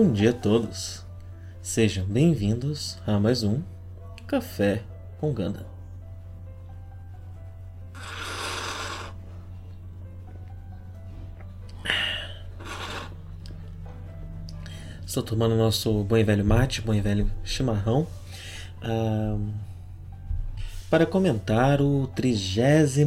Bom 0.00 0.12
dia 0.12 0.30
a 0.30 0.32
todos. 0.32 1.04
Sejam 1.60 2.06
bem-vindos 2.06 2.96
a 3.04 3.18
mais 3.18 3.42
um 3.42 3.60
Café 4.28 4.84
com 5.18 5.32
Ganda. 5.32 5.66
Estou 15.04 15.24
tomando 15.24 15.56
nosso 15.56 16.04
bom 16.04 16.16
e 16.16 16.22
velho 16.22 16.44
mate, 16.44 16.80
bom 16.80 16.94
e 16.94 17.00
velho 17.00 17.28
chimarrão, 17.42 18.06
para 20.88 21.06
comentar 21.06 21.82
o 21.82 22.06
33 22.14 22.98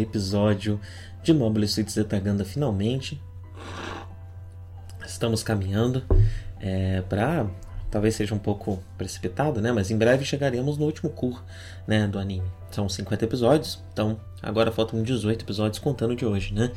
episódio 0.00 0.80
de 1.22 1.34
Mobile 1.34 1.68
Suit 1.68 1.92
Zetaganda 1.92 2.42
finalmente 2.42 3.20
estamos 5.08 5.42
caminhando 5.42 6.02
é, 6.60 7.02
para 7.08 7.46
talvez 7.90 8.14
seja 8.14 8.34
um 8.34 8.38
pouco 8.38 8.82
precipitado, 8.96 9.60
né? 9.60 9.72
Mas 9.72 9.90
em 9.90 9.96
breve 9.96 10.24
chegaremos 10.24 10.76
no 10.76 10.84
último 10.84 11.10
cur, 11.10 11.42
né, 11.86 12.06
do 12.06 12.18
anime. 12.18 12.46
São 12.70 12.88
50 12.88 13.24
episódios, 13.24 13.82
então 13.92 14.18
agora 14.42 14.70
faltam 14.70 15.02
18 15.02 15.44
episódios 15.44 15.78
contando 15.78 16.14
de 16.14 16.24
hoje, 16.24 16.52
né? 16.52 16.70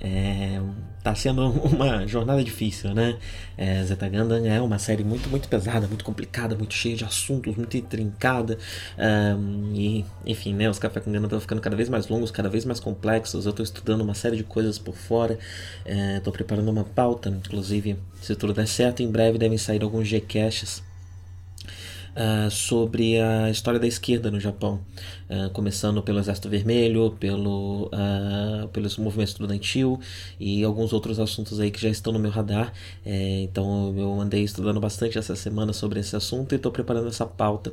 É, 0.00 0.60
tá 1.02 1.14
sendo 1.14 1.48
uma 1.66 2.06
jornada 2.06 2.42
difícil, 2.42 2.94
né? 2.94 3.18
É, 3.56 3.82
Zeta 3.84 4.08
Gundam 4.08 4.44
é 4.46 4.60
uma 4.60 4.78
série 4.78 5.02
muito, 5.02 5.28
muito 5.28 5.48
pesada, 5.48 5.86
muito 5.88 6.04
complicada, 6.04 6.54
muito 6.54 6.74
cheia 6.74 6.94
de 6.96 7.04
assuntos, 7.04 7.56
muito 7.56 7.76
intrincada. 7.76 8.58
Um, 8.96 9.72
e, 9.74 10.04
enfim, 10.24 10.54
né? 10.54 10.70
Os 10.70 10.78
Café 10.78 11.00
com 11.00 11.10
Gundam 11.10 11.24
estão 11.24 11.40
ficando 11.40 11.60
cada 11.60 11.76
vez 11.76 11.88
mais 11.88 12.08
longos, 12.08 12.30
cada 12.30 12.48
vez 12.48 12.64
mais 12.64 12.78
complexos. 12.78 13.44
Eu 13.44 13.50
estou 13.50 13.64
estudando 13.64 14.02
uma 14.02 14.14
série 14.14 14.36
de 14.36 14.44
coisas 14.44 14.78
por 14.78 14.94
fora. 14.94 15.38
Estou 15.84 16.32
é, 16.32 16.36
preparando 16.36 16.70
uma 16.70 16.84
pauta, 16.84 17.28
inclusive, 17.28 17.98
se 18.20 18.34
tudo 18.36 18.52
der 18.52 18.68
certo, 18.68 19.02
em 19.02 19.10
breve 19.10 19.38
devem 19.38 19.58
sair 19.58 19.82
alguns 19.82 20.08
Gcasts 20.10 20.82
uh, 22.18 22.50
sobre 22.50 23.20
a 23.20 23.48
história 23.48 23.78
da 23.78 23.86
esquerda 23.86 24.30
no 24.30 24.40
Japão, 24.40 24.80
uh, 25.30 25.48
começando 25.50 26.02
pelo 26.02 26.18
Exército 26.18 26.48
Vermelho, 26.48 27.12
pelo, 27.18 27.86
uh, 27.86 28.68
pelos 28.68 28.96
movimentos 28.96 29.32
estudantil 29.32 30.00
e 30.40 30.64
alguns 30.64 30.92
outros 30.92 31.20
assuntos 31.20 31.60
aí 31.60 31.70
que 31.70 31.80
já 31.80 31.88
estão 31.88 32.12
no 32.12 32.18
meu 32.18 32.30
radar. 32.30 32.72
É, 33.06 33.42
então 33.42 33.94
eu 33.96 34.20
andei 34.20 34.42
estudando 34.42 34.80
bastante 34.80 35.18
essa 35.18 35.36
semana 35.36 35.72
sobre 35.72 36.00
esse 36.00 36.16
assunto 36.16 36.52
e 36.52 36.56
estou 36.56 36.72
preparando 36.72 37.08
essa 37.08 37.24
pauta. 37.24 37.72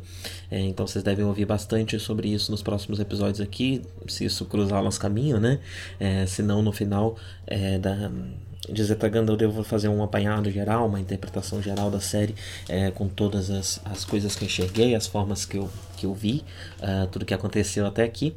É, 0.51 0.59
então 0.59 0.85
vocês 0.85 1.03
devem 1.03 1.25
ouvir 1.25 1.45
bastante 1.45 1.99
sobre 1.99 2.29
isso 2.29 2.51
nos 2.51 2.61
próximos 2.61 2.99
episódios 2.99 3.41
aqui, 3.41 3.81
se 4.07 4.25
isso 4.25 4.45
cruzar 4.45 4.81
o 4.81 4.83
nosso 4.83 4.99
caminho, 4.99 5.39
né? 5.39 5.59
É, 5.99 6.25
se 6.25 6.43
não 6.43 6.61
no 6.61 6.71
final 6.71 7.17
é, 7.47 7.79
da 7.79 8.11
de 8.69 8.83
Zetaganda 8.83 9.31
eu 9.31 9.37
devo 9.37 9.63
fazer 9.63 9.87
um 9.87 10.03
apanhado 10.03 10.49
geral, 10.49 10.87
uma 10.87 10.99
interpretação 10.99 11.61
geral 11.61 11.89
da 11.89 11.99
série 11.99 12.35
é, 12.67 12.91
com 12.91 13.07
todas 13.07 13.49
as, 13.49 13.79
as 13.85 14.03
coisas 14.03 14.35
que 14.35 14.43
eu 14.43 14.47
enxerguei, 14.47 14.95
as 14.95 15.07
formas 15.07 15.45
que 15.45 15.57
eu, 15.57 15.69
que 15.97 16.05
eu 16.05 16.13
vi, 16.13 16.43
uh, 16.79 17.07
tudo 17.07 17.25
que 17.25 17.33
aconteceu 17.33 17.85
até 17.85 18.03
aqui. 18.03 18.35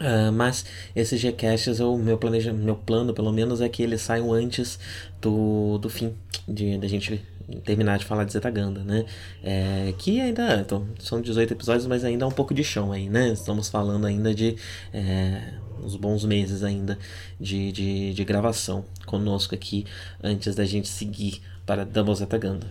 Uh, 0.00 0.32
mas 0.32 0.64
esses 0.94 1.22
Gcasts, 1.22 1.80
o 1.80 1.96
meu, 1.96 2.16
planeja, 2.16 2.52
meu 2.52 2.76
plano, 2.76 3.12
pelo 3.12 3.32
menos, 3.32 3.60
é 3.60 3.68
que 3.68 3.82
eles 3.82 4.00
saiam 4.00 4.32
antes 4.32 4.78
do, 5.20 5.78
do 5.78 5.90
fim, 5.90 6.14
de, 6.46 6.78
de 6.78 6.86
a 6.86 6.88
gente 6.88 7.20
terminar 7.64 7.98
de 7.98 8.04
falar 8.04 8.24
de 8.24 8.32
Zetaganda, 8.32 8.82
né? 8.84 9.06
É, 9.42 9.94
que 9.98 10.20
ainda 10.20 10.60
então, 10.60 10.86
são 10.98 11.20
18 11.20 11.52
episódios, 11.52 11.86
mas 11.86 12.04
ainda 12.04 12.24
há 12.24 12.28
um 12.28 12.32
pouco 12.32 12.52
de 12.52 12.62
chão 12.62 12.92
aí, 12.92 13.08
né? 13.08 13.32
Estamos 13.32 13.68
falando 13.68 14.06
ainda 14.06 14.34
de 14.34 14.56
é, 14.92 15.54
uns 15.82 15.96
bons 15.96 16.24
meses 16.24 16.62
ainda 16.62 16.98
de, 17.40 17.72
de, 17.72 18.14
de 18.14 18.24
gravação 18.24 18.84
conosco 19.06 19.54
aqui 19.54 19.86
antes 20.22 20.54
da 20.54 20.64
gente 20.64 20.88
seguir 20.88 21.40
para 21.64 21.84
Double 21.84 22.14
Zetaganda. 22.14 22.66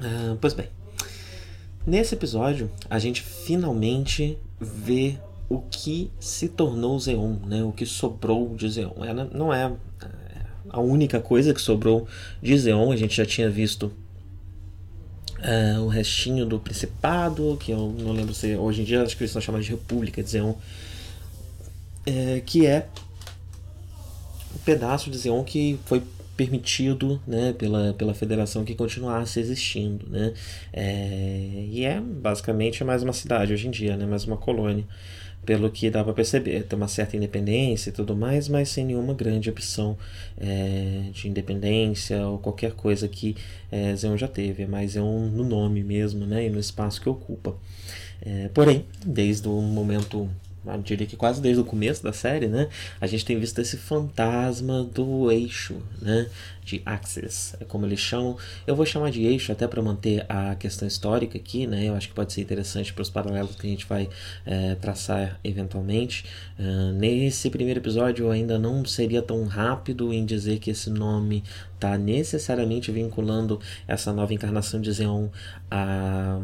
Ah, 0.00 0.36
pois 0.40 0.54
bem, 0.54 0.68
nesse 1.86 2.14
episódio 2.14 2.70
a 2.88 2.98
gente 2.98 3.22
finalmente 3.22 4.38
vê 4.60 5.18
o 5.48 5.60
que 5.60 6.10
se 6.18 6.48
tornou 6.48 6.98
Zeon, 6.98 7.36
né? 7.46 7.62
o 7.62 7.72
que 7.72 7.86
sobrou 7.86 8.54
de 8.54 8.68
Zeon. 8.68 9.04
Ela 9.04 9.28
não 9.32 9.52
é 9.52 9.72
a 10.68 10.80
única 10.80 11.20
coisa 11.20 11.54
que 11.54 11.60
sobrou 11.60 12.06
de 12.42 12.56
Zeon, 12.58 12.90
a 12.92 12.96
gente 12.96 13.16
já 13.16 13.24
tinha 13.24 13.48
visto 13.48 13.92
uh, 15.38 15.80
o 15.82 15.88
restinho 15.88 16.44
do 16.44 16.58
Principado, 16.58 17.56
que 17.60 17.72
eu 17.72 17.94
não 17.98 18.12
lembro 18.12 18.34
se 18.34 18.56
hoje 18.56 18.82
em 18.82 18.84
dia 18.84 19.02
acho 19.02 19.16
que 19.16 19.24
eles 19.24 19.32
de 19.32 19.70
República 19.70 20.22
de 20.22 20.30
Zeon, 20.30 20.54
é, 22.04 22.42
que 22.44 22.66
é 22.66 22.86
o 24.52 24.56
um 24.56 24.58
pedaço 24.64 25.10
de 25.10 25.18
Zeon 25.18 25.42
que 25.44 25.78
foi 25.86 26.02
permitido 26.36 27.20
né, 27.26 27.54
pela, 27.54 27.94
pela 27.94 28.12
federação 28.12 28.64
que 28.64 28.74
continuasse 28.74 29.40
existindo. 29.40 30.06
Né? 30.10 30.34
É, 30.72 31.66
e 31.70 31.84
é 31.84 32.00
basicamente 32.00 32.84
mais 32.84 33.02
uma 33.02 33.12
cidade 33.12 33.52
hoje 33.52 33.66
em 33.66 33.70
dia, 33.70 33.96
né, 33.96 34.04
mais 34.04 34.24
uma 34.24 34.36
colônia 34.36 34.84
pelo 35.46 35.70
que 35.70 35.88
dá 35.88 36.02
para 36.02 36.12
perceber. 36.12 36.64
Tem 36.64 36.76
uma 36.76 36.88
certa 36.88 37.16
independência 37.16 37.90
e 37.90 37.92
tudo 37.92 38.16
mais, 38.16 38.48
mas 38.48 38.68
sem 38.68 38.84
nenhuma 38.84 39.14
grande 39.14 39.48
opção 39.48 39.96
é, 40.36 41.04
de 41.12 41.28
independência 41.28 42.26
ou 42.26 42.38
qualquer 42.38 42.72
coisa 42.72 43.06
que 43.08 43.36
é, 43.70 43.94
Zeon 43.94 44.16
já 44.16 44.28
teve. 44.28 44.64
É 44.64 44.66
mais 44.66 44.92
Zeon 44.92 45.28
no 45.28 45.44
nome 45.44 45.82
mesmo 45.84 46.26
né, 46.26 46.46
e 46.46 46.50
no 46.50 46.58
espaço 46.58 47.00
que 47.00 47.08
ocupa. 47.08 47.54
É, 48.20 48.48
porém, 48.52 48.84
desde 49.04 49.46
o 49.46 49.60
momento 49.62 50.28
eu 50.66 50.82
diria 50.82 51.06
que 51.06 51.16
quase 51.16 51.40
desde 51.40 51.60
o 51.60 51.64
começo 51.64 52.02
da 52.02 52.12
série, 52.12 52.46
né, 52.46 52.68
a 53.00 53.06
gente 53.06 53.24
tem 53.24 53.38
visto 53.38 53.60
esse 53.60 53.76
fantasma 53.76 54.82
do 54.84 55.30
eixo, 55.30 55.76
né, 56.00 56.28
de 56.64 56.82
Axis, 56.84 57.54
é 57.60 57.64
como 57.64 57.86
eles 57.86 58.00
chamam. 58.00 58.36
Eu 58.66 58.74
vou 58.74 58.84
chamar 58.84 59.10
de 59.10 59.24
eixo 59.24 59.52
até 59.52 59.68
para 59.68 59.80
manter 59.80 60.26
a 60.28 60.54
questão 60.56 60.86
histórica 60.86 61.38
aqui, 61.38 61.66
né, 61.66 61.88
eu 61.88 61.94
acho 61.94 62.08
que 62.08 62.14
pode 62.14 62.32
ser 62.32 62.40
interessante 62.40 62.92
para 62.92 63.02
os 63.02 63.10
paralelos 63.10 63.54
que 63.54 63.66
a 63.66 63.70
gente 63.70 63.86
vai 63.86 64.08
é, 64.44 64.74
traçar 64.74 65.38
eventualmente. 65.44 66.24
Uh, 66.58 66.92
nesse 66.92 67.50
primeiro 67.50 67.80
episódio 67.80 68.26
eu 68.26 68.30
ainda 68.30 68.58
não 68.58 68.84
seria 68.84 69.22
tão 69.22 69.44
rápido 69.44 70.12
em 70.12 70.24
dizer 70.24 70.58
que 70.58 70.70
esse 70.70 70.90
nome 70.90 71.44
está 71.74 71.96
necessariamente 71.98 72.90
vinculando 72.90 73.60
essa 73.86 74.12
nova 74.12 74.32
encarnação 74.32 74.80
de 74.80 74.90
Zeon 74.90 75.28
a 75.70 76.40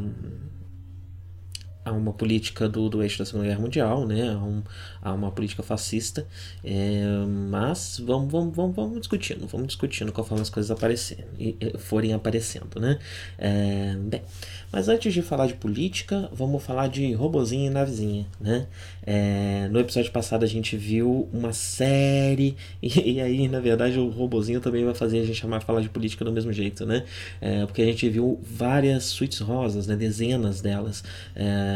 a 1.84 1.92
uma 1.92 2.12
política 2.12 2.68
do, 2.68 2.88
do 2.88 3.02
eixo 3.02 3.18
da 3.18 3.24
Segunda 3.24 3.46
Guerra 3.46 3.60
Mundial, 3.60 4.06
né? 4.06 4.30
a, 4.30 4.38
um, 4.38 4.62
a 5.00 5.12
uma 5.12 5.32
política 5.32 5.62
fascista, 5.62 6.26
é, 6.64 7.02
mas 7.50 8.00
vamos, 8.04 8.30
vamos, 8.30 8.54
vamos, 8.54 8.76
vamos 8.76 8.98
discutindo, 9.00 9.46
vamos 9.48 9.66
discutindo 9.66 10.12
conforme 10.12 10.42
as 10.42 10.50
coisas 10.50 10.70
aparecerem, 10.70 11.24
e, 11.38 11.56
forem 11.78 12.12
aparecendo. 12.12 12.80
Né? 12.80 12.98
É, 13.36 13.96
bem, 13.98 14.22
mas 14.70 14.88
antes 14.88 15.12
de 15.12 15.22
falar 15.22 15.46
de 15.46 15.54
política, 15.54 16.28
vamos 16.32 16.62
falar 16.62 16.86
de 16.86 17.12
robozinho 17.12 17.66
e 17.66 17.70
navezinha, 17.70 18.26
né? 18.40 18.66
É, 19.04 19.68
no 19.68 19.80
episódio 19.80 20.12
passado 20.12 20.44
a 20.44 20.48
gente 20.48 20.76
viu 20.76 21.28
uma 21.32 21.52
série, 21.52 22.56
e, 22.80 23.14
e, 23.14 23.20
aí, 23.20 23.48
na 23.48 23.58
verdade, 23.58 23.98
o 23.98 24.08
robozinho 24.08 24.60
também 24.60 24.84
vai 24.84 24.94
fazer 24.94 25.20
a 25.20 25.24
gente 25.24 25.38
chamar 25.38 25.60
falar 25.60 25.80
de 25.80 25.88
política 25.88 26.24
do 26.24 26.32
mesmo 26.32 26.52
jeito, 26.52 26.86
né? 26.86 27.04
É, 27.40 27.66
porque 27.66 27.82
a 27.82 27.86
gente 27.86 28.08
viu 28.08 28.40
várias 28.42 29.04
suítes 29.04 29.40
rosas, 29.40 29.86
né? 29.86 29.96
Dezenas 29.96 30.60
delas. 30.60 31.02
É, 31.34 31.71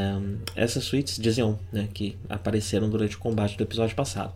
essas 0.55 0.85
suítes 0.85 1.19
diziam, 1.19 1.59
né? 1.73 1.89
Que 1.93 2.17
apareceram 2.29 2.89
durante 2.89 3.17
o 3.17 3.19
combate 3.19 3.57
do 3.57 3.63
episódio 3.63 3.95
passado. 3.97 4.35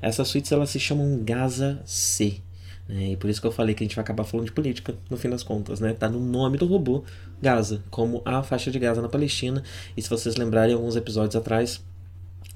Essas 0.00 0.28
suítes 0.28 0.52
elas 0.52 0.70
se 0.70 0.78
chamam 0.78 1.22
Gaza 1.24 1.80
C. 1.84 2.40
Né? 2.88 3.12
E 3.12 3.16
por 3.16 3.28
isso 3.28 3.40
que 3.40 3.46
eu 3.46 3.52
falei 3.52 3.74
que 3.74 3.82
a 3.82 3.86
gente 3.86 3.96
vai 3.96 4.02
acabar 4.02 4.24
falando 4.24 4.46
de 4.46 4.52
política, 4.52 4.94
no 5.10 5.16
fim 5.16 5.28
das 5.28 5.42
contas, 5.42 5.80
né? 5.80 5.92
Tá 5.92 6.08
no 6.08 6.20
nome 6.20 6.56
do 6.56 6.66
robô, 6.66 7.04
Gaza, 7.40 7.82
como 7.90 8.22
a 8.24 8.42
faixa 8.42 8.70
de 8.70 8.78
Gaza 8.78 9.02
na 9.02 9.08
Palestina. 9.08 9.62
E 9.96 10.02
se 10.02 10.08
vocês 10.08 10.36
lembrarem 10.36 10.74
alguns 10.74 10.96
episódios 10.96 11.36
atrás, 11.36 11.82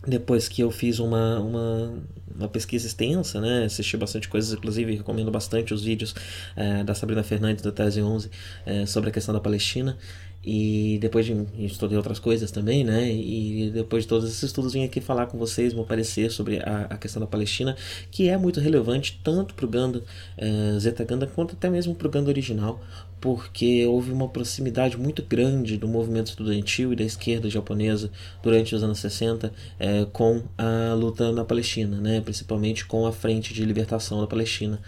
depois 0.07 0.49
que 0.49 0.63
eu 0.63 0.71
fiz 0.71 0.99
uma, 0.99 1.39
uma, 1.39 1.95
uma, 2.35 2.49
pesquisa 2.49 2.87
extensa, 2.87 3.41
né, 3.41 3.65
assisti 3.65 3.97
bastante 3.97 4.29
coisas, 4.29 4.53
inclusive 4.53 4.97
recomendo 4.97 5.31
bastante 5.31 5.73
os 5.73 5.85
vídeos 5.85 6.15
é, 6.57 6.83
da 6.83 6.95
Sabrina 6.95 7.23
Fernandes 7.23 7.63
da 7.63 7.71
Tese 7.71 8.03
11 8.03 8.31
é, 8.67 8.87
sobre 8.87 9.11
a 9.11 9.13
questão 9.13 9.33
da 9.33 9.41
Palestina. 9.41 9.97
E 10.45 10.99
depois 11.01 11.25
de 11.25 11.47
estudei 11.59 11.97
outras 11.97 12.19
coisas 12.19 12.51
também, 12.51 12.83
né? 12.83 13.09
E 13.09 13.71
depois 13.73 14.03
de 14.03 14.09
todos 14.09 14.29
esses 14.29 14.43
estudos 14.43 14.73
vim 14.73 14.83
aqui 14.83 15.01
falar 15.01 15.27
com 15.27 15.39
vocês, 15.39 15.73
meu 15.73 15.85
parecer 15.85 16.33
sobre 16.33 16.59
a, 16.59 16.87
a 16.91 16.97
questão 16.97 17.21
da 17.21 17.27
Palestina, 17.29 17.77
que 18.11 18.29
é 18.29 18.37
muito 18.37 18.59
relevante 18.59 19.21
tanto 19.23 19.55
para 19.55 19.65
o 19.65 19.69
Ganda, 19.69 20.03
é, 20.37 20.79
Zeta 20.81 21.05
Ganda, 21.05 21.29
quanto 21.29 21.55
até 21.55 21.71
mesmo 21.71 21.95
para 21.95 22.09
o 22.09 22.11
Ganda 22.11 22.29
original, 22.29 22.81
porque 23.21 23.87
houve 23.87 24.11
uma 24.11 24.29
proximidade 24.29 24.97
muito 24.97 25.23
grande 25.23 25.77
do 25.77 25.87
movimento 25.87 26.27
estudantil 26.27 26.93
e 26.93 26.97
da 26.97 27.05
esquerda 27.05 27.49
japonesa 27.49 28.11
durante 28.43 28.75
os 28.75 28.83
anos 28.83 28.99
60 28.99 29.53
é, 29.79 30.05
com 30.13 30.43
a 30.59 30.93
luta 30.95 31.31
na 31.31 31.45
Palestina, 31.45 32.01
né? 32.01 32.21
Principalmente 32.21 32.85
com 32.85 33.07
a 33.07 33.13
Frente 33.13 33.55
de 33.55 33.65
Libertação 33.65 34.21
da 34.21 34.27
Palestina. 34.27 34.81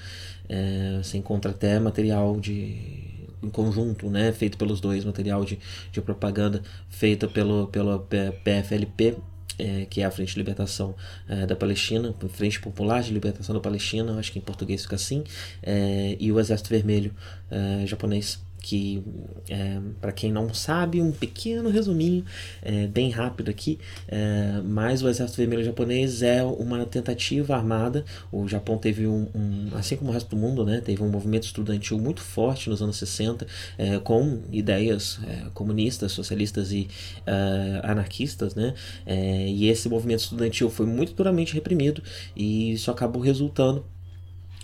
É, 0.49 0.99
você 1.01 1.17
encontra 1.17 1.53
até 1.53 1.79
material 1.79 2.41
de 2.41 3.14
em 3.45 3.51
conjunto, 3.51 4.09
né, 4.11 4.33
feito 4.33 4.59
pelos 4.59 4.81
dois, 4.81 5.05
material 5.05 5.45
de, 5.45 5.59
de 5.93 6.01
propaganda 6.01 6.63
feito 6.89 7.29
pelo, 7.29 7.69
pelo 7.69 8.01
PFLP, 8.01 9.17
é, 9.59 9.87
que 9.89 10.01
é 10.01 10.05
a 10.05 10.11
Frente 10.11 10.33
de 10.33 10.39
Libertação 10.39 10.95
é, 11.29 11.47
da 11.47 11.55
Palestina, 11.55 12.15
Frente 12.31 12.61
Popular 12.61 13.03
de 13.03 13.13
Libertação 13.13 13.55
da 13.55 13.61
Palestina, 13.61 14.19
acho 14.19 14.33
que 14.33 14.39
em 14.39 14.43
português 14.43 14.83
fica 14.83 14.97
assim, 14.97 15.23
é, 15.63 16.17
e 16.19 16.33
o 16.33 16.41
Exército 16.41 16.71
Vermelho 16.71 17.15
é, 17.51 17.87
japonês 17.87 18.43
que 18.65 19.05
é, 19.51 19.79
para 20.01 20.11
quem 20.11 20.33
não 20.33 20.55
sabe, 20.55 20.99
um 20.99 21.13
pequeno 21.13 21.69
resuminho, 21.69 22.25
é, 22.63 22.87
bem 22.87 23.11
rápido 23.11 23.51
aqui, 23.51 23.79
é, 24.09 24.63
mas 24.65 25.03
o 25.03 25.09
Exército 25.09 25.37
Vermelho 25.37 25.63
Japonês 25.63 26.23
é 26.23 26.43
uma 26.43 26.87
tentativa 26.87 27.55
armada. 27.55 28.07
O 28.33 28.49
Japão 28.49 28.79
teve 28.79 29.07
um, 29.07 29.29
um 29.35 29.69
assim 29.75 29.97
como 29.97 30.11
o 30.11 30.15
resto 30.15 30.31
do 30.31 30.37
mundo, 30.37 30.65
né, 30.65 30.81
teve 30.81 31.03
um 31.03 31.11
movimento 31.11 31.45
estudantil 31.45 31.99
muito 31.99 32.23
forte 32.23 32.71
nos 32.71 32.81
anos 32.81 32.97
60, 32.97 33.47
é, 33.77 33.99
com 33.99 34.41
ideias 34.51 35.21
é, 35.29 35.51
comunistas, 35.53 36.13
socialistas 36.13 36.73
e 36.73 36.89
é, 37.27 37.81
anarquistas, 37.83 38.55
né, 38.55 38.73
e 39.07 39.69
esse 39.69 39.91
movimento 39.91 40.21
estudantil 40.21 40.71
foi 40.71 40.87
muito 40.87 41.13
duramente 41.13 41.53
reprimido 41.53 42.03
e 42.35 42.73
isso 42.73 42.91
acabou 42.91 43.21
resultando 43.21 43.85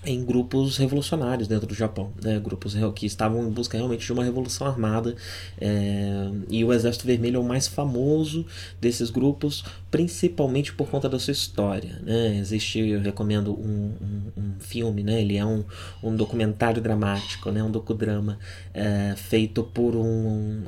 em 0.05 0.25
grupos 0.25 0.79
revolucionários 0.79 1.47
dentro 1.47 1.67
do 1.67 1.75
Japão, 1.75 2.11
né? 2.23 2.38
grupos 2.38 2.75
que 2.94 3.05
estavam 3.05 3.47
em 3.47 3.50
busca 3.50 3.76
realmente 3.76 4.06
de 4.06 4.12
uma 4.12 4.25
revolução 4.25 4.67
armada 4.67 5.14
é, 5.61 6.31
e 6.49 6.64
o 6.64 6.73
Exército 6.73 7.06
Vermelho 7.06 7.37
é 7.37 7.38
o 7.38 7.44
mais 7.44 7.69
famoso 7.69 8.47
desses 8.81 9.11
grupos, 9.11 9.62
principalmente 9.91 10.73
por 10.73 10.88
conta 10.88 11.06
da 11.06 11.19
sua 11.19 11.32
história. 11.32 12.00
Né? 12.02 12.38
Existe, 12.38 12.79
eu 12.79 13.00
recomendo 13.00 13.52
um, 13.52 13.93
um, 14.00 14.43
um 14.43 14.61
filme, 14.61 15.02
né? 15.02 15.20
ele 15.20 15.37
é 15.37 15.44
um, 15.44 15.64
um 16.02 16.17
documentário 16.17 16.81
dramático, 16.81 17.50
né? 17.50 17.62
um 17.62 17.70
docudrama 17.70 18.38
é, 18.73 19.14
feito 19.17 19.62
por 19.62 19.94
um, 19.94 20.62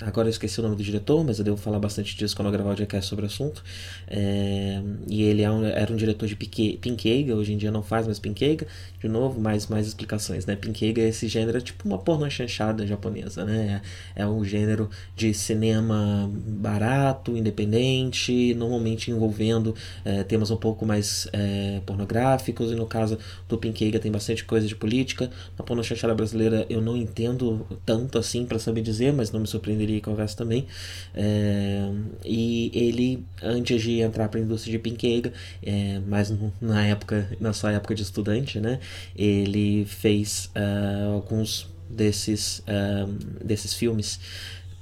agora 0.00 0.26
eu 0.26 0.30
esqueci 0.30 0.58
o 0.58 0.62
nome 0.62 0.74
do 0.74 0.82
diretor, 0.82 1.24
mas 1.24 1.38
eu 1.38 1.44
devo 1.44 1.56
falar 1.56 1.78
bastante 1.78 2.16
disso 2.16 2.34
quando 2.34 2.46
eu 2.46 2.52
gravar 2.52 2.70
o 2.70 2.72
podcast 2.72 3.08
sobre 3.08 3.24
o 3.24 3.28
assunto. 3.28 3.62
É, 4.08 4.82
e 5.08 5.22
ele 5.22 5.42
é 5.42 5.50
um, 5.50 5.64
era 5.64 5.92
um 5.92 5.96
diretor 5.96 6.26
de 6.26 6.34
Pinkeiga, 6.34 7.36
hoje 7.36 7.52
em 7.52 7.56
dia 7.56 7.70
não 7.70 7.82
faz 7.82 8.06
mais 8.06 8.18
Pinkeiga, 8.18 8.66
de 9.02 9.08
novo, 9.08 9.40
mais, 9.40 9.66
mais 9.66 9.88
explicações, 9.88 10.46
né? 10.46 10.54
Pinkeiga 10.54 11.02
é 11.02 11.08
esse 11.08 11.26
gênero, 11.26 11.58
é 11.58 11.60
tipo 11.60 11.88
uma 11.88 11.98
porno 11.98 12.30
chanchada 12.30 12.86
japonesa, 12.86 13.44
né? 13.44 13.82
É, 14.14 14.22
é 14.22 14.26
um 14.26 14.44
gênero 14.44 14.88
de 15.16 15.34
cinema 15.34 16.30
barato, 16.32 17.36
independente, 17.36 18.54
normalmente 18.54 19.10
envolvendo 19.10 19.74
é, 20.04 20.22
temas 20.22 20.52
um 20.52 20.56
pouco 20.56 20.86
mais 20.86 21.26
é, 21.32 21.80
pornográficos, 21.84 22.70
e 22.70 22.76
no 22.76 22.86
caso 22.86 23.18
do 23.48 23.58
Pinkeiga 23.58 23.98
tem 23.98 24.12
bastante 24.12 24.44
coisa 24.44 24.68
de 24.68 24.76
política. 24.76 25.30
Na 25.58 25.64
porno 25.64 25.82
chanchada 25.82 26.14
brasileira 26.14 26.64
eu 26.70 26.80
não 26.80 26.96
entendo 26.96 27.66
tanto 27.84 28.18
assim 28.18 28.46
para 28.46 28.58
saber 28.60 28.82
dizer, 28.82 29.12
mas 29.12 29.32
não 29.32 29.40
me 29.40 29.48
surpreenderia 29.48 30.00
que 30.00 30.08
houvesse 30.08 30.36
também. 30.36 30.66
É, 31.12 31.90
e 32.24 32.70
ele, 32.72 33.24
antes 33.42 33.82
de 33.82 34.00
entrar 34.00 34.28
para 34.28 34.38
a 34.38 34.42
indústria 34.42 34.70
de 34.70 34.78
Pinkeiga, 34.78 35.32
é, 35.62 36.00
mas 36.06 36.32
na 36.60 36.86
época, 36.86 37.28
na 37.40 37.52
sua 37.52 37.72
época 37.72 37.96
de 37.96 38.02
estudante, 38.02 38.60
né? 38.62 38.78
Ele 39.16 39.84
fez 39.84 40.50
uh, 40.56 41.12
alguns 41.14 41.68
desses, 41.90 42.60
uh, 42.60 43.06
desses 43.44 43.74
filmes 43.74 44.18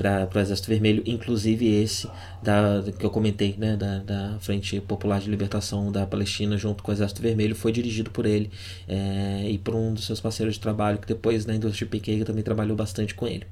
para 0.00 0.28
o 0.34 0.38
Exército 0.38 0.68
Vermelho, 0.68 1.02
inclusive 1.04 1.66
esse 1.66 2.08
da, 2.42 2.82
que 2.98 3.04
eu 3.04 3.10
comentei, 3.10 3.54
né, 3.58 3.76
da, 3.76 3.98
da 3.98 4.38
Frente 4.40 4.80
Popular 4.80 5.20
de 5.20 5.28
Libertação 5.28 5.92
da 5.92 6.06
Palestina, 6.06 6.56
junto 6.56 6.82
com 6.82 6.90
o 6.90 6.94
Exército 6.94 7.20
Vermelho, 7.20 7.54
foi 7.54 7.70
dirigido 7.70 8.10
por 8.10 8.24
ele 8.24 8.50
é, 8.88 9.46
e 9.50 9.58
por 9.58 9.74
um 9.74 9.92
dos 9.92 10.06
seus 10.06 10.18
parceiros 10.18 10.54
de 10.54 10.60
trabalho, 10.60 10.98
que 10.98 11.06
depois 11.06 11.44
na 11.44 11.54
indústria 11.54 11.86
de 11.86 12.24
também 12.24 12.42
trabalhou 12.42 12.74
bastante 12.74 13.14
com 13.14 13.28
ele. 13.28 13.44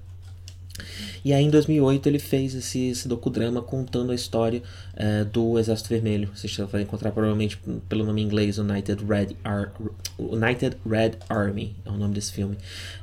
E 1.25 1.33
aí 1.33 1.45
em 1.45 1.51
2008 1.51 2.07
ele 2.09 2.19
fez 2.19 2.55
esse, 2.55 2.89
esse 2.91 3.09
docudrama 3.09 3.63
contando 3.63 4.13
a 4.13 4.15
história 4.15 4.63
uh, 4.95 5.25
do 5.27 5.59
Exército 5.59 5.91
Vermelho. 5.91 6.31
Você 6.35 6.65
vai 6.65 6.83
encontrar 6.83 7.13
provavelmente 7.13 7.59
pelo 7.89 8.05
nome 8.05 8.23
inglês 8.23 8.59
United 8.59 9.05
Red, 9.05 9.37
Ar 9.45 9.73
United 10.19 10.77
Red 10.87 11.13
Army, 11.29 11.77
é 11.85 11.91
o 11.91 11.97
nome 11.97 12.15
desse 12.15 12.33
filme. 12.33 12.57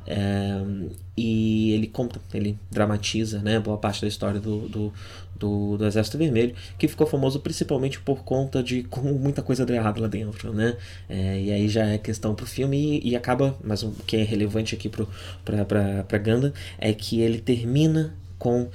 Uh, 0.07 0.89
e 1.17 1.71
ele 1.71 1.87
conta, 1.87 2.19
ele 2.33 2.57
dramatiza 2.69 3.39
né, 3.39 3.59
boa 3.59 3.77
parte 3.77 4.01
da 4.01 4.07
história 4.07 4.39
do, 4.39 4.67
do, 4.67 4.93
do, 5.33 5.77
do, 5.77 5.85
Exército 5.85 6.17
Vermelho, 6.17 6.53
que 6.77 6.89
ficou 6.89 7.07
famoso 7.07 7.39
principalmente 7.39 7.99
por 8.01 8.23
conta 8.23 8.61
de 8.61 8.83
como 8.83 9.13
muita 9.13 9.41
coisa 9.41 9.65
deu 9.65 9.77
errado 9.77 10.01
lá 10.01 10.07
dentro, 10.07 10.53
né? 10.53 10.75
É, 11.07 11.41
e 11.41 11.51
aí 11.51 11.69
já 11.69 11.85
é 11.85 11.97
questão 11.97 12.35
pro 12.35 12.45
filme 12.45 12.99
e, 12.99 13.11
e, 13.11 13.15
acaba, 13.15 13.55
mas 13.63 13.81
o 13.81 13.91
que 14.05 14.17
é 14.17 14.23
relevante 14.23 14.75
aqui 14.75 14.89
pro, 14.89 15.07
pra, 15.45 15.63
pra, 15.63 16.03
pra 16.03 16.17
Ganda 16.17 16.53
é 16.77 16.93
que 16.93 17.21
ele 17.21 17.39
termina 17.39 18.04
com 18.37 18.63
uh, 18.63 18.69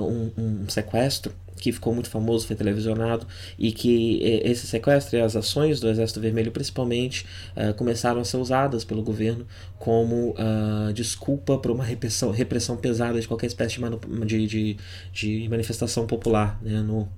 um, 0.00 0.32
um 0.36 0.68
sequestro 0.68 1.32
que 1.64 1.72
ficou 1.72 1.94
muito 1.94 2.10
famoso, 2.10 2.46
foi 2.46 2.56
televisionado, 2.56 3.26
e 3.58 3.72
que 3.72 4.20
esse 4.44 4.66
sequestro 4.66 5.16
e 5.16 5.22
as 5.22 5.34
ações 5.34 5.80
do 5.80 5.88
Exército 5.88 6.20
Vermelho, 6.20 6.52
principalmente, 6.52 7.24
uh, 7.56 7.72
começaram 7.74 8.20
a 8.20 8.24
ser 8.24 8.36
usadas 8.36 8.84
pelo 8.84 9.02
governo 9.02 9.46
como 9.78 10.30
uh, 10.32 10.92
desculpa 10.92 11.56
para 11.56 11.72
uma 11.72 11.84
repressão, 11.84 12.30
repressão 12.30 12.76
pesada 12.76 13.18
de 13.18 13.26
qualquer 13.26 13.46
espécie 13.46 13.80
de, 13.80 14.26
de, 14.26 14.46
de, 14.46 14.76
de 15.12 15.48
manifestação 15.48 16.06
popular 16.06 16.58
né, 16.60 16.82
no, 16.82 17.08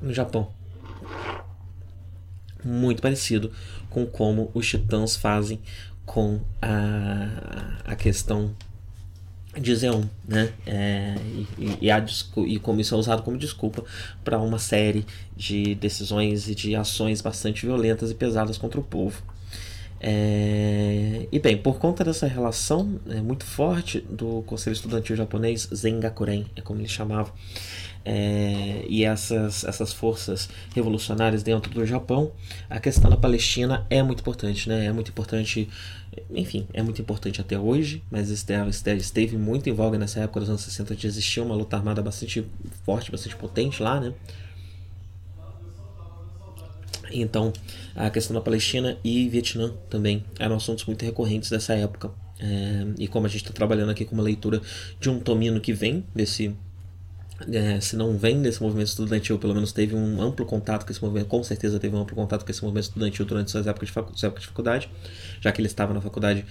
no 0.00 0.14
Japão. 0.14 0.48
Muito 2.64 3.02
parecido 3.02 3.52
com 3.90 4.06
como 4.06 4.50
os 4.54 4.66
titãs 4.66 5.16
fazem 5.16 5.60
com 6.04 6.40
a, 6.62 7.82
a 7.84 7.94
questão 7.94 8.54
de 9.60 9.76
Xeon, 9.76 10.04
né? 10.26 10.52
É, 10.66 11.14
e, 11.58 11.78
e, 11.82 11.90
a, 11.90 12.04
e 12.46 12.58
como 12.58 12.80
isso 12.80 12.94
é 12.94 12.98
usado 12.98 13.22
como 13.22 13.36
desculpa 13.36 13.84
para 14.24 14.38
uma 14.38 14.58
série 14.58 15.06
de 15.36 15.74
decisões 15.74 16.48
e 16.48 16.54
de 16.54 16.74
ações 16.74 17.20
bastante 17.20 17.66
violentas 17.66 18.10
e 18.10 18.14
pesadas 18.14 18.58
contra 18.58 18.78
o 18.80 18.82
povo. 18.82 19.22
É, 19.98 21.26
e 21.32 21.38
bem, 21.38 21.56
por 21.56 21.78
conta 21.78 22.04
dessa 22.04 22.26
relação 22.26 23.00
é, 23.08 23.20
muito 23.20 23.44
forte 23.44 24.00
do 24.00 24.42
Conselho 24.42 24.74
Estudantil 24.74 25.16
Japonês, 25.16 25.68
Zengakuren, 25.74 26.44
é 26.54 26.60
como 26.60 26.80
ele 26.80 26.88
chamava, 26.88 27.32
é, 28.08 28.84
e 28.88 29.04
essas, 29.04 29.64
essas 29.64 29.92
forças 29.92 30.48
revolucionárias 30.72 31.42
dentro 31.42 31.74
do 31.74 31.84
Japão, 31.84 32.30
a 32.70 32.78
questão 32.78 33.10
da 33.10 33.16
Palestina 33.16 33.84
é 33.90 34.00
muito 34.00 34.20
importante, 34.20 34.68
né? 34.68 34.86
É 34.86 34.92
muito 34.92 35.10
importante, 35.10 35.68
enfim, 36.30 36.68
é 36.72 36.84
muito 36.84 37.02
importante 37.02 37.40
até 37.40 37.58
hoje, 37.58 38.04
mas 38.08 38.30
esteve, 38.30 38.70
esteve 38.96 39.36
muito 39.36 39.68
em 39.68 39.72
voga 39.72 39.98
nessa 39.98 40.20
época 40.20 40.38
dos 40.38 40.48
anos 40.48 40.60
60 40.60 40.94
de 40.94 41.04
existir 41.04 41.40
uma 41.40 41.56
luta 41.56 41.76
armada 41.76 42.00
bastante 42.00 42.46
forte, 42.84 43.10
bastante 43.10 43.34
potente 43.34 43.82
lá, 43.82 44.00
né? 44.00 44.14
Então, 47.10 47.52
a 47.92 48.08
questão 48.08 48.34
da 48.34 48.40
Palestina 48.40 48.96
e 49.02 49.28
Vietnã 49.28 49.72
também 49.90 50.24
eram 50.38 50.54
assuntos 50.54 50.84
muito 50.84 51.04
recorrentes 51.04 51.50
dessa 51.50 51.74
época. 51.74 52.12
É, 52.38 52.86
e 52.98 53.08
como 53.08 53.26
a 53.26 53.28
gente 53.28 53.42
está 53.42 53.52
trabalhando 53.52 53.90
aqui 53.90 54.04
com 54.04 54.14
uma 54.14 54.22
leitura 54.22 54.60
de 55.00 55.10
um 55.10 55.18
tomino 55.18 55.60
que 55.60 55.72
vem 55.72 56.04
desse 56.14 56.54
é, 57.52 57.80
se 57.80 57.96
não 57.96 58.16
vem 58.16 58.40
desse 58.40 58.62
movimento 58.62 58.88
estudantil, 58.88 59.38
pelo 59.38 59.54
menos 59.54 59.72
teve 59.72 59.94
um 59.94 60.22
amplo 60.22 60.46
contato 60.46 60.86
com 60.86 60.92
esse 60.92 61.02
movimento, 61.02 61.26
com 61.26 61.42
certeza 61.42 61.78
teve 61.78 61.94
um 61.94 62.00
amplo 62.00 62.16
contato 62.16 62.44
com 62.44 62.50
esse 62.50 62.62
movimento 62.62 62.84
estudantil 62.84 63.26
durante 63.26 63.50
suas 63.50 63.66
épocas 63.66 63.88
de, 63.88 63.92
facu 63.92 64.08
suas 64.10 64.24
épocas 64.24 64.42
de 64.42 64.48
faculdade, 64.48 64.90
já 65.40 65.52
que 65.52 65.60
ele 65.60 65.68
estava 65.68 65.92
na 65.92 66.00
faculdade 66.00 66.44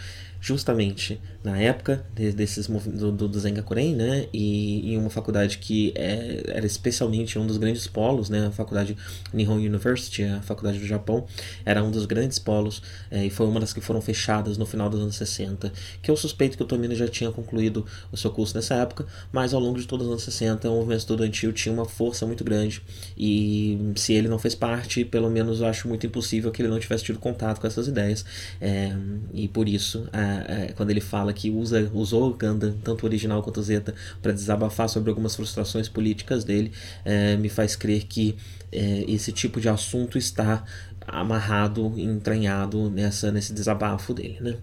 justamente 0.45 1.19
na 1.43 1.59
época 1.59 2.05
desses 2.13 2.67
do, 2.67 3.11
do, 3.11 3.39
Zengakuren, 3.39 3.95
né, 3.95 4.27
e 4.31 4.93
em 4.93 4.97
uma 4.97 5.09
faculdade 5.09 5.57
que 5.57 5.91
é, 5.95 6.43
era 6.47 6.65
especialmente 6.67 7.39
um 7.39 7.47
dos 7.47 7.57
grandes 7.57 7.87
polos, 7.87 8.29
né, 8.29 8.45
a 8.45 8.51
faculdade 8.51 8.95
Nihon 9.33 9.55
University, 9.55 10.23
a 10.23 10.43
faculdade 10.43 10.77
do 10.77 10.85
Japão, 10.85 11.25
era 11.65 11.83
um 11.83 11.89
dos 11.89 12.05
grandes 12.05 12.37
polos 12.37 12.83
é, 13.09 13.25
e 13.25 13.31
foi 13.31 13.47
uma 13.47 13.59
das 13.59 13.73
que 13.73 13.81
foram 13.81 13.99
fechadas 14.01 14.55
no 14.55 14.67
final 14.67 14.87
dos 14.87 15.01
anos 15.01 15.15
60, 15.15 15.73
que 15.99 16.11
eu 16.11 16.15
suspeito 16.15 16.57
que 16.57 16.61
o 16.61 16.65
Tomino 16.65 16.93
já 16.93 17.07
tinha 17.07 17.31
concluído 17.31 17.83
o 18.11 18.17
seu 18.17 18.29
curso 18.29 18.55
nessa 18.55 18.75
época, 18.75 19.07
mas 19.31 19.51
ao 19.51 19.59
longo 19.59 19.79
de 19.79 19.87
todos 19.87 20.05
os 20.05 20.11
anos 20.11 20.23
60 20.23 20.69
o 20.69 20.75
movimento 20.75 20.99
estudantil 20.99 21.51
tinha 21.53 21.73
uma 21.73 21.85
força 21.85 22.23
muito 22.27 22.43
grande 22.43 22.83
e 23.17 23.93
se 23.95 24.13
ele 24.13 24.27
não 24.27 24.37
fez 24.37 24.53
parte, 24.53 25.03
pelo 25.03 25.29
menos 25.29 25.61
eu 25.61 25.65
acho 25.65 25.87
muito 25.87 26.05
impossível 26.05 26.51
que 26.51 26.61
ele 26.61 26.69
não 26.69 26.79
tivesse 26.79 27.03
tido 27.03 27.17
contato 27.17 27.59
com 27.59 27.65
essas 27.65 27.87
ideias 27.87 28.23
é, 28.61 28.95
e 29.33 29.47
por 29.47 29.67
isso 29.67 30.07
a, 30.13 30.34
é, 30.47 30.73
quando 30.73 30.89
ele 30.89 31.01
fala 31.01 31.33
que 31.33 31.49
usa, 31.49 31.89
usou 31.93 32.29
o 32.29 32.33
Ganda, 32.33 32.75
tanto 32.83 33.03
o 33.03 33.05
original 33.05 33.41
quanto 33.41 33.59
o 33.59 33.63
Zeta, 33.63 33.93
para 34.21 34.31
desabafar 34.31 34.89
sobre 34.89 35.09
algumas 35.09 35.35
frustrações 35.35 35.87
políticas 35.87 36.43
dele, 36.43 36.71
é, 37.03 37.35
me 37.37 37.49
faz 37.49 37.75
crer 37.75 38.05
que 38.05 38.35
é, 38.71 39.05
esse 39.07 39.31
tipo 39.31 39.59
de 39.59 39.69
assunto 39.69 40.17
está 40.17 40.63
amarrado, 41.07 41.93
entranhado 41.97 42.89
nessa, 42.89 43.31
nesse 43.31 43.53
desabafo 43.53 44.13
dele. 44.13 44.37
Né? 44.41 44.55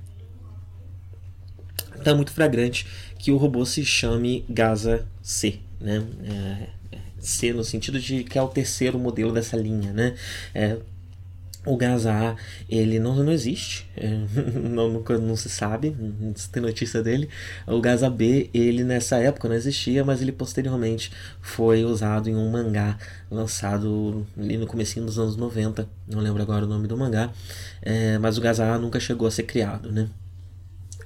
Então 1.98 2.12
é 2.12 2.16
muito 2.16 2.32
flagrante 2.32 2.86
que 3.18 3.30
o 3.30 3.36
robô 3.36 3.64
se 3.64 3.84
chame 3.84 4.44
Gaza 4.48 5.06
C. 5.22 5.60
Né? 5.80 6.02
C 7.18 7.52
no 7.52 7.62
sentido 7.62 8.00
de 8.00 8.24
que 8.24 8.36
é 8.36 8.42
o 8.42 8.48
terceiro 8.48 8.98
modelo 8.98 9.32
dessa 9.32 9.56
linha. 9.56 9.92
Né? 9.92 10.14
É, 10.52 10.78
o 11.64 11.76
gás 11.76 12.06
A, 12.06 12.36
ele 12.68 12.98
não, 12.98 13.14
não 13.14 13.32
existe, 13.32 13.88
é, 13.96 14.08
não, 14.68 14.88
nunca, 14.88 15.16
não 15.18 15.36
se 15.36 15.48
sabe, 15.48 15.94
não 15.98 16.34
se 16.34 16.48
tem 16.50 16.62
notícia 16.62 17.02
dele. 17.02 17.28
O 17.66 17.80
gás 17.80 18.02
AB, 18.02 18.50
ele 18.52 18.82
nessa 18.82 19.16
época 19.18 19.48
não 19.48 19.54
existia, 19.54 20.04
mas 20.04 20.20
ele 20.20 20.32
posteriormente 20.32 21.12
foi 21.40 21.84
usado 21.84 22.28
em 22.28 22.36
um 22.36 22.50
mangá 22.50 22.98
lançado 23.30 24.26
ali 24.36 24.56
no 24.56 24.66
comecinho 24.66 25.06
dos 25.06 25.18
anos 25.18 25.36
90, 25.36 25.88
não 26.08 26.20
lembro 26.20 26.42
agora 26.42 26.64
o 26.64 26.68
nome 26.68 26.88
do 26.88 26.96
mangá, 26.96 27.30
é, 27.80 28.18
mas 28.18 28.36
o 28.38 28.40
gás 28.40 28.58
A 28.58 28.78
nunca 28.78 28.98
chegou 28.98 29.28
a 29.28 29.30
ser 29.30 29.44
criado, 29.44 29.90
né? 29.92 30.08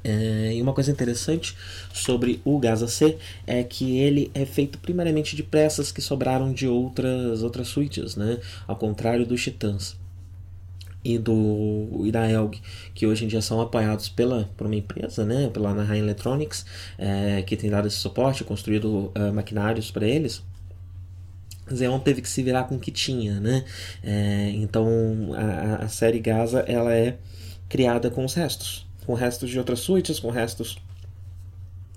É, 0.02 0.54
e 0.54 0.62
uma 0.62 0.72
coisa 0.72 0.90
interessante 0.92 1.56
sobre 1.92 2.40
o 2.44 2.60
Gaza 2.60 2.86
C 2.86 3.18
é 3.44 3.64
que 3.64 3.98
ele 3.98 4.30
é 4.34 4.46
feito 4.46 4.78
primariamente 4.78 5.34
de 5.34 5.42
peças 5.42 5.90
que 5.90 6.00
sobraram 6.00 6.52
de 6.52 6.68
outras 6.68 7.42
outras 7.42 7.66
suítes, 7.68 8.14
né? 8.14 8.38
Ao 8.68 8.76
contrário 8.76 9.26
dos 9.26 9.42
Titãs 9.42 9.96
e 11.14 11.18
do 11.18 12.02
e 12.04 12.10
da 12.10 12.28
Elg, 12.28 12.60
que 12.94 13.06
hoje 13.06 13.24
em 13.24 13.28
dia 13.28 13.40
são 13.40 13.60
apoiados 13.60 14.08
pela 14.08 14.48
por 14.56 14.66
uma 14.66 14.76
empresa, 14.76 15.24
né, 15.24 15.48
pela 15.52 15.70
Anaheim 15.70 16.00
Electronics, 16.00 16.66
é, 16.98 17.42
que 17.42 17.56
tem 17.56 17.70
dado 17.70 17.86
esse 17.86 17.96
suporte, 17.96 18.42
construído 18.42 19.12
uh, 19.16 19.32
maquinários 19.32 19.90
para 19.90 20.06
eles. 20.06 20.42
Xeon 21.74 21.98
teve 21.98 22.22
que 22.22 22.28
se 22.28 22.42
virar 22.42 22.64
com 22.64 22.76
o 22.76 22.78
que 22.78 22.92
tinha, 22.92 23.40
né? 23.40 23.64
É, 24.02 24.50
então 24.54 25.32
a, 25.34 25.84
a 25.84 25.88
série 25.88 26.20
Gaza 26.20 26.60
ela 26.60 26.94
é 26.94 27.16
criada 27.68 28.08
com 28.08 28.24
os 28.24 28.34
restos, 28.34 28.86
com 29.04 29.14
restos 29.14 29.50
de 29.50 29.58
outras 29.58 29.80
suítes, 29.80 30.20
com 30.20 30.30
restos 30.30 30.78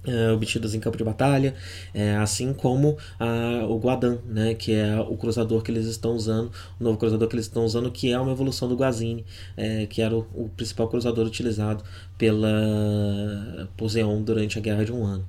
é, 0.05 0.31
obtidas 0.31 0.73
em 0.73 0.79
campo 0.79 0.97
de 0.97 1.03
batalha, 1.03 1.53
é, 1.93 2.15
assim 2.15 2.53
como 2.53 2.97
a, 3.19 3.65
o 3.67 3.77
Guadan, 3.77 4.19
né, 4.25 4.53
que 4.53 4.73
é 4.73 4.99
o 4.99 5.17
cruzador 5.17 5.61
que 5.61 5.71
eles 5.71 5.85
estão 5.85 6.13
usando, 6.13 6.51
o 6.79 6.83
novo 6.83 6.97
cruzador 6.97 7.27
que 7.27 7.35
eles 7.35 7.45
estão 7.45 7.65
usando, 7.65 7.91
que 7.91 8.11
é 8.11 8.19
uma 8.19 8.31
evolução 8.31 8.67
do 8.67 8.75
Guazini, 8.75 9.25
é, 9.57 9.85
que 9.85 10.01
era 10.01 10.15
o, 10.15 10.25
o, 10.33 10.49
principal 10.55 10.87
cruzador 10.87 11.25
utilizado 11.25 11.83
pela 12.19 13.67
por 13.75 13.87
Zeon 13.87 14.21
durante 14.21 14.59
a 14.59 14.61
Guerra 14.61 14.85
de 14.85 14.91
um 14.91 15.05
Ano. 15.05 15.25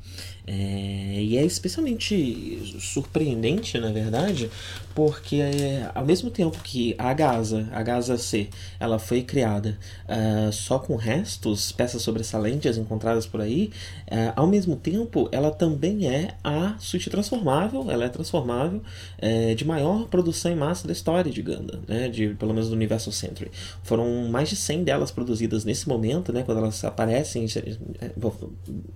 É, 0.52 1.22
e 1.22 1.38
é 1.38 1.44
especialmente 1.44 2.76
surpreendente, 2.80 3.78
na 3.78 3.92
verdade, 3.92 4.50
porque 4.96 5.36
é, 5.36 5.88
ao 5.94 6.04
mesmo 6.04 6.28
tempo 6.28 6.58
que 6.64 6.92
a 6.98 7.12
Gaza, 7.12 7.68
a 7.70 7.82
Gaza 7.84 8.18
C, 8.18 8.48
ela 8.80 8.98
foi 8.98 9.22
criada 9.22 9.78
uh, 10.08 10.52
só 10.52 10.80
com 10.80 10.96
restos, 10.96 11.70
peças 11.70 12.02
sobressalentes 12.02 12.76
encontradas 12.76 13.26
por 13.26 13.40
aí, 13.40 13.70
uh, 14.10 14.32
ao 14.34 14.46
mesmo 14.48 14.74
tempo 14.74 15.28
ela 15.30 15.52
também 15.52 16.08
é 16.08 16.34
a 16.42 16.74
suíte 16.80 17.08
transformável, 17.10 17.88
ela 17.88 18.06
é 18.06 18.08
transformável 18.08 18.82
uh, 19.22 19.54
de 19.54 19.64
maior 19.64 20.08
produção 20.08 20.50
em 20.50 20.56
massa 20.56 20.84
da 20.84 20.92
história 20.92 21.30
de 21.30 21.42
Ganda, 21.42 21.78
né, 21.86 22.08
de, 22.08 22.30
pelo 22.30 22.52
menos 22.52 22.70
do 22.70 22.74
universo 22.74 23.12
Century. 23.12 23.52
Foram 23.84 24.28
mais 24.28 24.48
de 24.48 24.56
100 24.56 24.82
delas 24.82 25.12
produzidas 25.12 25.64
nesse 25.64 25.88
momento, 25.88 26.32
né, 26.32 26.42
quando 26.42 26.58
elas 26.58 26.74
aparecem, 26.84 27.46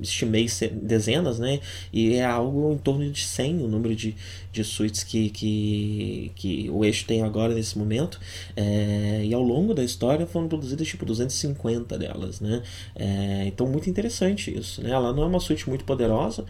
estimei 0.01 0.47
dezenas, 0.73 1.39
né, 1.39 1.61
e 1.93 2.15
é 2.15 2.25
algo 2.25 2.73
em 2.73 2.79
torno 2.79 3.11
de 3.11 3.21
100 3.21 3.63
o 3.63 3.69
número 3.69 3.95
de, 3.95 4.15
de 4.53 4.65
suítes 4.65 5.03
que, 5.03 5.31
que 5.31 6.33
que, 6.35 6.71
o 6.71 6.85
eixo 6.85 7.07
tem 7.07 7.23
agora 7.23 7.55
nesse 7.55 7.79
momento. 7.79 8.21
É, 8.57 9.23
e 9.25 9.33
ao 9.35 9.43
longo 9.43 9.75
da 9.75 9.83
história 9.83 10.27
foram 10.27 10.49
produzidas 10.49 10.87
tipo 10.87 11.05
250 11.05 11.99
delas, 11.99 12.41
né? 12.41 12.63
É, 12.95 13.47
então 13.47 13.67
muito 13.67 13.89
interessante 13.89 14.57
isso, 14.57 14.83
né? 14.83 14.91
Ela 14.91 15.13
não 15.13 15.23
é 15.23 15.27
uma 15.27 15.41
suíte 15.41 15.69
muito 15.69 15.85
poderosa. 15.85 16.45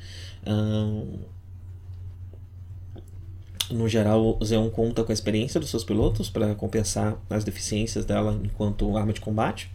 no 3.70 3.88
geral, 3.88 4.36
o 4.40 4.44
Xeon 4.44 4.68
conta 4.70 5.02
com 5.02 5.10
a 5.10 5.14
experiência 5.14 5.58
dos 5.58 5.70
seus 5.70 5.84
pilotos 5.84 6.28
para 6.28 6.54
compensar 6.54 7.16
as 7.30 7.44
deficiências 7.44 8.04
dela 8.04 8.38
enquanto 8.44 8.96
arma 8.96 9.12
de 9.12 9.20
combate 9.20 9.70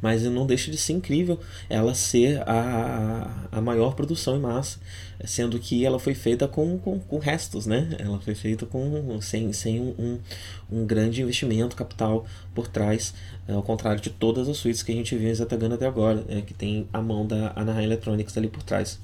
mas 0.00 0.22
não 0.24 0.46
deixa 0.46 0.70
de 0.70 0.76
ser 0.76 0.94
incrível 0.94 1.38
ela 1.68 1.94
ser 1.94 2.42
a, 2.48 3.48
a 3.52 3.60
maior 3.60 3.94
produção 3.94 4.36
em 4.36 4.40
massa, 4.40 4.78
sendo 5.24 5.58
que 5.58 5.84
ela 5.84 5.98
foi 5.98 6.14
feita 6.14 6.48
com, 6.48 6.78
com, 6.78 6.98
com 6.98 7.18
restos, 7.18 7.66
né? 7.66 7.96
Ela 7.98 8.18
foi 8.20 8.34
feita 8.34 8.66
com, 8.66 9.20
sem, 9.20 9.52
sem 9.52 9.80
um, 9.80 10.18
um 10.70 10.86
grande 10.86 11.22
investimento 11.22 11.76
capital 11.76 12.26
por 12.54 12.68
trás, 12.68 13.14
é, 13.46 13.52
ao 13.52 13.62
contrário 13.62 14.00
de 14.00 14.10
todas 14.10 14.48
as 14.48 14.56
suítes 14.56 14.82
que 14.82 14.92
a 14.92 14.94
gente 14.94 15.16
viu 15.16 15.28
em 15.28 15.72
até 15.74 15.86
agora, 15.86 16.24
é, 16.28 16.40
que 16.40 16.54
tem 16.54 16.88
a 16.92 17.00
mão 17.00 17.26
da 17.26 17.52
Anaheim 17.54 17.84
Electronics 17.84 18.36
ali 18.36 18.48
por 18.48 18.62
trás. 18.62 18.98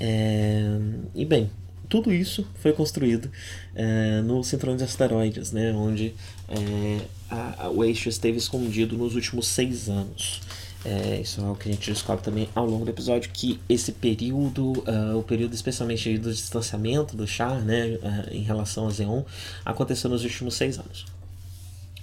É, 0.00 0.78
e 1.14 1.24
bem, 1.24 1.50
tudo 1.88 2.12
isso 2.12 2.46
foi 2.60 2.72
construído 2.72 3.30
é, 3.74 4.20
no 4.22 4.42
cinturão 4.42 4.76
de 4.76 4.84
asteroides, 4.84 5.52
né, 5.52 5.72
onde 5.72 6.14
é, 6.48 7.00
a, 7.30 7.64
a, 7.64 7.70
o 7.70 7.84
eixo 7.84 8.08
esteve 8.08 8.38
escondido 8.38 8.96
nos 8.96 9.14
últimos 9.14 9.46
seis 9.46 9.88
anos. 9.88 10.40
É, 10.84 11.20
isso 11.22 11.40
é 11.40 11.44
algo 11.44 11.56
que 11.56 11.68
a 11.68 11.72
gente 11.72 11.90
descobre 11.90 12.22
também 12.22 12.48
ao 12.54 12.66
longo 12.66 12.84
do 12.84 12.90
episódio, 12.90 13.30
que 13.32 13.58
esse 13.68 13.90
período, 13.90 14.72
uh, 14.86 15.18
o 15.18 15.22
período 15.22 15.54
especialmente 15.54 16.18
do 16.18 16.30
distanciamento 16.30 17.16
do 17.16 17.26
Char 17.26 17.62
né, 17.62 17.98
uh, 18.02 18.34
em 18.34 18.42
relação 18.42 18.86
a 18.86 18.90
Zeon, 18.90 19.22
aconteceu 19.64 20.10
nos 20.10 20.24
últimos 20.24 20.54
seis 20.54 20.78
anos. 20.78 21.06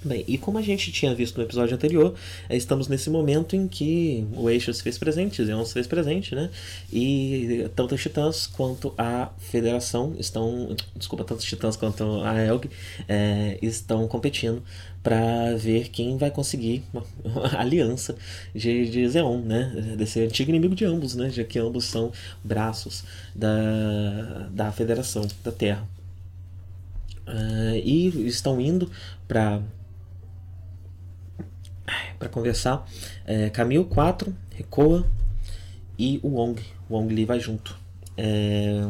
Bem, 0.04 0.26
e 0.28 0.36
como 0.36 0.58
a 0.58 0.64
gente 0.64 0.92
tinha 0.92 1.14
visto 1.14 1.38
no 1.38 1.44
episódio 1.44 1.76
anterior, 1.76 2.16
eh, 2.50 2.58
estamos 2.58 2.88
nesse 2.88 3.08
momento 3.08 3.56
em 3.56 3.68
que 3.68 4.26
o 4.34 4.50
Eixo 4.50 4.74
se 4.74 4.82
fez 4.82 4.98
presente, 4.98 5.46
Zeon 5.46 5.64
se 5.64 5.74
fez 5.74 5.86
presente, 5.86 6.34
né? 6.34 6.50
E 6.92 7.70
tanto 7.76 7.94
os 7.94 8.02
Titãs 8.02 8.48
quanto 8.48 8.96
a 8.98 9.30
Federação 9.38 10.16
estão. 10.18 10.76
Desculpa, 10.96 11.24
tanto 11.24 11.42
os 11.42 11.46
Titãs 11.46 11.76
quanto 11.76 12.04
a 12.24 12.36
Elg 12.42 12.68
é, 13.08 13.60
estão 13.62 14.08
competindo 14.08 14.64
para 15.04 15.56
ver 15.56 15.90
quem 15.90 16.18
vai 16.18 16.32
conseguir 16.32 16.84
a 17.54 17.62
aliança 17.62 18.16
de, 18.56 18.90
de 18.90 19.08
Zeon, 19.08 19.38
né? 19.42 19.96
Desse 19.96 20.20
antigo 20.22 20.50
inimigo 20.50 20.74
de 20.74 20.84
ambos, 20.84 21.16
né? 21.16 21.30
Já 21.30 21.44
que 21.44 21.60
ambos 21.60 21.86
são 21.86 22.12
braços 22.44 23.04
da, 23.36 24.50
da 24.52 24.72
Federação 24.72 25.28
da 25.44 25.52
Terra. 25.52 25.88
Uh, 27.28 27.78
e 27.84 28.28
estão 28.28 28.60
indo 28.60 28.90
para 29.28 29.62
para 32.18 32.30
conversar. 32.30 32.88
É, 33.26 33.50
Camille 33.50 33.86
4, 33.86 34.36
Recoa 34.56 35.06
e 35.98 36.20
o 36.24 36.30
Wong. 36.30 36.62
O 36.90 36.96
Wong 36.96 37.14
Li 37.14 37.26
vai 37.26 37.40
junto. 37.40 37.78
É, 38.18 38.82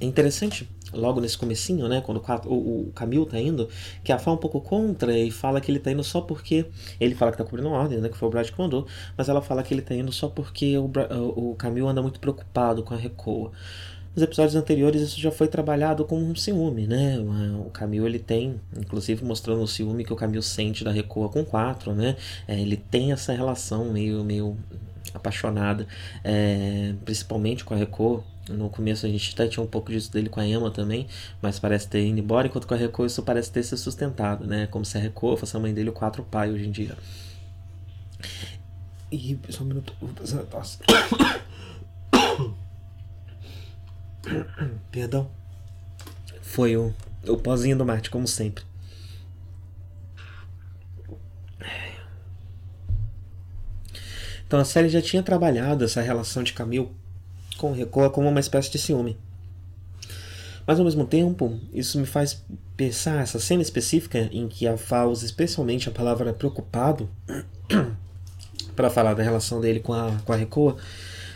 é 0.00 0.04
interessante 0.04 0.68
logo 0.92 1.20
nesse 1.20 1.36
comecinho, 1.36 1.88
né, 1.88 2.00
quando 2.00 2.22
o, 2.46 2.88
o 2.88 2.92
Camil 2.94 3.26
tá 3.26 3.38
indo, 3.38 3.68
que 4.02 4.12
a 4.12 4.18
fala 4.18 4.36
um 4.36 4.40
pouco 4.40 4.60
contra 4.60 5.16
e 5.16 5.30
fala 5.30 5.60
que 5.60 5.70
ele 5.70 5.78
tá 5.78 5.90
indo 5.90 6.04
só 6.04 6.20
porque 6.20 6.66
ele 7.00 7.14
fala 7.14 7.32
que 7.32 7.38
tá 7.38 7.44
cumprindo 7.44 7.68
uma 7.68 7.78
ordem, 7.78 7.98
né, 8.00 8.08
que 8.08 8.16
foi 8.16 8.28
o 8.28 8.30
Brad 8.30 8.48
que 8.48 8.58
mandou, 8.58 8.86
mas 9.16 9.28
ela 9.28 9.42
fala 9.42 9.62
que 9.62 9.74
ele 9.74 9.82
tá 9.82 9.94
indo 9.94 10.12
só 10.12 10.28
porque 10.28 10.76
o, 10.78 10.90
o 11.36 11.54
Camil 11.56 11.88
anda 11.88 12.00
muito 12.00 12.20
preocupado 12.20 12.82
com 12.82 12.94
a 12.94 12.96
Recoa. 12.96 13.52
Nos 14.14 14.22
episódios 14.22 14.54
anteriores 14.54 15.02
isso 15.02 15.20
já 15.20 15.32
foi 15.32 15.48
trabalhado 15.48 16.04
como 16.04 16.24
um 16.24 16.36
ciúme, 16.36 16.86
né? 16.86 17.18
O 17.66 17.70
Camil 17.70 18.06
ele 18.06 18.20
tem, 18.20 18.60
inclusive 18.78 19.24
mostrando 19.24 19.62
o 19.62 19.66
ciúme 19.66 20.04
que 20.04 20.12
o 20.12 20.16
Camil 20.16 20.40
sente 20.40 20.84
da 20.84 20.92
Recoa 20.92 21.28
com 21.28 21.44
4, 21.44 21.92
né? 21.92 22.16
É, 22.46 22.60
ele 22.60 22.76
tem 22.76 23.10
essa 23.10 23.32
relação 23.32 23.92
meio, 23.92 24.22
meio 24.22 24.56
apaixonada, 25.12 25.86
é, 26.22 26.94
principalmente 27.04 27.64
com 27.64 27.74
a 27.74 27.76
Reco. 27.76 28.24
No 28.48 28.68
começo 28.68 29.06
a 29.06 29.08
gente 29.08 29.32
até 29.32 29.48
tinha 29.48 29.62
um 29.62 29.66
pouco 29.66 29.90
disso 29.90 30.12
dele 30.12 30.28
com 30.28 30.38
a 30.38 30.46
Emma 30.46 30.70
também, 30.70 31.06
mas 31.40 31.58
parece 31.58 31.88
ter 31.88 32.06
ido 32.06 32.20
embora, 32.20 32.46
enquanto 32.46 32.66
com 32.66 32.74
a 32.74 32.76
Reco 32.76 33.06
isso 33.06 33.22
parece 33.22 33.50
ter 33.50 33.62
se 33.62 33.76
sustentado, 33.76 34.46
né? 34.46 34.66
Como 34.66 34.84
se 34.84 34.98
a 34.98 35.00
Reco 35.00 35.36
fosse 35.36 35.56
a 35.56 35.60
mãe 35.60 35.72
dele 35.72 35.88
o 35.88 35.92
quatro 35.92 36.22
pai 36.22 36.52
hoje 36.52 36.68
em 36.68 36.70
dia. 36.70 36.96
E 39.10 39.38
só 39.48 39.62
um 39.62 39.66
minuto, 39.66 39.94
tosse. 40.50 40.78
Perdão. 44.90 45.30
Foi 46.42 46.76
o, 46.76 46.94
o 47.26 47.36
pozinho 47.36 47.76
do 47.76 47.84
mate, 47.84 48.10
como 48.10 48.26
sempre. 48.26 48.64
Então 54.46 54.60
a 54.60 54.64
série 54.64 54.88
já 54.88 55.02
tinha 55.02 55.22
trabalhado 55.22 55.84
essa 55.84 56.00
relação 56.00 56.42
de 56.42 56.52
Camille 56.52 56.88
com 57.58 57.72
Recoa 57.72 58.10
como 58.10 58.28
uma 58.28 58.40
espécie 58.40 58.70
de 58.70 58.78
ciúme. 58.78 59.16
Mas 60.66 60.78
ao 60.78 60.84
mesmo 60.84 61.04
tempo, 61.06 61.58
isso 61.72 61.98
me 61.98 62.06
faz 62.06 62.42
pensar 62.76 63.22
essa 63.22 63.38
cena 63.38 63.62
específica 63.62 64.28
em 64.32 64.48
que 64.48 64.66
a 64.66 64.76
Fá 64.76 65.04
usa 65.04 65.26
especialmente 65.26 65.88
a 65.88 65.92
palavra 65.92 66.32
preocupado 66.32 67.08
para 68.74 68.90
falar 68.90 69.14
da 69.14 69.22
relação 69.22 69.60
dele 69.60 69.80
com 69.80 69.92
a, 69.92 70.12
com 70.24 70.32
a 70.32 70.36
Recoa, 70.36 70.76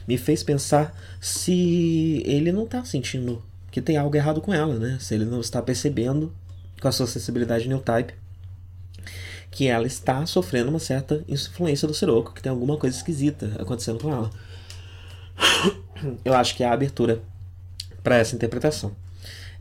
me 0.08 0.16
fez 0.16 0.42
pensar 0.42 0.98
se 1.20 2.22
ele 2.24 2.50
não 2.50 2.64
está 2.64 2.82
sentindo 2.82 3.44
que 3.70 3.82
tem 3.82 3.98
algo 3.98 4.16
errado 4.16 4.40
com 4.40 4.54
ela, 4.54 4.78
né? 4.78 4.96
Se 4.98 5.14
ele 5.14 5.26
não 5.26 5.38
está 5.38 5.60
percebendo 5.60 6.32
com 6.80 6.88
a 6.88 6.92
sua 6.92 7.06
sensibilidade 7.06 7.68
new 7.68 7.78
type 7.78 8.14
que 9.50 9.66
ela 9.66 9.86
está 9.86 10.24
sofrendo 10.24 10.70
uma 10.70 10.78
certa 10.78 11.22
influência 11.28 11.86
do 11.86 11.92
Siroco, 11.92 12.32
que 12.32 12.42
tem 12.42 12.50
alguma 12.50 12.76
coisa 12.76 12.96
esquisita 12.96 13.52
acontecendo 13.58 13.98
com 13.98 14.10
ela. 14.10 14.30
Eu 16.24 16.34
acho 16.34 16.56
que 16.56 16.62
é 16.62 16.66
a 16.66 16.72
abertura 16.72 17.20
para 18.02 18.16
essa 18.16 18.34
interpretação. 18.34 18.94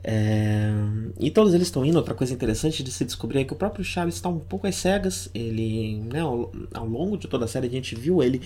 É... 0.10 0.72
E 1.20 1.30
todos 1.30 1.54
eles 1.54 1.68
estão 1.68 1.84
indo. 1.84 1.98
Outra 1.98 2.14
coisa 2.14 2.34
interessante 2.34 2.82
de 2.82 2.90
se 2.92 3.04
descobrir 3.04 3.40
é 3.40 3.44
que 3.44 3.52
o 3.52 3.58
próprio 3.58 3.84
Chaves 3.84 4.16
está 4.16 4.30
um 4.30 4.40
pouco 4.40 4.66
às 4.66 4.76
cegas. 4.76 5.30
Ele, 5.36 5.98
né, 5.98 6.22
ao, 6.22 6.50
ao, 6.74 6.88
longo 6.88 7.18
de 7.18 7.28
toda 7.28 7.44
a 7.44 7.48
série, 7.48 7.68
a 7.68 7.70
gente 7.70 7.94
viu 7.94 8.24
ele 8.24 8.42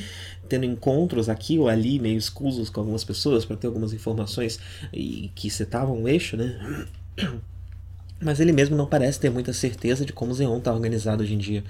tendo 0.50 0.66
encontros 0.66 1.30
aqui 1.30 1.60
ou 1.60 1.70
ali, 1.70 2.00
meio 2.00 2.18
escusos 2.18 2.68
com 2.72 2.80
algumas 2.80 3.04
pessoas 3.04 3.46
para 3.46 3.56
ter 3.56 3.68
algumas 3.68 3.94
informações 3.94 4.60
e 4.92 5.30
que 5.36 5.52
setavam 5.52 6.02
o 6.02 6.08
eixo, 6.08 6.36
né? 6.36 6.88
Mas 8.22 8.40
ele 8.40 8.52
mesmo 8.52 8.76
não 8.76 8.86
parece 8.86 9.20
ter 9.20 9.30
muita 9.30 9.52
certeza 9.52 10.06
de 10.06 10.14
como 10.14 10.34
Zeon 10.34 10.58
está 10.60 10.72
organizado 10.72 11.24
hoje 11.24 11.34
em 11.34 11.38
dia. 11.38 11.64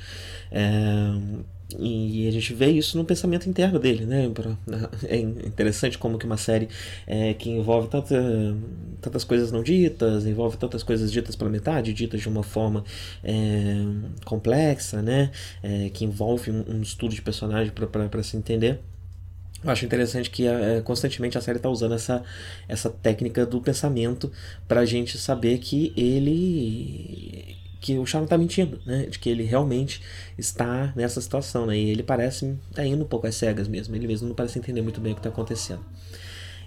É, 0.52 0.62
e 1.80 2.28
a 2.28 2.32
gente 2.32 2.54
vê 2.54 2.68
isso 2.68 2.98
no 2.98 3.06
pensamento 3.06 3.50
interno 3.50 3.80
dele, 3.80 4.06
né? 4.06 4.30
É 5.08 5.18
interessante 5.18 5.98
como 5.98 6.18
que 6.18 6.26
uma 6.26 6.38
série 6.38 6.68
é, 7.08 7.34
que 7.34 7.50
envolve 7.50 7.88
tanta, 7.88 8.16
tantas 9.00 9.24
coisas 9.24 9.52
não 9.52 9.64
ditas, 9.64 10.26
envolve 10.26 10.58
tantas 10.58 10.84
coisas 10.84 11.12
ditas 11.12 11.36
pela 11.36 11.50
metade, 11.50 11.94
ditas 11.94 12.22
de 12.22 12.28
uma 12.28 12.44
forma 12.44 12.84
é, 13.24 13.76
complexa, 14.26 15.02
né? 15.02 15.32
É, 15.64 15.90
que 15.90 16.04
envolve 16.06 16.52
um, 16.52 16.64
um, 16.68 16.82
estudo 16.82 17.16
de 17.16 17.22
personagem 17.22 17.72
para 17.74 18.24
se 18.24 18.36
entender 18.36 18.80
eu 19.64 19.70
acho 19.70 19.86
interessante 19.86 20.30
que 20.30 20.48
é, 20.48 20.82
constantemente 20.82 21.38
a 21.38 21.42
série 21.42 21.58
está 21.58 21.70
usando 21.70 21.94
essa, 21.94 22.24
essa 22.68 22.90
técnica 22.90 23.46
do 23.46 23.62
pensamento 23.62 24.32
para 24.68 24.82
a 24.82 24.86
gente 24.86 25.18
saber 25.18 25.60
que 25.60 25.94
ele 25.96 27.58
que 27.82 27.98
o 27.98 28.06
Sharon 28.06 28.26
está 28.26 28.38
mentindo, 28.38 28.80
né? 28.86 29.08
De 29.08 29.18
que 29.18 29.28
ele 29.28 29.44
realmente 29.44 30.04
está 30.38 30.94
nessa 30.96 31.20
situação, 31.20 31.66
né? 31.66 31.76
E 31.76 31.90
ele 31.90 32.04
parece 32.04 32.56
tá 32.74 32.86
indo 32.86 33.04
um 33.04 33.08
pouco 33.08 33.26
às 33.26 33.36
cegas 33.36 33.68
mesmo. 33.68 33.96
Ele 33.96 34.06
mesmo 34.06 34.28
não 34.28 34.36
parece 34.36 34.60
entender 34.60 34.84
muito 34.84 35.02
bem 35.02 35.14
o 35.14 35.16
que 35.16 35.20
está 35.20 35.30
acontecendo. 35.30 35.84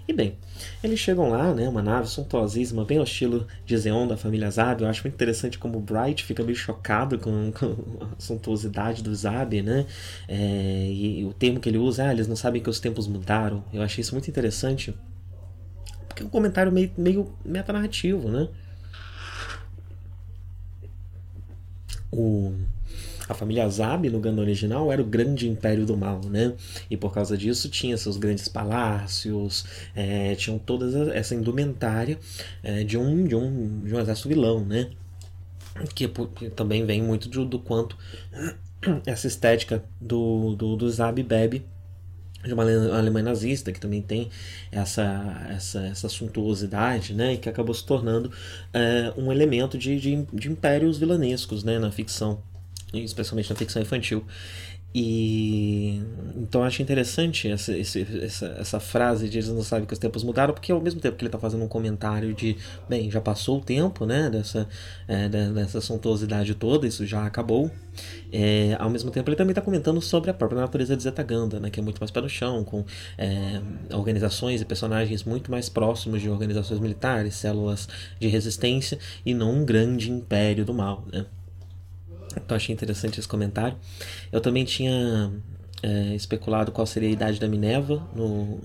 E 0.07 0.13
bem, 0.13 0.37
eles 0.83 0.99
chegam 0.99 1.29
lá, 1.29 1.51
né, 1.51 1.67
uma 1.67 1.81
nave 1.81 2.07
suntuosíssima, 2.07 2.85
bem 2.85 2.99
ao 2.99 3.03
estilo 3.03 3.47
de 3.65 3.75
Zeon 3.75 4.07
da 4.07 4.15
família 4.15 4.51
Zab. 4.51 4.83
Eu 4.83 4.87
acho 4.87 5.01
muito 5.01 5.15
interessante 5.15 5.57
como 5.57 5.79
o 5.79 5.81
Bright 5.81 6.23
fica 6.23 6.43
meio 6.43 6.55
chocado 6.55 7.17
com, 7.17 7.51
com 7.57 7.75
a 8.03 8.09
suntuosidade 8.19 9.01
do 9.01 9.13
Zab, 9.15 9.61
né? 9.63 9.87
É, 10.27 10.87
e, 10.91 11.21
e, 11.21 11.25
o 11.25 11.33
termo 11.33 11.59
que 11.59 11.69
ele 11.69 11.79
usa, 11.79 12.07
ah, 12.07 12.11
eles 12.11 12.27
não 12.27 12.35
sabem 12.35 12.61
que 12.61 12.69
os 12.69 12.79
tempos 12.79 13.07
mudaram. 13.07 13.63
Eu 13.73 13.81
achei 13.81 14.01
isso 14.01 14.13
muito 14.13 14.29
interessante. 14.29 14.95
Porque 16.07 16.21
é 16.21 16.25
um 16.25 16.29
comentário 16.29 16.71
meio, 16.71 16.91
meio 16.95 17.33
metanarrativo, 17.43 18.29
né? 18.29 18.47
O 22.11 22.53
a 23.27 23.33
família 23.33 23.67
Zab 23.69 24.09
no 24.09 24.19
Ganda 24.19 24.41
original 24.41 24.91
era 24.91 25.01
o 25.01 25.05
grande 25.05 25.49
império 25.49 25.85
do 25.85 25.97
mal, 25.97 26.21
né? 26.25 26.53
E 26.89 26.95
por 26.95 27.13
causa 27.13 27.37
disso 27.37 27.69
tinha 27.69 27.97
seus 27.97 28.17
grandes 28.17 28.47
palácios, 28.47 29.65
é, 29.95 30.35
tinham 30.35 30.59
toda 30.59 31.13
essa 31.13 31.33
indumentária 31.33 32.19
é, 32.63 32.83
de, 32.83 32.97
um, 32.97 33.25
de, 33.25 33.35
um, 33.35 33.81
de 33.83 33.93
um 33.93 33.99
exército 33.99 34.29
vilão, 34.29 34.63
né? 34.63 34.89
Que, 35.93 36.07
que 36.07 36.49
também 36.49 36.85
vem 36.85 37.01
muito 37.01 37.27
do, 37.27 37.43
do 37.45 37.59
quanto 37.59 37.97
essa 39.05 39.27
estética 39.27 39.83
do, 39.99 40.55
do, 40.55 40.75
do 40.75 40.89
Zab 40.89 41.21
bebe 41.21 41.65
de 42.43 42.53
uma 42.53 42.63
Alemanha 42.63 43.25
nazista 43.25 43.71
que 43.71 43.79
também 43.79 44.03
tem 44.03 44.29
essa, 44.71 45.47
essa, 45.49 45.79
essa 45.87 46.07
suntuosidade, 46.07 47.13
né, 47.13 47.33
e 47.33 47.37
que 47.37 47.49
acabou 47.49 47.73
se 47.73 47.83
tornando 47.83 48.31
é, 48.71 49.11
um 49.17 49.31
elemento 49.31 49.79
de, 49.79 49.99
de, 49.99 50.27
de 50.31 50.51
impérios 50.51 50.99
vilanescos 50.99 51.63
né, 51.63 51.79
na 51.79 51.91
ficção 51.91 52.39
especialmente 53.03 53.49
na 53.49 53.55
ficção 53.55 53.81
infantil. 53.81 54.25
E 54.97 56.01
então 56.37 56.61
eu 56.61 56.67
acho 56.67 56.81
interessante 56.81 57.49
essa, 57.49 57.77
essa, 57.77 58.45
essa 58.57 58.79
frase 58.79 59.27
de 59.27 59.39
eles 59.39 59.49
não 59.49 59.61
sabem 59.61 59.85
que 59.85 59.91
os 59.91 59.99
tempos 59.99 60.23
mudaram, 60.23 60.53
porque 60.53 60.71
ao 60.71 60.79
mesmo 60.79 61.01
tempo 61.01 61.17
que 61.17 61.23
ele 61.23 61.27
está 61.27 61.37
fazendo 61.37 61.65
um 61.65 61.67
comentário 61.67 62.33
de, 62.33 62.55
bem, 62.87 63.11
já 63.11 63.19
passou 63.19 63.57
o 63.57 63.61
tempo, 63.61 64.05
né, 64.05 64.29
dessa, 64.29 64.69
é, 65.05 65.27
dessa 65.27 65.81
suntuosidade 65.81 66.55
toda, 66.55 66.87
isso 66.87 67.05
já 67.05 67.25
acabou. 67.25 67.69
É, 68.31 68.77
ao 68.79 68.89
mesmo 68.89 69.11
tempo 69.11 69.29
ele 69.29 69.35
também 69.35 69.51
está 69.51 69.61
comentando 69.61 70.01
sobre 70.01 70.31
a 70.31 70.33
própria 70.33 70.61
natureza 70.61 70.95
de 70.95 71.03
Zetaganda, 71.03 71.59
né, 71.59 71.69
que 71.69 71.81
é 71.81 71.83
muito 71.83 71.99
mais 71.99 72.09
pé 72.09 72.21
no 72.21 72.29
chão, 72.29 72.63
com 72.63 72.85
é, 73.17 73.61
organizações 73.91 74.61
e 74.61 74.65
personagens 74.65 75.25
muito 75.25 75.51
mais 75.51 75.67
próximos 75.67 76.21
de 76.21 76.29
organizações 76.29 76.79
militares, 76.79 77.35
células 77.35 77.89
de 78.17 78.29
resistência, 78.29 78.97
e 79.25 79.33
não 79.33 79.55
um 79.55 79.65
grande 79.65 80.09
império 80.09 80.63
do 80.63 80.73
mal, 80.73 81.03
né. 81.11 81.25
Então 82.43 82.55
achei 82.55 82.73
interessante 82.73 83.19
esse 83.19 83.27
comentário. 83.27 83.77
Eu 84.31 84.41
também 84.41 84.65
tinha 84.65 85.31
é, 85.81 86.15
especulado 86.15 86.71
qual 86.71 86.85
seria 86.85 87.09
a 87.09 87.11
idade 87.11 87.39
da 87.39 87.47
Minerva 87.47 88.07
no, 88.15 88.59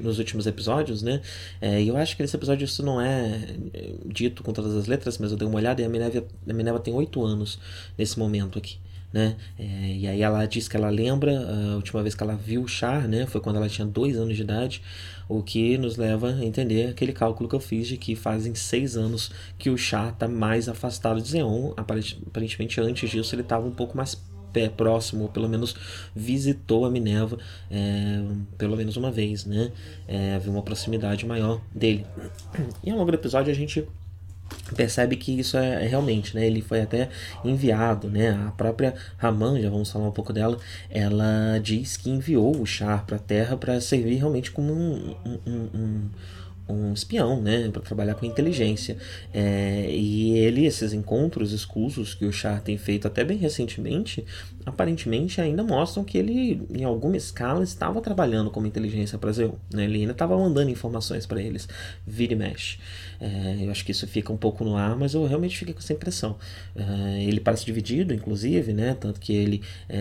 nos 0.00 0.18
últimos 0.18 0.46
episódios, 0.46 1.02
né? 1.02 1.20
É, 1.60 1.82
eu 1.82 1.96
acho 1.96 2.16
que 2.16 2.22
nesse 2.22 2.36
episódio 2.36 2.64
isso 2.64 2.82
não 2.82 3.00
é, 3.00 3.40
é 3.74 3.92
dito 4.06 4.42
com 4.42 4.52
todas 4.52 4.74
as 4.76 4.86
letras, 4.86 5.18
mas 5.18 5.30
eu 5.30 5.36
dei 5.36 5.46
uma 5.46 5.56
olhada 5.56 5.80
e 5.80 5.84
a 5.84 5.88
Minerva, 5.88 6.24
a 6.48 6.52
Minerva 6.52 6.80
tem 6.80 6.94
oito 6.94 7.24
anos 7.24 7.58
nesse 7.96 8.18
momento 8.18 8.58
aqui. 8.58 8.78
Né? 9.10 9.36
É, 9.58 9.96
e 9.96 10.06
aí 10.06 10.20
ela 10.20 10.44
diz 10.44 10.68
que 10.68 10.76
ela 10.76 10.90
lembra 10.90 11.32
a 11.32 11.76
última 11.76 12.02
vez 12.02 12.14
que 12.14 12.22
ela 12.22 12.36
viu 12.36 12.62
o 12.62 12.68
Char, 12.68 13.08
né? 13.08 13.24
Foi 13.24 13.40
quando 13.40 13.56
ela 13.56 13.68
tinha 13.68 13.86
dois 13.86 14.18
anos 14.18 14.36
de 14.36 14.42
idade, 14.42 14.82
o 15.28 15.42
que 15.42 15.76
nos 15.76 15.96
leva 15.96 16.30
a 16.30 16.44
entender 16.44 16.88
aquele 16.88 17.12
cálculo 17.12 17.48
que 17.48 17.54
eu 17.54 17.60
fiz 17.60 17.86
de 17.86 17.96
que 17.96 18.16
fazem 18.16 18.54
seis 18.54 18.96
anos 18.96 19.30
que 19.58 19.68
o 19.68 19.76
Char 19.76 20.12
está 20.12 20.26
mais 20.26 20.68
afastado 20.68 21.20
de 21.20 21.28
Zeon. 21.28 21.72
Aparentemente 21.76 22.80
antes 22.80 23.10
disso 23.10 23.34
ele 23.34 23.42
estava 23.42 23.66
um 23.66 23.72
pouco 23.72 23.96
mais 23.96 24.14
pé 24.52 24.68
próximo, 24.68 25.24
ou 25.24 25.28
pelo 25.28 25.48
menos 25.48 25.76
visitou 26.16 26.86
a 26.86 26.90
Minerva 26.90 27.38
é, 27.70 28.22
pelo 28.56 28.76
menos 28.76 28.96
uma 28.96 29.10
vez, 29.10 29.44
né? 29.44 29.70
É, 30.06 30.34
havia 30.34 30.50
uma 30.50 30.62
proximidade 30.62 31.26
maior 31.26 31.60
dele. 31.74 32.06
E 32.82 32.90
ao 32.90 32.96
longo 32.96 33.10
do 33.10 33.16
episódio 33.16 33.52
a 33.52 33.54
gente 33.54 33.86
percebe 34.74 35.16
que 35.16 35.38
isso 35.38 35.56
é, 35.56 35.84
é, 35.84 35.86
realmente, 35.86 36.34
né? 36.34 36.46
Ele 36.46 36.62
foi 36.62 36.82
até 36.82 37.08
enviado, 37.44 38.08
né? 38.08 38.30
A 38.46 38.50
própria 38.52 38.94
Raman, 39.16 39.60
já 39.60 39.70
vamos 39.70 39.90
falar 39.90 40.08
um 40.08 40.12
pouco 40.12 40.32
dela, 40.32 40.58
ela 40.90 41.58
diz 41.62 41.96
que 41.96 42.10
enviou 42.10 42.60
o 42.60 42.66
Char 42.66 43.04
para 43.06 43.16
a 43.16 43.20
Terra 43.20 43.56
para 43.56 43.80
servir 43.80 44.16
realmente 44.16 44.50
como 44.50 44.72
um, 44.72 45.14
um, 45.46 45.68
um 45.74 46.08
um 46.68 46.92
espião, 46.92 47.40
né, 47.40 47.68
para 47.70 47.82
trabalhar 47.82 48.14
com 48.14 48.26
inteligência. 48.26 48.96
É, 49.32 49.88
e 49.90 50.38
ele, 50.38 50.66
esses 50.66 50.92
encontros 50.92 51.52
escusos 51.52 52.14
que 52.14 52.24
o 52.24 52.32
Char 52.32 52.60
tem 52.60 52.76
feito 52.76 53.06
até 53.06 53.24
bem 53.24 53.38
recentemente, 53.38 54.24
aparentemente 54.66 55.40
ainda 55.40 55.62
mostram 55.62 56.04
que 56.04 56.18
ele, 56.18 56.62
em 56.70 56.84
alguma 56.84 57.16
escala, 57.16 57.64
estava 57.64 58.00
trabalhando 58.00 58.50
como 58.50 58.66
inteligência 58.66 59.18
para 59.18 59.32
Zeus. 59.32 59.54
Né? 59.72 59.84
Ele 59.84 60.00
ainda 60.00 60.12
estava 60.12 60.36
mandando 60.36 60.70
informações 60.70 61.26
para 61.26 61.40
eles, 61.40 61.68
vira 62.06 62.32
e 62.32 62.36
mexe. 62.36 62.78
É, 63.20 63.64
eu 63.64 63.70
acho 63.70 63.84
que 63.84 63.92
isso 63.92 64.06
fica 64.06 64.32
um 64.32 64.36
pouco 64.36 64.64
no 64.64 64.76
ar, 64.76 64.96
mas 64.96 65.14
eu 65.14 65.26
realmente 65.26 65.56
fiquei 65.56 65.74
com 65.74 65.80
essa 65.80 65.92
impressão. 65.92 66.36
É, 66.76 67.22
ele 67.24 67.40
parece 67.40 67.64
dividido, 67.64 68.14
inclusive, 68.14 68.72
né? 68.72 68.94
tanto 68.98 69.20
que 69.20 69.32
ele, 69.32 69.62
é, 69.88 69.98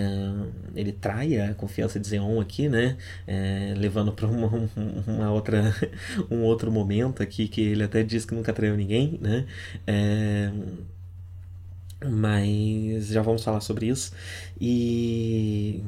ele 0.76 0.92
trai 0.92 1.40
a 1.40 1.54
confiança 1.54 2.00
de 2.00 2.08
Zeon 2.08 2.40
aqui, 2.40 2.70
né? 2.70 2.98
É, 3.26 3.74
levando 3.78 4.12
para 4.12 4.28
uma, 4.28 4.48
uma 5.08 5.32
outra, 5.32 5.74
um 6.30 6.44
outro 6.44 6.57
outro 6.58 6.72
momento 6.72 7.22
aqui 7.24 7.48
que 7.48 7.62
ele 7.62 7.84
até 7.84 8.04
diz 8.04 8.26
que 8.26 8.36
nunca 8.36 8.52
traiu 8.54 8.76
ninguém, 8.76 9.18
né? 9.22 9.46
É, 9.86 10.52
mas 12.06 13.08
já 13.08 13.22
vamos 13.22 13.44
falar 13.44 13.62
sobre 13.62 13.88
isso. 13.88 14.12
E 14.60 15.82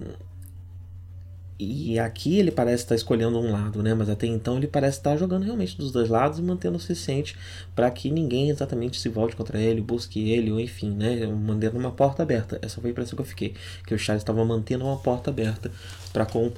e 1.61 1.99
aqui 1.99 2.39
ele 2.39 2.51
parece 2.51 2.83
estar 2.83 2.95
escolhendo 2.95 3.37
um 3.37 3.51
lado, 3.51 3.83
né? 3.83 3.93
Mas 3.93 4.09
até 4.09 4.25
então 4.25 4.55
ele 4.55 4.67
parece 4.67 4.97
estar 4.99 5.17
jogando 5.17 5.43
realmente 5.43 5.77
dos 5.77 5.91
dois 5.91 6.07
lados 6.07 6.39
e 6.39 6.41
mantendo 6.41 6.77
o 6.77 6.79
suficiente 6.79 7.35
para 7.75 7.91
que 7.91 8.09
ninguém 8.09 8.49
exatamente 8.49 8.97
se 8.97 9.09
volte 9.09 9.35
contra 9.35 9.59
ele, 9.59 9.81
busque 9.81 10.29
ele, 10.29 10.51
ou 10.53 10.59
enfim, 10.59 10.91
né? 10.91 11.27
Mantendo 11.27 11.77
uma 11.77 11.91
porta 11.91 12.23
aberta. 12.23 12.57
Essa 12.61 12.79
foi 12.79 12.91
a 12.91 12.93
impressão 12.93 13.17
que 13.17 13.21
eu 13.21 13.25
fiquei. 13.25 13.55
Que 13.85 13.93
o 13.93 13.99
Charles 13.99 14.21
estava 14.21 14.43
mantendo 14.45 14.85
uma 14.85 14.97
porta 14.97 15.31
aberta 15.31 15.69
para 16.13 16.25
com 16.25 16.49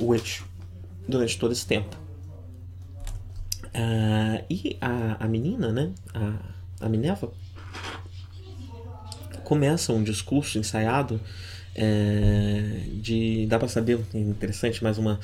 o 0.00 0.12
eixo 0.12 0.44
durante 1.06 1.38
todo 1.38 1.52
esse 1.52 1.64
tempo. 1.64 2.07
Uh, 3.74 4.44
e 4.50 4.76
a, 4.80 5.24
a 5.24 5.28
menina, 5.28 5.72
né? 5.72 5.92
A, 6.14 6.86
a 6.86 6.88
Minerva 6.88 7.32
começa 9.44 9.92
um 9.92 10.02
discurso 10.02 10.58
ensaiado 10.58 11.20
é, 11.74 12.82
de 12.94 13.46
dá 13.46 13.58
para 13.58 13.68
saber 13.68 14.00
interessante 14.12 14.82
mais 14.82 14.98
uma 14.98 15.18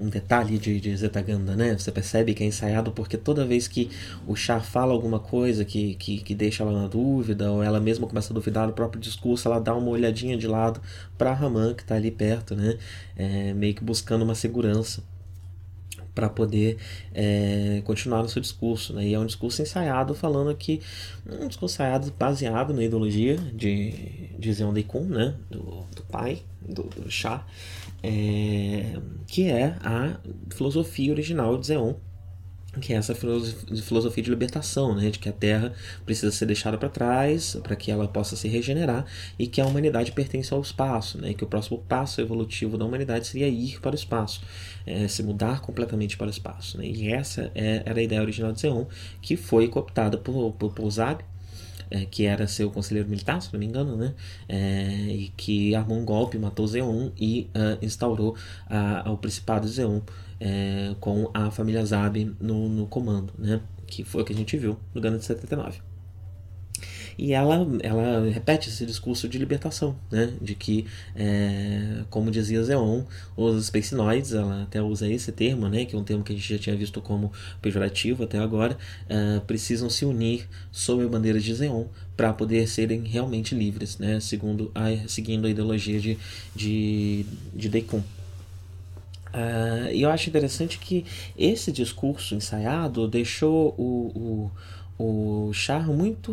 um 0.00 0.08
detalhe 0.08 0.58
de, 0.58 0.80
de 0.80 0.96
Zetaganda, 0.96 1.54
né? 1.54 1.76
Você 1.76 1.92
percebe 1.92 2.32
que 2.32 2.42
é 2.42 2.46
ensaiado 2.46 2.90
porque 2.90 3.18
toda 3.18 3.44
vez 3.44 3.68
que 3.68 3.90
o 4.26 4.34
Char 4.34 4.64
fala 4.64 4.94
alguma 4.94 5.20
coisa 5.20 5.62
que, 5.62 5.94
que, 5.96 6.22
que 6.22 6.34
deixa 6.34 6.62
ela 6.62 6.72
na 6.72 6.88
dúvida, 6.88 7.52
ou 7.52 7.62
ela 7.62 7.78
mesma 7.78 8.06
começa 8.06 8.32
a 8.32 8.34
duvidar 8.34 8.66
do 8.66 8.72
próprio 8.72 8.98
discurso, 8.98 9.46
ela 9.46 9.60
dá 9.60 9.74
uma 9.74 9.90
olhadinha 9.90 10.38
de 10.38 10.46
lado 10.46 10.80
para 11.18 11.34
Raman, 11.34 11.74
que 11.74 11.82
está 11.82 11.96
ali 11.96 12.10
perto, 12.10 12.56
né? 12.56 12.78
É, 13.14 13.52
meio 13.52 13.74
que 13.74 13.84
buscando 13.84 14.22
uma 14.22 14.34
segurança 14.34 15.02
para 16.14 16.28
poder 16.28 16.78
é, 17.14 17.82
continuar 17.84 18.22
no 18.22 18.28
seu 18.28 18.40
discurso. 18.40 18.92
Né? 18.94 19.08
E 19.08 19.14
é 19.14 19.18
um 19.18 19.26
discurso 19.26 19.62
ensaiado 19.62 20.14
falando 20.14 20.54
que 20.54 20.80
um 21.26 21.48
discurso 21.48 21.76
ensaiado 21.76 22.12
baseado 22.18 22.72
na 22.74 22.82
ideologia 22.82 23.36
de, 23.36 24.30
de 24.38 24.52
Zeon 24.52 24.72
Daikun, 24.72 25.04
né? 25.04 25.34
do, 25.50 25.86
do 25.94 26.02
pai 26.10 26.42
do, 26.60 26.84
do 26.84 27.08
é, 28.02 28.98
que 29.26 29.50
é 29.50 29.76
a 29.82 30.18
filosofia 30.50 31.12
original 31.12 31.58
de 31.58 31.66
Zeon 31.66 31.94
que 32.80 32.92
é 32.92 32.96
essa 32.96 33.14
filosofia 33.14 34.22
de 34.22 34.30
libertação, 34.30 34.94
né, 34.94 35.10
de 35.10 35.18
que 35.18 35.28
a 35.28 35.32
Terra 35.32 35.72
precisa 36.04 36.30
ser 36.30 36.46
deixada 36.46 36.78
para 36.78 36.88
trás 36.88 37.56
para 37.62 37.74
que 37.74 37.90
ela 37.90 38.06
possa 38.06 38.36
se 38.36 38.46
regenerar 38.46 39.04
e 39.38 39.46
que 39.46 39.60
a 39.60 39.66
humanidade 39.66 40.12
pertence 40.12 40.52
ao 40.54 40.60
espaço, 40.60 41.18
né, 41.18 41.34
que 41.34 41.42
o 41.42 41.46
próximo 41.46 41.78
passo 41.78 42.20
evolutivo 42.20 42.78
da 42.78 42.84
humanidade 42.84 43.26
seria 43.26 43.48
ir 43.48 43.80
para 43.80 43.92
o 43.92 43.94
espaço, 43.94 44.42
é, 44.86 45.08
se 45.08 45.22
mudar 45.22 45.60
completamente 45.60 46.16
para 46.16 46.28
o 46.28 46.30
espaço. 46.30 46.78
Né, 46.78 46.86
e 46.86 47.12
essa 47.12 47.50
é, 47.54 47.82
era 47.84 47.98
a 47.98 48.02
ideia 48.02 48.20
original 48.20 48.52
de 48.52 48.60
Zeon, 48.60 48.84
que 49.20 49.36
foi 49.36 49.66
cooptada 49.66 50.16
por, 50.16 50.52
por, 50.52 50.72
por 50.72 50.90
é, 51.90 52.04
que 52.04 52.24
era 52.24 52.46
seu 52.46 52.70
conselheiro 52.70 53.08
militar, 53.08 53.42
se 53.42 53.52
não 53.52 53.58
me 53.58 53.66
engano, 53.66 53.96
né? 53.96 54.14
É, 54.48 54.86
e 55.08 55.32
que 55.36 55.74
armou 55.74 55.98
um 55.98 56.04
golpe, 56.04 56.38
matou 56.38 56.66
Zeon 56.66 57.10
e 57.18 57.50
uh, 57.54 57.84
instaurou 57.84 58.36
uh, 58.70 59.10
o 59.10 59.18
Principado 59.18 59.66
de 59.66 59.72
Zeon 59.72 60.00
é, 60.40 60.94
com 60.98 61.30
a 61.34 61.50
família 61.50 61.84
Zab 61.84 62.34
no, 62.40 62.68
no 62.68 62.86
comando, 62.86 63.32
né? 63.38 63.60
Que 63.86 64.04
foi 64.04 64.22
o 64.22 64.24
que 64.24 64.32
a 64.32 64.36
gente 64.36 64.56
viu 64.56 64.76
no 64.94 65.00
Gana 65.00 65.18
de 65.18 65.24
79. 65.24 65.80
E 67.18 67.34
ela, 67.34 67.66
ela 67.82 68.30
repete 68.30 68.70
esse 68.70 68.86
discurso 68.86 69.28
de 69.28 69.36
libertação, 69.36 69.94
né? 70.10 70.32
De 70.40 70.54
que, 70.54 70.86
é, 71.14 72.02
como 72.08 72.30
dizia 72.30 72.62
Zeon, 72.64 73.04
os 73.36 73.66
Spacenoids, 73.66 74.32
ela 74.32 74.62
até 74.62 74.80
usa 74.80 75.06
esse 75.06 75.30
termo, 75.30 75.68
né? 75.68 75.84
Que 75.84 75.94
é 75.94 75.98
um 75.98 76.02
termo 76.02 76.24
que 76.24 76.32
a 76.32 76.34
gente 76.34 76.54
já 76.54 76.58
tinha 76.58 76.74
visto 76.74 76.98
como 77.02 77.30
pejorativo 77.60 78.24
até 78.24 78.38
agora, 78.38 78.78
é, 79.06 79.38
precisam 79.40 79.90
se 79.90 80.06
unir 80.06 80.48
sob 80.72 81.04
a 81.04 81.08
bandeira 81.08 81.38
de 81.38 81.54
Zeon 81.54 81.84
para 82.16 82.32
poder 82.32 82.66
serem 82.66 83.02
realmente 83.04 83.54
livres, 83.54 83.98
né? 83.98 84.18
Segundo 84.20 84.72
a, 84.74 84.88
seguindo 85.06 85.46
a 85.46 85.50
ideologia 85.50 86.00
de, 86.00 86.16
de, 86.56 87.26
de 87.54 87.68
Deikun. 87.68 88.02
Uh, 89.32 89.92
e 89.92 90.02
eu 90.02 90.10
acho 90.10 90.28
interessante 90.28 90.78
que 90.78 91.04
esse 91.36 91.70
discurso 91.70 92.34
ensaiado 92.34 93.06
deixou 93.06 93.74
o, 93.78 94.50
o, 94.98 95.48
o 95.48 95.52
Char 95.52 95.86
muito, 95.86 96.32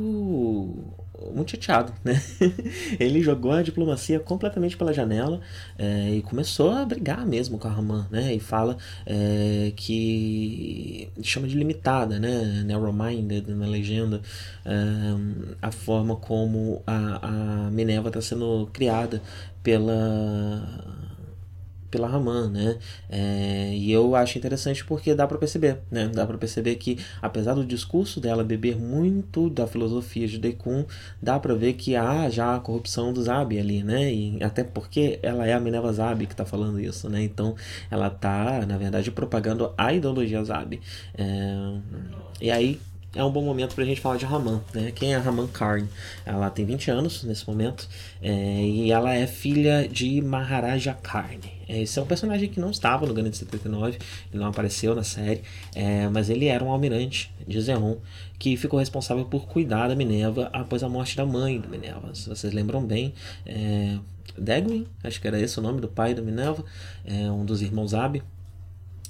muito 1.33 1.51
chateado, 1.51 1.93
né? 2.03 2.21
Ele 2.99 3.21
jogou 3.21 3.51
a 3.51 3.61
diplomacia 3.61 4.19
completamente 4.19 4.75
pela 4.75 4.93
janela 4.93 5.41
é, 5.77 6.15
e 6.15 6.21
começou 6.21 6.71
a 6.71 6.85
brigar 6.85 7.25
mesmo 7.25 7.57
com 7.57 7.67
a 7.67 7.71
Raman, 7.71 8.07
né? 8.11 8.33
E 8.33 8.39
fala 8.39 8.77
é, 9.05 9.71
que 9.75 11.09
chama 11.21 11.47
de 11.47 11.55
limitada, 11.55 12.19
né? 12.19 12.63
Narrow-minded 12.65 13.49
na 13.53 13.67
legenda, 13.67 14.21
é, 14.65 14.71
a 15.61 15.71
forma 15.71 16.15
como 16.15 16.81
a, 16.85 17.67
a 17.67 17.71
Minerva 17.71 18.09
está 18.09 18.21
sendo 18.21 18.69
criada 18.73 19.21
pela 19.63 21.06
pela 21.89 22.07
Raman, 22.07 22.49
né? 22.49 22.77
É, 23.09 23.71
e 23.73 23.91
eu 23.91 24.15
acho 24.15 24.37
interessante 24.37 24.83
porque 24.85 25.13
dá 25.15 25.27
para 25.27 25.37
perceber, 25.37 25.79
né? 25.89 26.09
Dá 26.13 26.25
para 26.25 26.37
perceber 26.37 26.75
que 26.75 26.99
apesar 27.21 27.53
do 27.53 27.65
discurso 27.65 28.19
dela 28.19 28.43
beber 28.43 28.75
muito 28.77 29.49
da 29.49 29.67
filosofia 29.67 30.27
de 30.27 30.37
Dekun, 30.37 30.85
dá 31.21 31.39
para 31.39 31.53
ver 31.53 31.73
que 31.73 31.95
há 31.95 32.29
já 32.29 32.55
a 32.55 32.59
corrupção 32.59 33.13
do 33.13 33.21
Zabi 33.23 33.59
ali, 33.59 33.83
né? 33.83 34.13
E 34.13 34.43
até 34.43 34.63
porque 34.63 35.19
ela 35.21 35.47
é 35.47 35.53
a 35.53 35.59
Minerva 35.59 35.91
Zabi 35.93 36.27
que 36.27 36.35
tá 36.35 36.45
falando 36.45 36.79
isso, 36.79 37.09
né? 37.09 37.23
Então 37.23 37.55
ela 37.89 38.09
tá, 38.09 38.65
na 38.65 38.77
verdade, 38.77 39.11
propagando 39.11 39.73
a 39.77 39.93
ideologia 39.93 40.43
Zabi. 40.43 40.81
É, 41.17 41.77
e 42.41 42.51
aí 42.51 42.79
é 43.17 43.23
um 43.23 43.31
bom 43.31 43.41
momento 43.41 43.73
para 43.73 43.83
a 43.83 43.87
gente 43.87 43.99
falar 43.99 44.17
de 44.17 44.25
Raman. 44.25 44.61
Né? 44.73 44.91
Quem 44.91 45.13
é 45.13 45.17
Raman 45.17 45.47
Karn? 45.47 45.87
Ela 46.23 46.51
tem 46.51 46.63
20 46.65 46.91
anos 46.91 47.23
nesse 47.23 47.47
momento 47.47 47.89
é, 48.21 48.61
e 48.61 48.91
ela 48.91 49.11
é 49.13 49.25
filha 49.25 49.87
de 49.87 50.21
Maharaja 50.21 50.93
Karn. 50.93 51.39
Esse 51.67 51.97
é 51.97 52.01
um 52.01 52.05
personagem 52.05 52.47
que 52.47 52.59
não 52.59 52.69
estava 52.69 53.07
no 53.07 53.13
Gana 53.15 53.29
de 53.29 53.37
79, 53.37 53.97
ele 54.31 54.41
não 54.41 54.47
apareceu 54.47 54.95
na 54.95 55.03
série, 55.03 55.41
é, 55.73 56.07
mas 56.07 56.29
ele 56.29 56.45
era 56.45 56.63
um 56.63 56.71
almirante 56.71 57.33
de 57.45 57.59
Zeon 57.59 57.95
que 58.37 58.55
ficou 58.55 58.79
responsável 58.79 59.25
por 59.25 59.47
cuidar 59.47 59.87
da 59.87 59.95
Minerva 59.95 60.49
após 60.53 60.83
a 60.83 60.87
morte 60.87 61.17
da 61.17 61.25
mãe 61.25 61.59
da 61.59 61.67
Minerva. 61.67 62.13
Se 62.13 62.29
vocês 62.29 62.53
lembram 62.53 62.85
bem, 62.85 63.13
é, 63.47 63.97
Degwin, 64.37 64.85
acho 65.03 65.19
que 65.19 65.27
era 65.27 65.39
esse 65.39 65.57
o 65.57 65.61
nome 65.61 65.81
do 65.81 65.87
pai 65.87 66.13
da 66.13 66.21
Minerva, 66.21 66.63
é 67.03 67.31
um 67.31 67.43
dos 67.43 67.63
irmãos 67.63 67.95
Abi 67.95 68.21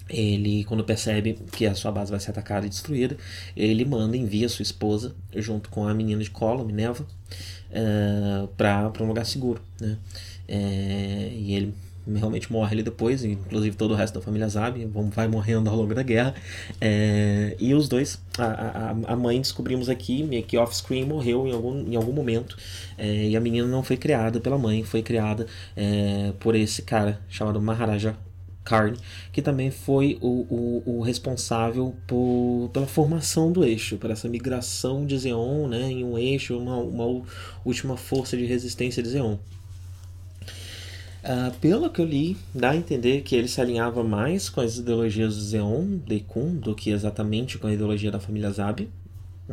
ele, 0.09 0.63
quando 0.65 0.83
percebe 0.83 1.37
que 1.51 1.65
a 1.65 1.75
sua 1.75 1.91
base 1.91 2.11
vai 2.11 2.19
ser 2.19 2.31
atacada 2.31 2.65
e 2.65 2.69
destruída, 2.69 3.17
ele 3.55 3.85
manda, 3.85 4.15
envia 4.15 4.47
sua 4.49 4.63
esposa, 4.63 5.15
junto 5.35 5.69
com 5.69 5.87
a 5.87 5.93
menina 5.93 6.21
de 6.21 6.29
colo, 6.29 6.65
Minerva, 6.65 7.03
uh, 7.03 7.07
eh, 7.71 8.47
para 8.55 9.03
um 9.03 9.07
lugar 9.07 9.25
seguro. 9.25 9.61
Né? 9.79 9.97
É, 10.47 11.31
e 11.33 11.53
ele 11.53 11.73
realmente 12.15 12.51
morre 12.51 12.73
ali 12.73 12.83
depois, 12.83 13.23
inclusive 13.25 13.75
todo 13.75 13.91
o 13.91 13.95
resto 13.95 14.15
da 14.15 14.21
família 14.21 14.47
Zab 14.47 14.77
vai 15.13 15.27
morrendo 15.27 15.69
ao 15.69 15.75
longo 15.75 15.93
da 15.93 16.03
guerra. 16.03 16.33
É, 16.79 17.55
e 17.59 17.73
os 17.73 17.89
dois, 17.89 18.21
a, 18.37 18.45
a, 18.45 19.13
a, 19.13 19.15
mãe 19.15 19.41
descobrimos 19.41 19.89
aqui, 19.89 20.23
meio 20.23 20.43
que 20.43 20.57
off-screen, 20.57 21.05
morreu 21.05 21.47
em 21.47 21.51
algum, 21.51 21.91
em 21.91 21.95
algum 21.95 22.13
momento. 22.13 22.57
É, 22.97 23.27
e 23.27 23.35
a 23.35 23.39
menina 23.39 23.67
não 23.67 23.83
foi 23.83 23.97
criada 23.97 24.39
pela 24.39 24.57
mãe, 24.57 24.83
foi 24.83 25.01
criada 25.01 25.47
é, 25.75 26.31
por 26.39 26.55
esse 26.55 26.81
cara 26.81 27.19
chamado 27.27 27.59
Maharaja 27.59 28.15
Carne, 28.67 28.97
que 29.31 29.41
também 29.41 29.71
foi 29.71 30.17
o, 30.19 30.27
o, 30.27 30.83
o, 30.97 31.01
responsável 31.01 31.95
por, 32.05 32.69
pela 32.73 32.85
formação 32.85 33.49
do 33.49 33.63
eixo, 33.63 33.95
por 33.95 34.11
essa 34.11 34.27
migração 34.27 35.05
de 35.05 35.17
Zeon 35.17 35.69
né, 35.69 35.89
em 35.89 36.03
um 36.03 36.17
eixo, 36.17 36.57
uma, 36.57 36.75
uma 36.75 37.23
última 37.63 37.95
força 37.95 38.35
de 38.35 38.45
resistência 38.45 39.01
de 39.01 39.07
Zeon. 39.07 39.37
Uh, 41.23 41.51
pelo 41.61 41.89
que 41.89 42.01
eu 42.01 42.05
li, 42.05 42.35
dá 42.53 42.71
a 42.71 42.75
entender 42.75 43.21
que 43.21 43.35
ele 43.35 43.47
se 43.47 43.61
alinhava 43.61 44.03
mais 44.03 44.49
com 44.49 44.59
as 44.59 44.77
ideologias 44.77 45.35
do 45.35 45.41
Zeon, 45.41 45.97
Dekun, 46.05 46.55
do 46.55 46.75
que 46.75 46.89
exatamente 46.89 47.57
com 47.57 47.67
a 47.67 47.73
ideologia 47.73 48.11
da 48.11 48.19
família 48.19 48.51
Zab, 48.51 48.89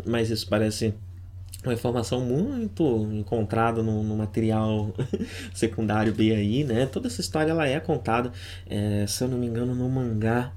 mas 0.05 0.29
isso 0.29 0.49
parece 0.49 0.93
uma 1.65 1.75
informação 1.75 2.21
muito 2.21 3.09
encontrada 3.13 3.83
no, 3.83 4.03
no 4.03 4.17
material 4.17 4.93
secundário 5.55 6.13
B 6.15 6.35
aí, 6.35 6.65
né? 6.65 6.87
Toda 6.87 7.09
essa 7.09 7.21
história 7.21 7.51
ela 7.51 7.67
é 7.67 7.81
contada, 7.81 8.33
é, 8.67 9.07
se 9.07 9.25
eu 9.25 9.29
não 9.29 9.39
me 9.39 9.47
engano, 9.47 9.75
no 9.75 9.89
mangá 9.89 10.53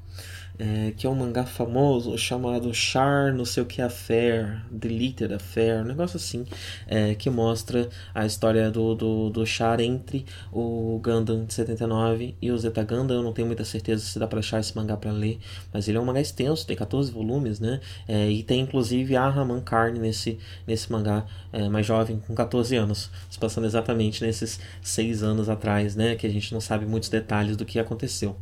é, 0.59 0.91
que 0.95 1.05
é 1.05 1.09
um 1.09 1.15
mangá 1.15 1.45
famoso 1.45 2.17
chamado 2.17 2.73
Char 2.73 3.33
não 3.33 3.45
sei 3.45 3.63
o 3.63 3.65
que 3.65 3.81
Affair, 3.81 4.63
Deleted 4.71 5.33
Affair, 5.33 5.81
um 5.81 5.85
negócio 5.85 6.17
assim, 6.17 6.45
é, 6.87 7.13
que 7.15 7.29
mostra 7.29 7.89
a 8.13 8.25
história 8.25 8.71
do, 8.71 8.95
do, 8.95 9.29
do 9.29 9.45
Char 9.45 9.79
entre 9.79 10.25
o 10.51 10.99
Gundam 11.03 11.45
de 11.45 11.53
79 11.53 12.35
e 12.41 12.51
o 12.51 12.57
Zeta 12.57 12.83
Gundam. 12.83 13.17
Eu 13.17 13.23
não 13.23 13.33
tenho 13.33 13.47
muita 13.47 13.63
certeza 13.63 14.03
se 14.03 14.17
dá 14.19 14.27
para 14.27 14.39
achar 14.39 14.59
esse 14.59 14.75
mangá 14.75 14.97
para 14.97 15.11
ler, 15.11 15.39
mas 15.71 15.87
ele 15.87 15.97
é 15.97 16.01
um 16.01 16.05
mangá 16.05 16.21
extenso, 16.21 16.65
tem 16.65 16.75
14 16.75 17.11
volumes, 17.11 17.59
né? 17.59 17.79
É, 18.07 18.29
e 18.29 18.43
tem 18.43 18.61
inclusive 18.61 19.15
a 19.15 19.29
Raman 19.29 19.61
Karn 19.61 19.99
nesse, 19.99 20.39
nesse 20.65 20.91
mangá 20.91 21.25
é, 21.53 21.69
mais 21.69 21.85
jovem, 21.85 22.19
com 22.19 22.33
14 22.33 22.75
anos, 22.75 23.11
se 23.29 23.37
passando 23.37 23.65
exatamente 23.65 24.23
nesses 24.23 24.59
6 24.81 25.23
anos 25.23 25.49
atrás, 25.49 25.95
né? 25.95 26.15
Que 26.15 26.25
a 26.27 26.29
gente 26.29 26.53
não 26.53 26.61
sabe 26.61 26.85
muitos 26.85 27.09
detalhes 27.09 27.55
do 27.55 27.65
que 27.65 27.79
aconteceu. 27.79 28.35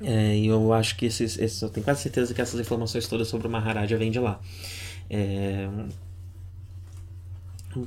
É, 0.00 0.36
e 0.36 0.46
eu 0.46 0.72
acho 0.72 0.96
que 0.96 1.06
esses, 1.06 1.38
esses, 1.38 1.60
eu 1.62 1.68
tenho 1.68 1.84
quase 1.84 2.02
certeza 2.02 2.34
que 2.34 2.40
essas 2.40 2.58
informações 2.58 3.06
todas 3.06 3.28
sobre 3.28 3.46
o 3.46 3.50
Maharaja 3.50 3.96
vêm 3.96 4.10
de 4.10 4.18
lá. 4.18 4.40
É, 5.08 5.68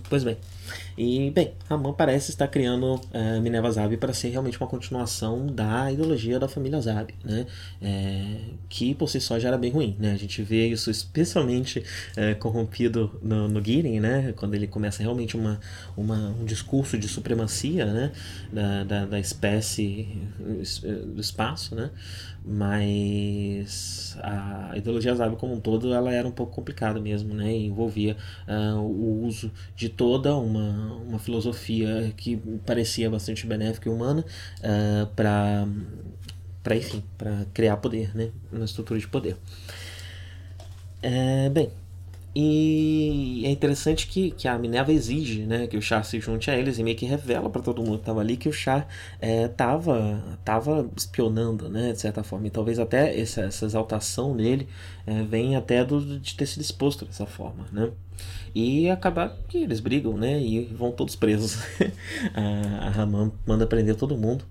pois 0.10 0.24
bem. 0.24 0.38
E, 0.98 1.32
bem, 1.32 1.54
Raman 1.70 1.94
parece 1.94 2.32
estar 2.32 2.48
criando 2.48 2.96
uh, 2.96 3.42
Minerva 3.42 3.70
Zabi 3.72 3.98
para 3.98 4.14
ser 4.14 4.30
realmente 4.30 4.60
uma 4.60 4.68
continuação 4.68 5.46
da 5.48 5.92
ideologia 5.92 6.40
da 6.40 6.48
família 6.48 6.82
Zabi, 6.82 7.14
né? 7.24 7.46
É, 7.82 8.38
que 8.68 8.96
por 8.96 9.08
si 9.08 9.20
só 9.22 9.38
já 9.38 9.50
era 9.50 9.58
bem 9.58 9.72
ruim, 9.72 9.96
né? 10.00 10.14
A 10.14 10.18
gente 10.18 10.42
vê 10.42 10.68
isso 10.68 10.90
especialmente 10.90 11.84
é, 12.16 12.34
corrompido 12.34 13.20
no, 13.22 13.48
no 13.48 13.64
Girin, 13.64 14.00
né? 14.00 14.34
Quando 14.36 14.56
ele 14.56 14.68
começa 14.68 15.04
realmente 15.04 15.38
uma, 15.38 15.60
uma, 15.96 16.30
um 16.30 16.46
discurso 16.46 16.98
de 16.98 17.08
supremacia, 17.08 17.86
né? 17.86 18.12
Da, 18.52 18.84
da, 18.84 19.06
da 19.06 19.20
espécie 19.20 20.08
do 21.06 21.22
espaço, 21.22 21.76
né? 21.76 21.92
Mas 22.46 24.18
a 24.22 24.74
ideologia 24.76 25.14
Zabi 25.16 25.36
como 25.36 25.54
um 25.54 25.60
todo 25.60 25.94
ela 25.94 26.12
era 26.14 26.28
um 26.28 26.32
pouco 26.32 26.54
complicada 26.54 27.00
mesmo, 27.00 27.34
né? 27.34 27.52
E 27.52 27.68
envolvia 27.68 28.16
uh, 28.48 28.80
o 28.80 29.26
uso 29.26 29.52
de 29.76 29.90
toda 29.90 30.36
uma, 30.36 30.96
uma 31.08 31.20
filosofia 31.20 32.14
que 32.16 32.38
parecia 32.66 33.10
bastante 33.10 33.46
benéfica 33.46 33.90
e 33.90 33.92
humana 33.92 34.26
uh, 34.60 35.08
para 35.16 35.68
para 36.64 36.76
enfim 36.76 37.04
para 37.18 37.46
criar 37.54 37.78
poder, 37.78 38.16
né? 38.16 38.30
Uma 38.52 38.66
estrutura 38.66 39.00
de 39.00 39.08
poder. 39.08 39.38
É, 41.02 41.50
bem, 41.50 41.72
e 42.40 43.42
é 43.48 43.50
interessante 43.50 44.06
que, 44.06 44.30
que 44.30 44.48
a 44.48 44.60
Minerva 44.60 44.94
exige 44.94 45.42
né, 45.48 45.66
que 45.66 45.76
o 45.76 45.82
Char 45.82 46.06
se 46.06 46.20
junte 46.20 46.52
a 46.52 46.56
eles 46.56 46.78
e 46.78 46.84
meio 46.84 46.96
que 46.96 47.04
revela 47.04 47.50
para 47.50 47.64
todo 47.64 47.82
mundo 47.82 47.96
que 47.96 48.02
estava 48.04 48.22
ali 48.22 48.38
que 48.38 48.48
o 48.48 48.54
Char 48.54 48.88
estava 49.20 49.98
é, 49.98 50.38
tava 50.46 50.88
espionando, 50.96 51.68
né, 51.68 51.94
de 51.94 52.00
certa 52.00 52.24
forma. 52.24 52.46
E 52.46 52.52
talvez 52.52 52.78
até 52.78 53.20
essa, 53.20 53.42
essa 53.42 53.66
exaltação 53.66 54.36
nele 54.36 54.68
é, 55.08 55.24
venha 55.24 55.58
até 55.58 55.84
do, 55.84 56.20
de 56.20 56.36
ter 56.36 56.46
sido 56.46 56.62
exposto 56.62 57.06
dessa 57.06 57.26
forma. 57.26 57.66
Né? 57.72 57.90
E 58.54 58.88
acabar 58.88 59.36
que 59.48 59.58
eles 59.58 59.80
brigam 59.80 60.16
né, 60.16 60.40
e 60.40 60.66
vão 60.66 60.92
todos 60.92 61.16
presos. 61.16 61.58
a, 62.36 62.86
a 62.86 62.90
Raman 62.92 63.32
manda 63.48 63.66
prender 63.66 63.96
todo 63.96 64.16
mundo. 64.16 64.46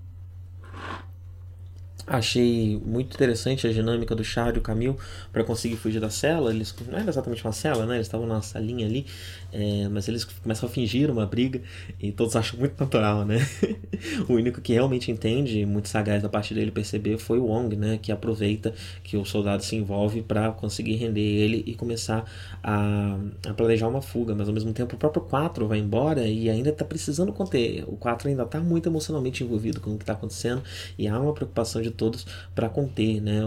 Achei 2.07 2.81
muito 2.87 3.14
interessante 3.14 3.66
a 3.66 3.73
dinâmica 3.73 4.14
do 4.14 4.23
Char 4.23 4.55
e 4.55 4.59
o 4.61 4.62
Camil 4.62 4.97
para 5.33 5.42
conseguir 5.42 5.75
fugir 5.75 5.99
da 5.99 6.09
cela. 6.09 6.51
Eles 6.51 6.73
não 6.88 6.97
era 6.97 7.11
exatamente 7.11 7.45
uma 7.45 7.53
cela, 7.53 7.85
né? 7.85 7.97
Eles 7.97 8.07
estavam 8.07 8.29
na 8.29 8.40
salinha 8.42 8.87
ali, 8.87 9.07
é, 9.53 9.88
mas 9.88 10.07
eles 10.07 10.25
começam 10.25 10.69
a 10.69 10.73
fingir 10.73 11.11
uma 11.11 11.27
briga 11.27 11.61
e 12.01 12.12
todos 12.12 12.37
acham 12.37 12.61
muito 12.61 12.79
natural, 12.79 13.25
né? 13.25 13.38
o 14.29 14.35
único 14.35 14.61
que 14.61 14.73
realmente 14.73 15.11
entende, 15.11 15.66
muito 15.66 15.88
sagaz 15.88 16.23
da 16.23 16.29
parte 16.29 16.55
dele 16.55 16.71
perceber, 16.71 17.19
foi 17.19 17.40
o 17.40 17.47
Wong, 17.47 17.75
né? 17.75 17.99
Que 18.01 18.12
aproveita 18.12 18.73
que 19.03 19.16
o 19.16 19.25
soldado 19.25 19.64
se 19.64 19.75
envolve 19.75 20.23
para 20.23 20.53
conseguir 20.53 20.95
render 20.95 21.21
ele 21.21 21.64
e 21.66 21.75
começar 21.75 22.25
a, 22.62 23.19
a, 23.49 23.53
planejar 23.53 23.88
uma 23.88 24.01
fuga. 24.01 24.33
Mas 24.33 24.47
ao 24.47 24.55
mesmo 24.55 24.73
tempo 24.73 24.95
o 24.95 24.99
próprio 24.99 25.25
4 25.25 25.66
vai 25.66 25.79
embora 25.79 26.25
e 26.25 26.49
ainda 26.49 26.71
está 26.71 26.85
precisando 26.85 27.33
conter. 27.33 27.83
O 27.88 27.97
4 27.97 28.29
ainda 28.29 28.45
está 28.45 28.61
muito 28.61 28.88
emocionalmente 28.88 29.42
envolvido 29.42 29.81
com 29.81 29.95
o 29.95 29.97
que 29.99 30.05
está 30.05 30.12
acontecendo 30.12 30.62
e 30.97 31.09
há 31.09 31.19
uma 31.19 31.33
preocupação 31.33 31.83
de 31.83 31.95
todos 31.96 32.26
para 32.54 32.68
conter 32.68 33.20
né, 33.20 33.40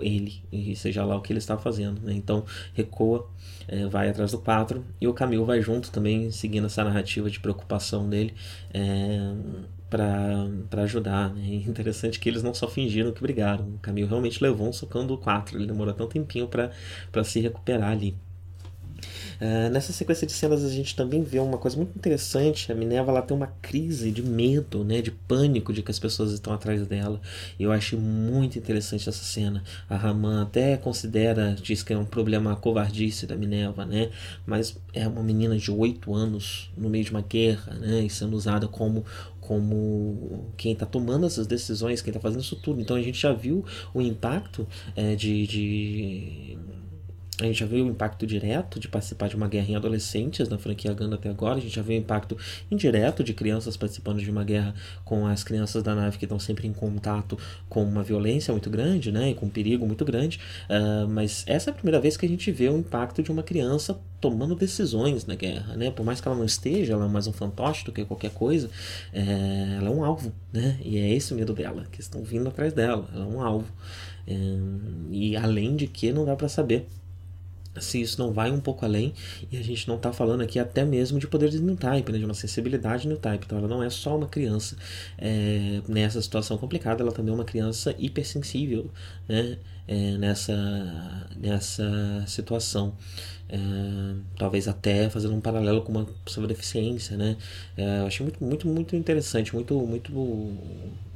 ele, 0.00 0.42
e 0.50 0.74
seja 0.74 1.04
lá 1.04 1.16
o 1.16 1.20
que 1.20 1.32
ele 1.32 1.38
está 1.38 1.56
fazendo. 1.56 2.00
Né? 2.02 2.14
Então 2.14 2.44
recua, 2.72 3.28
é, 3.68 3.86
vai 3.86 4.08
atrás 4.08 4.32
do 4.32 4.38
4 4.38 4.84
e 5.00 5.06
o 5.06 5.14
Camil 5.14 5.44
vai 5.44 5.60
junto 5.60 5.90
também, 5.90 6.30
seguindo 6.30 6.66
essa 6.66 6.82
narrativa 6.82 7.30
de 7.30 7.40
preocupação 7.40 8.08
dele. 8.08 8.34
É, 8.72 9.34
para 9.88 10.82
ajudar. 10.82 11.32
Né? 11.32 11.42
É 11.50 11.54
interessante 11.68 12.18
que 12.18 12.28
eles 12.28 12.42
não 12.42 12.52
só 12.52 12.68
fingiram 12.68 13.12
que 13.12 13.20
brigaram. 13.20 13.74
O 13.74 13.78
Camil 13.78 14.06
realmente 14.06 14.42
levou 14.42 14.68
um 14.68 14.72
socão 14.72 15.06
do 15.06 15.16
4. 15.16 15.56
Ele 15.56 15.66
demorou 15.66 15.92
até 15.92 16.02
um 16.02 16.08
tempinho 16.08 16.48
para 16.48 17.24
se 17.24 17.40
recuperar 17.40 17.92
ali. 17.92 18.16
Uh, 19.40 19.70
nessa 19.70 19.92
sequência 19.92 20.26
de 20.26 20.32
cenas 20.32 20.64
a 20.64 20.68
gente 20.68 20.94
também 20.94 21.22
vê 21.22 21.38
uma 21.38 21.58
coisa 21.58 21.76
muito 21.76 21.96
interessante. 21.96 22.70
A 22.70 22.74
Minerva 22.74 23.10
ela 23.10 23.22
tem 23.22 23.36
uma 23.36 23.48
crise 23.60 24.10
de 24.10 24.22
medo, 24.22 24.84
né, 24.84 25.00
de 25.00 25.10
pânico 25.10 25.72
de 25.72 25.82
que 25.82 25.90
as 25.90 25.98
pessoas 25.98 26.32
estão 26.32 26.52
atrás 26.52 26.86
dela. 26.86 27.20
Eu 27.58 27.72
achei 27.72 27.98
muito 27.98 28.58
interessante 28.58 29.08
essa 29.08 29.24
cena. 29.24 29.62
A 29.88 29.96
Raman 29.96 30.42
até 30.42 30.76
considera, 30.76 31.56
diz 31.60 31.82
que 31.82 31.92
é 31.92 31.98
um 31.98 32.04
problema 32.04 32.54
covardice 32.56 33.26
da 33.26 33.36
Minerva, 33.36 33.84
né? 33.84 34.10
Mas 34.46 34.76
é 34.92 35.06
uma 35.06 35.22
menina 35.22 35.56
de 35.56 35.70
8 35.70 36.14
anos 36.14 36.70
no 36.76 36.88
meio 36.88 37.04
de 37.04 37.10
uma 37.10 37.22
guerra, 37.22 37.74
né? 37.74 38.02
E 38.02 38.10
sendo 38.10 38.36
usada 38.36 38.68
como 38.68 39.04
como 39.46 40.52
quem 40.56 40.72
está 40.72 40.86
tomando 40.86 41.26
essas 41.26 41.46
decisões, 41.46 42.00
quem 42.00 42.10
está 42.10 42.20
fazendo 42.20 42.40
isso 42.40 42.56
tudo. 42.56 42.80
Então 42.80 42.96
a 42.96 43.02
gente 43.02 43.20
já 43.20 43.32
viu 43.32 43.64
o 43.92 44.00
impacto 44.00 44.66
é, 44.96 45.14
de, 45.14 45.46
de 45.46 46.58
a 47.40 47.46
gente 47.46 47.58
já 47.58 47.66
viu 47.66 47.84
o 47.84 47.88
impacto 47.88 48.24
direto 48.26 48.78
de 48.78 48.86
participar 48.86 49.28
de 49.28 49.34
uma 49.34 49.48
guerra 49.48 49.68
em 49.68 49.74
adolescentes 49.74 50.48
na 50.48 50.56
franquia 50.56 50.92
Ganda 50.92 51.16
até 51.16 51.28
agora. 51.28 51.56
A 51.56 51.60
gente 51.60 51.74
já 51.74 51.82
viu 51.82 51.96
o 51.96 51.98
impacto 51.98 52.36
indireto 52.70 53.24
de 53.24 53.34
crianças 53.34 53.76
participando 53.76 54.20
de 54.20 54.30
uma 54.30 54.44
guerra 54.44 54.72
com 55.04 55.26
as 55.26 55.42
crianças 55.42 55.82
da 55.82 55.96
nave 55.96 56.16
que 56.16 56.26
estão 56.26 56.38
sempre 56.38 56.68
em 56.68 56.72
contato 56.72 57.36
com 57.68 57.82
uma 57.82 58.04
violência 58.04 58.52
muito 58.52 58.70
grande, 58.70 59.10
né? 59.10 59.30
E 59.30 59.34
com 59.34 59.46
um 59.46 59.50
perigo 59.50 59.84
muito 59.84 60.04
grande. 60.04 60.38
Uh, 60.70 61.08
mas 61.08 61.42
essa 61.48 61.70
é 61.70 61.72
a 61.72 61.74
primeira 61.74 62.00
vez 62.00 62.16
que 62.16 62.24
a 62.24 62.28
gente 62.28 62.52
vê 62.52 62.68
o 62.68 62.78
impacto 62.78 63.20
de 63.20 63.32
uma 63.32 63.42
criança 63.42 63.98
tomando 64.20 64.54
decisões 64.54 65.26
na 65.26 65.34
guerra, 65.34 65.76
né? 65.76 65.90
Por 65.90 66.06
mais 66.06 66.20
que 66.20 66.28
ela 66.28 66.36
não 66.36 66.44
esteja, 66.44 66.92
ela 66.92 67.06
é 67.06 67.08
mais 67.08 67.26
um 67.26 67.32
fantoche 67.32 67.84
do 67.84 67.90
que 67.90 68.04
qualquer 68.04 68.30
coisa, 68.30 68.70
é, 69.12 69.76
ela 69.76 69.88
é 69.88 69.90
um 69.90 70.04
alvo, 70.04 70.32
né? 70.52 70.78
E 70.82 70.98
é 70.98 71.12
esse 71.12 71.34
o 71.34 71.36
medo 71.36 71.52
dela, 71.52 71.84
que 71.90 72.00
estão 72.00 72.22
vindo 72.22 72.48
atrás 72.48 72.72
dela. 72.72 73.08
Ela 73.12 73.24
é 73.24 73.28
um 73.28 73.42
alvo. 73.42 73.66
É, 74.26 74.34
e 75.10 75.36
além 75.36 75.74
de 75.74 75.88
que 75.88 76.12
não 76.12 76.24
dá 76.24 76.36
para 76.36 76.48
saber 76.48 76.86
se 77.80 78.00
isso 78.00 78.20
não 78.20 78.32
vai 78.32 78.50
um 78.50 78.60
pouco 78.60 78.84
além, 78.84 79.12
e 79.50 79.56
a 79.56 79.62
gente 79.62 79.86
não 79.88 79.96
está 79.96 80.12
falando 80.12 80.42
aqui 80.42 80.58
até 80.58 80.84
mesmo 80.84 81.18
de 81.18 81.26
poder 81.26 81.48
de 81.50 81.60
new 81.60 81.76
type, 81.76 82.10
né, 82.12 82.18
de 82.18 82.24
uma 82.24 82.34
sensibilidade 82.34 83.08
new 83.08 83.16
type, 83.16 83.44
então 83.44 83.58
ela 83.58 83.68
não 83.68 83.82
é 83.82 83.90
só 83.90 84.16
uma 84.16 84.28
criança 84.28 84.76
é, 85.18 85.80
nessa 85.88 86.20
situação 86.20 86.56
complicada, 86.58 87.02
ela 87.02 87.12
também 87.12 87.32
é 87.32 87.34
uma 87.34 87.44
criança 87.44 87.94
hipersensível 87.98 88.90
né, 89.28 89.58
é, 89.86 90.16
nessa, 90.18 90.54
nessa 91.36 92.24
situação. 92.26 92.96
É, 93.48 93.58
talvez 94.38 94.66
até 94.66 95.08
fazendo 95.10 95.34
um 95.34 95.40
paralelo 95.40 95.82
com 95.82 95.92
uma 95.92 96.04
possível 96.24 96.48
deficiência, 96.48 97.16
né? 97.16 97.36
É, 97.76 98.00
eu 98.00 98.06
achei 98.06 98.24
muito, 98.24 98.42
muito, 98.42 98.66
muito 98.66 98.96
interessante, 98.96 99.54
muito, 99.54 99.74
muito, 99.86 100.12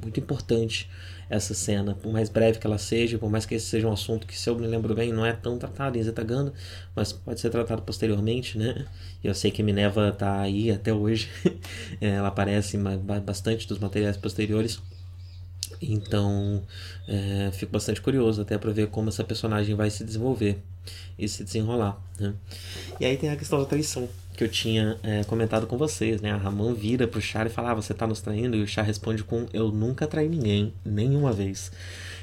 muito 0.01 0.19
importante 0.19 0.89
essa 1.29 1.53
cena, 1.53 1.93
por 1.93 2.11
mais 2.11 2.27
breve 2.29 2.57
que 2.59 2.65
ela 2.65 2.77
seja, 2.77 3.17
por 3.19 3.29
mais 3.29 3.45
que 3.45 3.55
esse 3.55 3.67
seja 3.67 3.87
um 3.87 3.91
assunto 3.91 4.25
que, 4.25 4.37
se 4.37 4.49
eu 4.49 4.57
me 4.57 4.65
lembro 4.65 4.95
bem, 4.95 5.13
não 5.13 5.25
é 5.25 5.31
tão 5.33 5.59
tratado 5.59 5.97
em 5.97 6.03
Zetaganda, 6.03 6.51
mas 6.95 7.13
pode 7.13 7.39
ser 7.39 7.51
tratado 7.51 7.83
posteriormente, 7.83 8.57
né? 8.57 8.85
Eu 9.23 9.33
sei 9.35 9.51
que 9.51 9.61
Minerva 9.61 10.09
está 10.09 10.41
aí 10.41 10.71
até 10.71 10.91
hoje, 10.93 11.29
é, 12.01 12.09
ela 12.09 12.29
aparece 12.29 12.77
bastante 13.23 13.67
dos 13.67 13.77
materiais 13.79 14.17
posteriores. 14.17 14.81
Então, 15.81 16.61
é, 17.07 17.51
fico 17.53 17.71
bastante 17.71 18.01
curioso 18.01 18.41
até 18.41 18.57
para 18.57 18.71
ver 18.71 18.87
como 18.87 19.09
essa 19.09 19.23
personagem 19.23 19.75
vai 19.75 19.89
se 19.89 20.03
desenvolver 20.03 20.61
e 21.17 21.27
se 21.27 21.43
desenrolar. 21.43 21.97
Né? 22.19 22.33
E 22.99 23.05
aí 23.05 23.17
tem 23.17 23.29
a 23.29 23.35
questão 23.35 23.59
da 23.59 23.65
traição 23.65 24.07
que 24.35 24.43
eu 24.43 24.49
tinha 24.49 24.97
é, 25.03 25.23
comentado 25.25 25.67
com 25.67 25.77
vocês, 25.77 26.21
né? 26.21 26.31
A 26.31 26.37
Ramon 26.37 26.73
vira 26.73 27.07
pro 27.07 27.21
Char 27.21 27.45
e 27.45 27.49
fala: 27.49 27.71
ah, 27.71 27.73
você 27.73 27.93
tá 27.93 28.07
nos 28.07 28.21
traindo? 28.21 28.55
E 28.55 28.61
o 28.61 28.67
Char 28.67 28.83
responde 28.83 29.23
com: 29.23 29.45
Eu 29.53 29.69
nunca 29.69 30.07
traí 30.07 30.29
ninguém, 30.29 30.73
nenhuma 30.85 31.33
vez. 31.33 31.71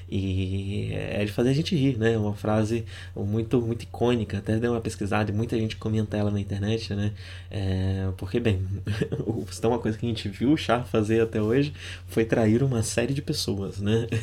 E 0.09 0.91
é 0.93 1.25
de 1.25 1.33
fazer 1.33 1.51
a 1.51 1.53
gente 1.53 1.75
rir, 1.75 1.99
né? 1.99 2.17
Uma 2.17 2.35
frase 2.35 2.85
muito, 3.15 3.61
muito 3.61 3.83
icônica. 3.83 4.39
Até 4.39 4.57
dei 4.59 4.71
uma 4.71 4.81
pesquisada 4.81 5.31
e 5.31 5.35
muita 5.35 5.57
gente 5.59 5.77
comenta 5.77 6.17
ela 6.17 6.31
na 6.31 6.41
internet, 6.41 6.95
né? 6.95 7.13
É, 7.51 8.11
porque, 8.17 8.39
bem, 8.39 8.61
tem 9.61 9.71
uma 9.71 9.79
coisa 9.79 9.99
que 9.99 10.07
a 10.07 10.09
gente 10.09 10.29
viu 10.29 10.53
o 10.53 10.57
Char 10.57 10.87
fazer 10.87 11.21
até 11.21 11.41
hoje 11.41 11.73
foi 12.07 12.25
trair 12.25 12.63
uma 12.63 12.83
série 12.83 13.15
de 13.15 13.23
pessoas, 13.23 13.81
né? 13.81 14.07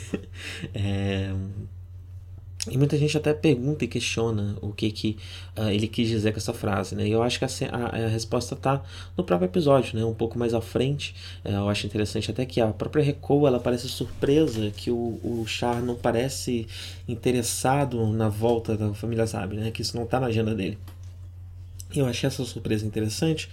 É, 0.74 1.34
e 2.70 2.78
muita 2.78 2.98
gente 2.98 3.18
até 3.18 3.34
pergunta 3.34 3.84
e 3.84 3.88
questiona 3.90 4.56
o 4.62 4.72
que, 4.72 4.90
que 4.90 5.18
uh, 5.58 5.68
ele 5.70 5.86
quis 5.86 6.08
dizer 6.08 6.32
com 6.32 6.38
essa 6.38 6.54
frase, 6.54 6.96
né? 6.96 7.06
E 7.06 7.12
eu 7.12 7.22
acho 7.22 7.38
que 7.38 7.44
a, 7.44 7.50
a, 7.70 8.06
a 8.06 8.08
resposta 8.08 8.56
está 8.56 8.82
no 9.18 9.24
próprio 9.24 9.48
episódio, 9.48 9.98
né? 10.00 10.06
Um 10.06 10.14
pouco 10.14 10.40
mais 10.40 10.54
à 10.54 10.62
frente. 10.62 11.14
Uh, 11.44 11.50
eu 11.50 11.70
acho 11.70 11.86
interessante 11.86 12.32
até 12.32 12.46
que 12.46 12.62
a 12.62 12.68
própria 12.68 13.04
Reco, 13.04 13.46
ela 13.46 13.60
parece 13.60 13.90
surpresa 13.90 14.72
que 14.72 14.90
o, 14.90 14.96
o 14.96 15.44
Char 15.46 15.82
não 15.82 15.96
parece 15.96 16.66
interessado 17.06 18.08
na 18.08 18.30
volta 18.30 18.78
da 18.78 18.94
família 18.94 19.26
Zabi, 19.26 19.58
né? 19.58 19.70
Que 19.70 19.82
isso 19.82 19.98
não 19.98 20.06
está 20.06 20.18
na 20.18 20.28
agenda 20.28 20.56
dele. 20.56 20.78
Eu 21.94 22.06
achei 22.08 22.28
essa 22.28 22.46
surpresa 22.46 22.86
interessante 22.86 23.50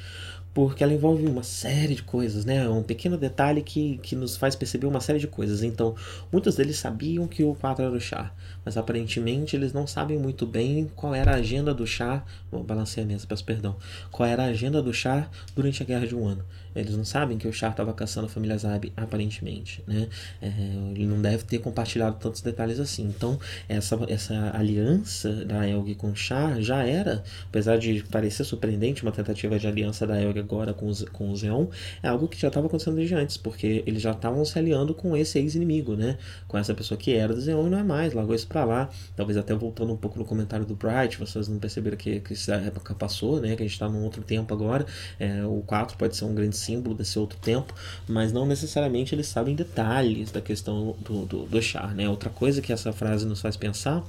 porque 0.53 0.83
ela 0.83 0.93
envolve 0.93 1.27
uma 1.27 1.43
série 1.43 1.95
de 1.95 2.03
coisas, 2.03 2.45
né? 2.45 2.69
Um 2.69 2.83
pequeno 2.83 3.17
detalhe 3.17 3.63
que, 3.63 3.99
que 3.99 4.17
nos 4.17 4.37
faz 4.37 4.57
perceber 4.57 4.87
uma 4.87 5.01
série 5.01 5.19
de 5.19 5.27
coisas. 5.27 5.63
Então, 5.63 5.95
muitos 6.33 6.57
deles 6.57 6.77
sabiam 6.77 7.27
que 7.27 7.43
o 7.45 7.55
4 7.55 7.85
era 7.85 7.95
o 7.95 8.01
chá, 8.01 8.33
mas 8.65 8.77
aparentemente 8.77 9.55
eles 9.55 9.73
não 9.73 9.87
sabem 9.87 10.19
muito 10.19 10.47
bem 10.47 10.91
qual 10.97 11.15
era 11.15 11.33
a 11.33 11.37
agenda 11.37 11.73
do 11.73 11.87
chá. 11.87 12.25
Vou 12.51 12.63
balancear 12.63 13.05
a 13.05 13.09
mesa, 13.09 13.27
peço 13.27 13.45
perdão. 13.45 13.77
Qual 14.11 14.29
era 14.29 14.45
a 14.45 14.47
agenda 14.47 14.83
do 14.83 14.93
chá 14.93 15.29
durante 15.55 15.83
a 15.83 15.87
Guerra 15.87 16.07
de 16.07 16.15
um 16.15 16.27
Ano. 16.27 16.45
Eles 16.75 16.97
não 16.97 17.05
sabem 17.05 17.37
que 17.37 17.49
o 17.49 17.53
Char 17.53 17.73
estava 17.73 17.93
caçando 17.93 18.27
a 18.27 18.31
família 18.31 18.57
Zab, 18.57 18.93
aparentemente, 18.97 19.83
né? 19.87 20.09
É, 20.41 20.49
ele 20.95 21.07
não 21.07 21.21
deve 21.21 21.45
ter 21.45 21.59
compartilhado 21.59 22.17
tantos 22.19 22.41
detalhes 22.43 22.79
assim. 22.79 23.05
Então, 23.05 23.39
essa, 23.69 23.99
essa 24.09 24.57
aliança 24.57 25.45
da 25.45 25.69
Elg 25.69 25.95
com 25.97 26.11
o 26.11 26.17
Char 26.17 26.61
já 26.61 26.85
era, 26.85 27.25
apesar 27.49 27.77
de 27.79 28.05
parecer 28.05 28.45
surpreendente 28.45 29.03
uma 29.03 29.13
tentativa 29.13 29.59
de 29.59 29.67
aliança 29.67 30.07
da 30.07 30.21
Elg 30.21 30.40
agora 30.41 30.73
com, 30.73 30.87
os, 30.87 31.05
com 31.05 31.31
o 31.31 31.37
Zeon 31.37 31.67
é 32.03 32.09
algo 32.09 32.29
que 32.29 32.41
já 32.41 32.49
estava 32.49 32.67
acontecendo 32.67 32.97
desde 32.97 33.15
antes, 33.15 33.37
porque 33.37 33.83
eles 33.87 34.03
já 34.03 34.13
estavam 34.13 34.45
se 34.45 34.59
aliando 34.59 34.95
com 34.95 35.17
esse 35.17 35.39
ex-inimigo, 35.39 35.95
né? 35.95 36.19
Com 36.49 36.59
essa 36.59 36.75
pessoa 36.75 36.99
que 36.99 37.15
era 37.15 37.35
do 37.35 37.41
Zeon 37.41 37.67
e 37.67 37.71
não 37.71 37.79
é 37.79 37.83
mais, 37.83 38.13
largou 38.13 38.35
isso 38.35 38.47
pra 38.47 38.65
lá. 38.65 38.89
Talvez 39.17 39.37
até 39.37 39.55
voltando 39.55 39.93
um 39.93 39.97
pouco 39.97 40.19
no 40.19 40.25
comentário 40.25 40.65
do 40.65 40.75
Bright, 40.75 41.19
vocês 41.19 41.49
não 41.49 41.59
perceberam 41.59 41.97
que, 41.97 42.21
que 42.21 42.33
essa 42.33 42.55
época 42.55 42.95
passou, 42.95 43.41
né? 43.41 43.55
Que 43.57 43.63
a 43.63 43.67
gente 43.67 43.75
está 43.75 43.89
num 43.89 44.03
outro 44.05 44.23
tempo 44.23 44.53
agora. 44.53 44.87
É, 45.19 45.45
o 45.45 45.63
4 45.67 45.97
pode 45.97 46.17
ser 46.17 46.25
um 46.25 46.35
grande 46.35 46.57
símbolo 46.57 46.95
desse 46.95 47.19
outro 47.19 47.39
tempo, 47.39 47.75
mas 48.09 48.33
não 48.33 48.47
necessariamente 48.47 49.15
eles 49.15 49.27
sabem 49.27 49.55
detalhes 49.55 50.31
da 50.31 50.41
questão 50.41 50.97
do, 51.01 51.27
do, 51.27 51.47
do 51.47 51.63
Char, 51.63 51.95
né? 51.95 52.09
Outra 52.09 52.31
coisa 52.31 52.61
que 52.61 52.73
essa 52.73 52.93
frase 52.93 53.27
nos 53.27 53.41
faz 53.41 53.57
pensar 53.57 54.05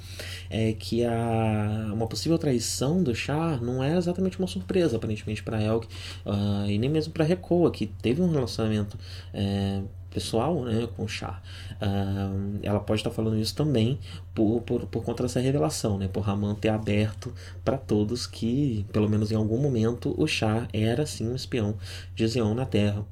é 0.49 0.73
que 0.73 1.03
a, 1.05 1.91
uma 1.93 2.07
possível 2.07 2.37
traição 2.37 3.03
do 3.03 3.13
Char 3.13 3.61
não 3.61 3.83
é 3.83 3.97
exatamente 3.97 4.37
uma 4.39 4.47
surpresa, 4.47 4.97
aparentemente, 4.97 5.43
para 5.43 5.61
Elk 5.61 5.87
uh, 6.25 6.69
e 6.69 6.77
nem 6.77 6.89
mesmo 6.89 7.13
para 7.13 7.23
Rekoa, 7.23 7.71
que 7.71 7.87
teve 7.87 8.21
um 8.21 8.31
relacionamento. 8.31 8.97
É, 9.33 9.81
pessoal 10.11 10.61
né, 10.63 10.87
com 10.95 11.05
o 11.05 11.07
Char. 11.07 11.41
Uh, 11.81 12.59
ela 12.61 12.81
pode 12.81 12.99
estar 12.99 13.09
falando 13.09 13.37
isso 13.37 13.55
também 13.55 13.97
por, 14.35 14.61
por, 14.61 14.85
por 14.85 15.03
conta 15.03 15.23
dessa 15.23 15.39
revelação, 15.39 15.97
né, 15.97 16.09
por 16.09 16.19
Raman 16.19 16.53
ter 16.53 16.67
aberto 16.67 17.33
para 17.63 17.77
todos 17.77 18.27
que, 18.27 18.85
pelo 18.91 19.09
menos 19.09 19.31
em 19.31 19.35
algum 19.35 19.57
momento, 19.57 20.13
o 20.17 20.27
Char 20.27 20.67
era 20.73 21.05
sim 21.05 21.29
um 21.29 21.35
espião 21.35 21.75
de 22.13 22.27
Zeon 22.27 22.53
na 22.53 22.65
Terra 22.65 23.05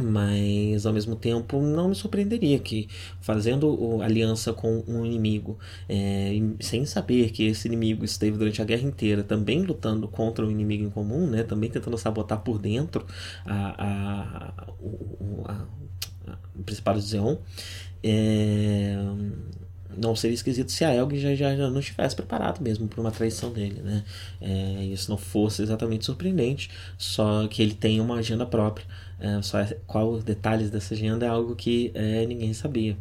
mas 0.00 0.86
ao 0.86 0.92
mesmo 0.92 1.14
tempo 1.16 1.60
não 1.60 1.88
me 1.88 1.94
surpreenderia 1.94 2.58
que 2.58 2.88
fazendo 3.20 4.00
aliança 4.02 4.52
com 4.52 4.82
um 4.86 5.04
inimigo 5.04 5.58
é, 5.88 6.32
sem 6.60 6.86
saber 6.86 7.30
que 7.30 7.44
esse 7.44 7.68
inimigo 7.68 8.04
esteve 8.04 8.38
durante 8.38 8.62
a 8.62 8.64
guerra 8.64 8.82
inteira 8.82 9.22
também 9.22 9.62
lutando 9.62 10.08
contra 10.08 10.46
um 10.46 10.50
inimigo 10.50 10.84
em 10.84 10.90
comum 10.90 11.26
né 11.26 11.42
também 11.42 11.68
tentando 11.68 11.98
sabotar 11.98 12.40
por 12.40 12.58
dentro 12.58 13.06
a, 13.44 13.84
a, 13.86 14.72
o, 14.80 15.44
a, 15.46 15.52
a, 16.32 16.38
o 16.56 16.62
Principado 16.62 16.98
de 16.98 17.06
Zeon 17.06 17.36
é, 18.02 18.96
não 19.96 20.14
seria 20.16 20.34
esquisito 20.34 20.70
se 20.70 20.84
a 20.84 20.94
Elg 20.94 21.18
já, 21.18 21.34
já, 21.34 21.56
já 21.56 21.70
não 21.70 21.80
estivesse 21.80 22.14
preparado 22.14 22.60
mesmo 22.60 22.88
para 22.88 23.00
uma 23.00 23.10
traição 23.10 23.52
dele, 23.52 23.80
né? 23.82 24.04
É, 24.40 24.84
isso 24.84 25.10
não 25.10 25.18
fosse 25.18 25.62
exatamente 25.62 26.04
surpreendente, 26.04 26.70
só 26.98 27.46
que 27.48 27.62
ele 27.62 27.74
tem 27.74 28.00
uma 28.00 28.16
agenda 28.16 28.46
própria. 28.46 28.86
É, 29.20 29.40
só 29.42 29.60
é, 29.60 29.76
qual 29.86 30.10
os 30.10 30.24
detalhes 30.24 30.70
dessa 30.70 30.94
agenda 30.94 31.26
é 31.26 31.28
algo 31.28 31.54
que 31.54 31.90
é, 31.94 32.26
ninguém 32.26 32.52
sabia. 32.52 32.96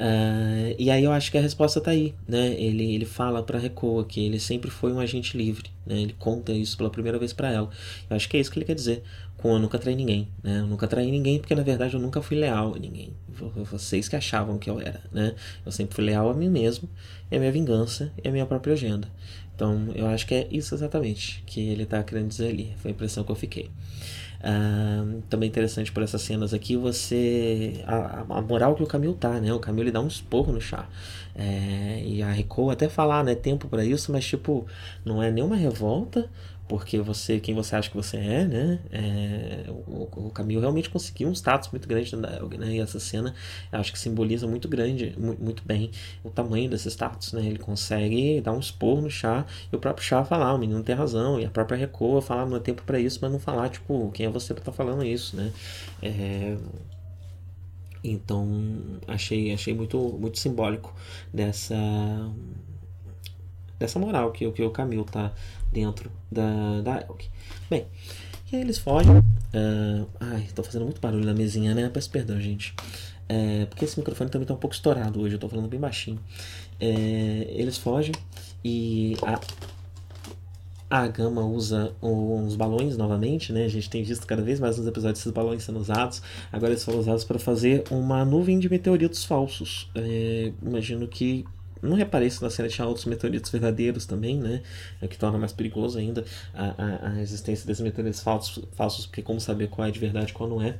Uh, 0.00 0.74
e 0.78 0.90
aí 0.90 1.04
eu 1.04 1.12
acho 1.12 1.30
que 1.30 1.36
a 1.36 1.42
resposta 1.42 1.78
está 1.78 1.90
aí, 1.90 2.14
né? 2.26 2.54
Ele, 2.58 2.94
ele 2.94 3.04
fala 3.04 3.42
para 3.42 3.58
Recoa 3.58 4.02
que 4.02 4.24
ele 4.24 4.40
sempre 4.40 4.70
foi 4.70 4.90
um 4.92 4.98
agente 4.98 5.36
livre, 5.36 5.68
né? 5.84 6.00
Ele 6.00 6.14
conta 6.18 6.52
isso 6.52 6.74
pela 6.74 6.88
primeira 6.88 7.18
vez 7.18 7.34
para 7.34 7.52
ela. 7.52 7.68
Eu 8.08 8.16
acho 8.16 8.26
que 8.26 8.38
é 8.38 8.40
isso 8.40 8.50
que 8.50 8.58
ele 8.58 8.64
quer 8.64 8.74
dizer 8.74 9.02
com 9.40 9.52
eu 9.54 9.58
nunca 9.58 9.78
traí 9.78 9.96
ninguém, 9.96 10.28
né? 10.42 10.60
Eu 10.60 10.66
nunca 10.66 10.86
traí 10.86 11.10
ninguém 11.10 11.38
porque 11.38 11.54
na 11.54 11.62
verdade 11.62 11.94
eu 11.94 12.00
nunca 12.00 12.20
fui 12.20 12.36
leal 12.36 12.74
a 12.74 12.78
ninguém. 12.78 13.14
Vocês 13.64 14.08
que 14.08 14.16
achavam 14.16 14.58
que 14.58 14.68
eu 14.68 14.78
era, 14.78 15.00
né? 15.10 15.34
Eu 15.64 15.72
sempre 15.72 15.94
fui 15.94 16.04
leal 16.04 16.28
a 16.28 16.34
mim 16.34 16.48
mesmo, 16.48 16.88
a 17.30 17.38
minha 17.38 17.50
vingança 17.50 18.12
e 18.22 18.28
a 18.28 18.32
minha 18.32 18.46
própria 18.46 18.74
agenda. 18.74 19.08
Então 19.54 19.88
eu 19.94 20.06
acho 20.06 20.26
que 20.26 20.34
é 20.34 20.48
isso 20.50 20.74
exatamente 20.74 21.42
que 21.46 21.60
ele 21.70 21.84
está 21.84 22.02
querendo 22.02 22.28
dizer 22.28 22.48
ali. 22.48 22.74
Foi 22.78 22.90
a 22.90 22.94
impressão 22.94 23.24
que 23.24 23.30
eu 23.30 23.36
fiquei. 23.36 23.70
Uh, 24.40 25.20
também 25.28 25.46
interessante 25.46 25.92
por 25.92 26.02
essas 26.02 26.22
cenas 26.22 26.54
aqui 26.54 26.74
você 26.74 27.84
a, 27.86 28.24
a 28.26 28.40
moral 28.40 28.74
que 28.74 28.82
o 28.82 28.86
Camilo 28.86 29.12
tá 29.12 29.38
né 29.38 29.52
o 29.52 29.58
Camilo 29.58 29.84
ele 29.84 29.92
dá 29.92 30.00
um 30.00 30.06
esporro 30.06 30.50
no 30.50 30.62
chá 30.62 30.88
é, 31.34 32.02
e 32.06 32.22
a 32.22 32.32
Rico 32.32 32.70
até 32.70 32.88
falar 32.88 33.22
né 33.22 33.34
tempo 33.34 33.68
para 33.68 33.84
isso 33.84 34.10
mas 34.10 34.24
tipo 34.24 34.66
não 35.04 35.22
é 35.22 35.30
nenhuma 35.30 35.56
revolta 35.56 36.26
porque 36.70 37.00
você, 37.00 37.40
quem 37.40 37.52
você 37.52 37.74
acha 37.74 37.90
que 37.90 37.96
você 37.96 38.16
é, 38.16 38.44
né? 38.44 38.78
É, 38.92 39.64
o, 39.68 40.08
o 40.28 40.30
Camilo 40.30 40.60
realmente 40.60 40.88
conseguiu 40.88 41.28
um 41.28 41.32
status 41.32 41.68
muito 41.72 41.88
grande 41.88 42.14
né? 42.14 42.38
E 42.76 42.78
essa 42.78 43.00
cena, 43.00 43.34
acho 43.72 43.92
que 43.92 43.98
simboliza 43.98 44.46
muito 44.46 44.68
grande, 44.68 45.12
muito, 45.18 45.42
muito, 45.42 45.62
bem 45.66 45.90
o 46.22 46.30
tamanho 46.30 46.70
desse 46.70 46.88
status, 46.88 47.32
né? 47.32 47.44
Ele 47.44 47.58
consegue 47.58 48.40
dar 48.40 48.52
um 48.52 48.60
expor 48.60 49.02
no 49.02 49.10
chá 49.10 49.44
e 49.72 49.74
o 49.74 49.80
próprio 49.80 50.06
chá 50.06 50.24
falar, 50.24 50.54
o 50.54 50.58
menino 50.58 50.80
tem 50.84 50.94
razão, 50.94 51.40
e 51.40 51.44
a 51.44 51.50
própria 51.50 51.76
Recoa 51.76 52.22
falar, 52.22 52.46
não 52.46 52.56
é 52.56 52.60
tempo 52.60 52.84
para 52.84 53.00
isso, 53.00 53.18
mas 53.20 53.32
não 53.32 53.40
falar, 53.40 53.68
tipo, 53.68 54.08
quem 54.12 54.26
é 54.26 54.30
você 54.30 54.54
para 54.54 54.62
estar 54.62 54.70
tá 54.70 54.76
falando 54.76 55.04
isso, 55.04 55.34
né? 55.34 55.52
É, 56.00 56.56
então, 58.04 58.48
achei, 59.08 59.52
achei 59.52 59.74
muito, 59.74 59.98
muito 59.98 60.38
simbólico 60.38 60.94
dessa 61.34 61.74
dessa 63.80 63.98
moral 63.98 64.30
que, 64.30 64.48
que 64.52 64.62
o 64.62 64.70
Camilo 64.70 65.04
tá 65.04 65.32
dentro 65.72 66.12
da, 66.30 66.82
da 66.82 67.00
Elk. 67.00 67.28
Bem, 67.68 67.86
e 68.52 68.56
aí 68.56 68.62
eles 68.62 68.78
fogem. 68.78 69.16
Uh, 69.16 70.06
ai, 70.20 70.46
tô 70.54 70.62
fazendo 70.62 70.84
muito 70.84 71.00
barulho 71.00 71.24
na 71.24 71.34
mesinha, 71.34 71.74
né? 71.74 71.88
Peço 71.88 72.10
perdão, 72.10 72.38
gente. 72.38 72.74
É, 73.28 73.64
porque 73.66 73.84
esse 73.84 73.98
microfone 73.98 74.28
também 74.28 74.46
tá 74.46 74.54
um 74.54 74.58
pouco 74.58 74.74
estourado 74.74 75.20
hoje, 75.20 75.36
eu 75.36 75.38
tô 75.38 75.48
falando 75.48 75.68
bem 75.68 75.80
baixinho. 75.80 76.20
É, 76.78 77.46
eles 77.50 77.78
fogem 77.78 78.12
e 78.64 79.16
a, 79.22 79.40
a 80.90 81.06
Gama 81.06 81.42
usa 81.42 81.94
uns 82.02 82.56
balões 82.56 82.96
novamente, 82.96 83.52
né? 83.52 83.64
A 83.64 83.68
gente 83.68 83.88
tem 83.88 84.02
visto 84.02 84.26
cada 84.26 84.42
vez 84.42 84.58
mais 84.58 84.76
nos 84.76 84.86
episódios 84.86 85.20
esses 85.20 85.32
balões 85.32 85.62
sendo 85.62 85.78
usados. 85.78 86.20
Agora 86.52 86.72
eles 86.72 86.84
foram 86.84 86.98
usados 86.98 87.22
para 87.22 87.38
fazer 87.38 87.84
uma 87.88 88.24
nuvem 88.24 88.58
de 88.58 88.68
meteoritos 88.68 89.24
falsos. 89.24 89.88
É, 89.94 90.52
imagino 90.60 91.06
que 91.06 91.44
não 91.82 91.96
reparei 91.96 92.30
se 92.30 92.42
na 92.42 92.50
cena 92.50 92.68
tinha 92.68 92.86
outros 92.86 93.06
meteoritos 93.06 93.50
verdadeiros 93.50 94.06
também, 94.06 94.38
né? 94.38 94.62
É 95.00 95.08
que 95.08 95.16
torna 95.16 95.38
mais 95.38 95.52
perigoso 95.52 95.98
ainda 95.98 96.24
a, 96.54 96.74
a, 96.76 97.08
a 97.12 97.22
existência 97.22 97.66
desses 97.66 97.82
meteoritos 97.82 98.20
falsos, 98.20 98.64
falsos, 98.72 99.06
porque 99.06 99.22
como 99.22 99.40
saber 99.40 99.68
qual 99.68 99.88
é 99.88 99.90
de 99.90 99.98
verdade 99.98 100.30
e 100.30 100.34
qual 100.34 100.48
não 100.48 100.62
é. 100.62 100.78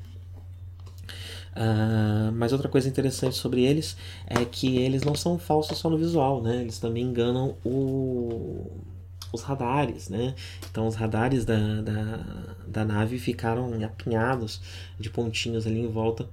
Uh, 1.51 2.31
mas 2.33 2.53
outra 2.53 2.69
coisa 2.69 2.89
interessante 2.89 3.37
sobre 3.37 3.65
eles 3.65 3.97
é 4.27 4.45
que 4.45 4.79
eles 4.79 5.03
não 5.03 5.15
são 5.17 5.39
falsos 5.39 5.79
só 5.79 5.91
no 5.91 5.99
visual, 5.99 6.43
né? 6.43 6.61
Eles 6.63 6.79
também 6.79 7.03
enganam 7.05 7.57
o, 7.65 8.71
os 9.33 9.43
radares, 9.43 10.09
né? 10.09 10.35
Então 10.71 10.87
os 10.87 10.95
radares 10.95 11.45
da, 11.45 11.81
da, 11.83 12.57
da 12.67 12.85
nave 12.85 13.19
ficaram 13.19 13.73
apinhados 13.85 14.61
de 14.99 15.11
pontinhos 15.11 15.67
ali 15.67 15.81
em 15.81 15.89
volta 15.89 16.29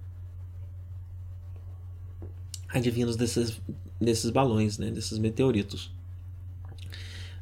advindos 2.69 3.15
desses, 3.15 3.60
desses 3.99 4.29
balões, 4.29 4.77
né, 4.77 4.91
desses 4.91 5.17
meteoritos. 5.17 5.91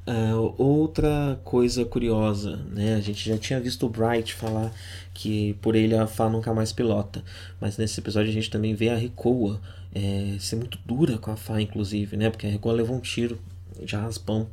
Uh, 0.07 0.53
outra 0.61 1.39
coisa 1.43 1.83
curiosa, 1.83 2.57
né? 2.71 2.93
A 2.93 3.01
gente 3.01 3.27
já 3.27 3.39
tinha 3.39 3.59
visto 3.59 3.87
o 3.87 3.89
Bright 3.89 4.35
falar 4.35 4.71
que 5.11 5.55
por 5.55 5.75
ele 5.75 5.95
a 5.95 6.05
Fá 6.05 6.29
nunca 6.29 6.53
mais 6.53 6.71
pilota, 6.71 7.23
mas 7.59 7.75
nesse 7.77 7.99
episódio 7.99 8.29
a 8.29 8.33
gente 8.33 8.51
também 8.51 8.75
vê 8.75 8.89
a 8.89 8.95
Recoa 8.95 9.59
é, 9.95 10.35
ser 10.39 10.57
muito 10.57 10.77
dura 10.85 11.17
com 11.17 11.31
a 11.31 11.35
Fá, 11.35 11.59
inclusive, 11.59 12.15
né? 12.17 12.29
Porque 12.29 12.45
a 12.45 12.49
Recoa 12.51 12.73
levou 12.73 12.95
um 12.95 12.99
tiro 12.99 13.39
de 13.83 13.95
raspão 13.95 14.47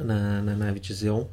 na, 0.00 0.42
na 0.42 0.54
nave 0.54 0.80
de 0.80 0.92
Zeon. 0.92 1.24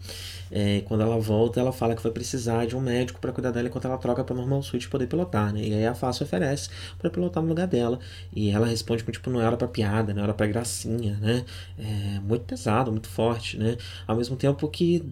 É, 0.51 0.81
quando 0.85 1.01
ela 1.01 1.19
volta, 1.19 1.59
ela 1.59 1.71
fala 1.71 1.95
que 1.95 2.03
vai 2.03 2.11
precisar 2.11 2.65
de 2.65 2.75
um 2.75 2.81
médico 2.81 3.19
para 3.19 3.31
cuidar 3.31 3.51
dela 3.51 3.67
enquanto 3.67 3.85
ela 3.85 3.97
troca 3.97 4.23
para 4.23 4.35
normal 4.35 4.61
suite 4.61 4.87
poder 4.87 5.07
pilotar, 5.07 5.53
né? 5.53 5.61
E 5.61 5.73
aí 5.73 5.85
a 5.85 5.95
Fácil 5.95 6.25
oferece 6.25 6.69
para 6.97 7.09
pilotar 7.09 7.41
no 7.41 7.49
lugar 7.49 7.67
dela. 7.67 7.99
E 8.33 8.49
ela 8.49 8.67
responde 8.67 9.03
com 9.03 9.11
tipo, 9.11 9.29
não 9.29 9.41
era 9.41 9.57
para 9.57 9.67
piada, 9.67 10.13
não 10.13 10.23
era 10.23 10.33
para 10.33 10.47
gracinha, 10.47 11.17
né? 11.21 11.45
É, 11.77 12.19
muito 12.19 12.45
pesado, 12.45 12.91
muito 12.91 13.07
forte, 13.07 13.57
né? 13.57 13.77
Ao 14.07 14.15
mesmo 14.15 14.35
tempo 14.35 14.67
que 14.69 15.03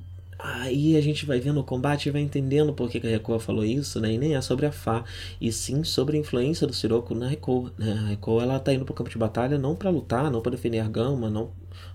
Aí 0.44 0.98
a 0.98 1.02
gente 1.02 1.26
vai 1.26 1.40
vendo 1.40 1.62
o 1.62 1.64
combate 1.64 2.10
e 2.10 2.12
vai 2.12 2.20
entendendo 2.22 2.74
por 2.74 2.90
que, 2.90 2.98
a 2.98 3.10
Rekoa 3.10 3.40
falou 3.40 3.64
isso, 3.64 3.98
né? 4.02 4.12
E 4.12 4.18
nem 4.18 4.36
é 4.36 4.42
sobre 4.42 4.66
a 4.66 4.74
Fá, 4.74 5.06
e 5.40 5.50
sim 5.54 5.86
sobre 5.86 6.18
a 6.18 6.20
influência 6.20 6.68
do 6.68 6.74
Sirocco 6.74 7.16
na 7.16 7.30
Rekoa. 7.30 7.72
Né? 7.78 7.94
A 7.94 8.08
Rekoa 8.10 8.44
ela 8.44 8.60
tá 8.60 8.74
indo 8.74 8.84
pro 8.84 8.94
campo 8.94 9.10
de 9.10 9.18
batalha 9.18 9.58
não 9.58 9.74
para 9.74 9.90
lutar, 9.90 10.30
não 10.30 10.42
para 10.42 10.52
defender 10.52 10.80
a 10.80 10.88
Gama, 10.90 11.30
não 11.30 11.52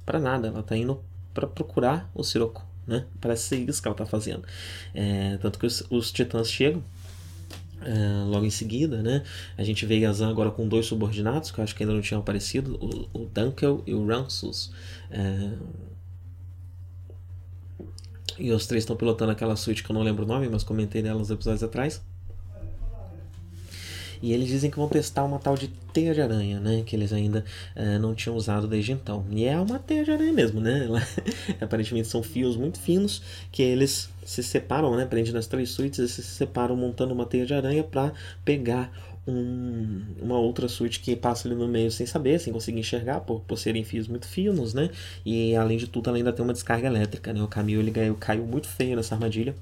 para 0.07 0.19
nada. 0.19 0.49
Ela 0.49 0.63
tá 0.63 0.75
indo 0.75 0.99
para 1.39 1.47
procurar 1.47 2.11
o 2.13 2.25
Sirocco, 2.25 2.67
né? 2.85 3.05
Parece 3.21 3.45
ser 3.45 3.57
isso 3.59 3.81
que 3.81 3.87
ela 3.87 3.95
está 3.95 4.05
fazendo. 4.05 4.43
É, 4.93 5.37
tanto 5.41 5.57
que 5.57 5.67
os, 5.67 5.85
os 5.89 6.11
titãs 6.11 6.51
chegam 6.51 6.83
é, 7.81 8.25
logo 8.27 8.45
em 8.45 8.51
seguida, 8.51 9.01
né? 9.01 9.23
A 9.57 9.63
gente 9.63 9.87
vê 9.87 9.99
Yazan 9.99 10.29
agora 10.29 10.51
com 10.51 10.67
dois 10.67 10.87
subordinados, 10.87 11.53
que 11.53 11.61
eu 11.61 11.65
acho 11.65 11.77
que 11.77 11.85
ainda 11.85 11.95
não 11.95 12.01
tinham 12.01 12.21
aparecido, 12.21 12.75
o, 12.75 13.23
o 13.23 13.27
Dunkel 13.27 13.85
e 13.87 13.95
o 13.95 14.05
Ransus. 14.05 14.73
É... 15.13 15.53
E 18.37 18.51
os 18.51 18.67
três 18.67 18.83
estão 18.83 18.97
pilotando 18.97 19.31
aquela 19.31 19.55
suíte 19.55 19.85
que 19.85 19.91
eu 19.91 19.95
não 19.95 20.03
lembro 20.03 20.25
o 20.25 20.27
nome, 20.27 20.49
mas 20.49 20.65
comentei 20.65 21.03
nela 21.03 21.21
uns 21.21 21.31
episódios 21.31 21.63
atrás. 21.63 22.03
E 24.23 24.33
eles 24.33 24.49
dizem 24.49 24.71
que 24.71 24.77
vão 24.77 24.89
testar 24.89 25.25
uma 25.25 25.39
tal 25.39 25.57
de 25.57 25.69
teia 25.93 26.15
de 26.15 26.21
aranha, 26.21 26.61
né? 26.61 26.83
Que 26.85 26.95
eles 26.97 27.13
ainda 27.13 27.45
uh, 27.77 27.99
não 27.99 28.15
tinham 28.15 28.37
usado 28.37 28.67
desde 28.67 28.93
então. 28.93 29.25
E 29.31 29.45
é 29.45 29.59
uma 29.59 29.79
teia 29.79 30.05
de 30.05 30.11
aranha 30.11 30.33
mesmo, 30.33 30.61
né? 30.61 30.85
Ela, 30.85 31.03
aparentemente 31.61 32.09
são 32.09 32.23
fios 32.23 32.57
muito 32.57 32.79
finos 32.79 33.23
que 33.51 33.63
eles 33.63 34.11
se 34.25 34.43
separam, 34.43 34.97
né? 34.97 35.07
Prende 35.07 35.33
nas 35.33 35.47
três 35.47 35.71
suítes 35.71 35.99
e 35.99 36.09
se 36.09 36.23
separam 36.23 36.77
montando 36.77 37.15
uma 37.15 37.27
teia 37.27 37.47
de 37.47 37.55
aranha 37.55 37.83
para 37.83 38.13
pegar 38.45 38.93
um, 39.27 40.03
uma 40.21 40.39
outra 40.39 40.69
suíte 40.69 41.01
que 41.01 41.15
passa 41.15 41.47
ali 41.47 41.55
no 41.55 41.69
meio 41.69 41.91
sem 41.91 42.07
saber, 42.07 42.41
sem 42.41 42.53
conseguir 42.53 42.81
enxergar, 42.81 43.21
por, 43.21 43.41
por 43.41 43.59
serem 43.59 43.85
fios 43.85 44.09
muito 44.09 44.27
finos, 44.27 44.73
né? 44.73 44.91
E 45.25 45.55
além 45.55 45.77
de 45.77 45.87
tudo, 45.87 46.09
ela 46.09 46.17
ainda 46.17 46.33
tem 46.33 46.45
uma 46.45 46.53
descarga 46.53 46.87
elétrica, 46.87 47.33
né? 47.33 47.43
O 47.43 47.49
Camilo 47.49 47.83
ele 47.83 47.91
caiu, 47.91 48.15
caiu 48.15 48.45
muito 48.45 48.67
feio 48.67 48.97
nessa 48.97 49.15
armadilha 49.15 49.55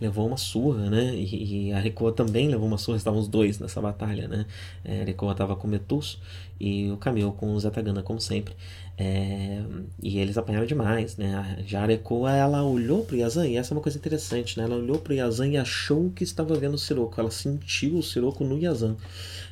levou 0.00 0.26
uma 0.26 0.36
surra, 0.36 0.90
né? 0.90 1.14
E, 1.14 1.68
e 1.68 1.72
a 1.72 1.78
Rekoa 1.78 2.12
também 2.12 2.48
levou 2.48 2.66
uma 2.66 2.78
surra, 2.78 2.96
estavam 2.96 3.20
os 3.20 3.28
dois 3.28 3.58
nessa 3.58 3.80
batalha, 3.80 4.28
né? 4.28 4.46
É, 4.84 5.02
a 5.02 5.04
Rekoa 5.04 5.32
estava 5.32 5.56
com 5.56 5.66
Metus 5.66 6.20
e 6.60 6.90
o 6.90 6.96
Camil 6.96 7.32
com 7.32 7.52
o 7.52 7.60
Zetagana, 7.60 8.02
como 8.02 8.20
sempre. 8.20 8.54
É, 8.98 9.62
e 10.02 10.18
eles 10.18 10.38
apanharam 10.38 10.66
demais, 10.66 11.18
né? 11.18 11.58
A 11.74 11.86
Rekoa, 11.86 12.32
ela 12.32 12.62
olhou 12.64 13.04
pro 13.04 13.16
Yazan, 13.16 13.46
e 13.46 13.56
essa 13.56 13.74
é 13.74 13.76
uma 13.76 13.82
coisa 13.82 13.98
interessante, 13.98 14.58
né? 14.58 14.64
Ela 14.64 14.76
olhou 14.76 14.98
pro 14.98 15.12
Yazan 15.12 15.48
e 15.48 15.56
achou 15.58 16.10
que 16.10 16.24
estava 16.24 16.54
vendo 16.54 16.74
o 16.74 16.78
Sirocco. 16.78 17.20
Ela 17.20 17.30
sentiu 17.30 17.98
o 17.98 18.02
Sirocco 18.02 18.42
no 18.42 18.58
Yazan. 18.58 18.96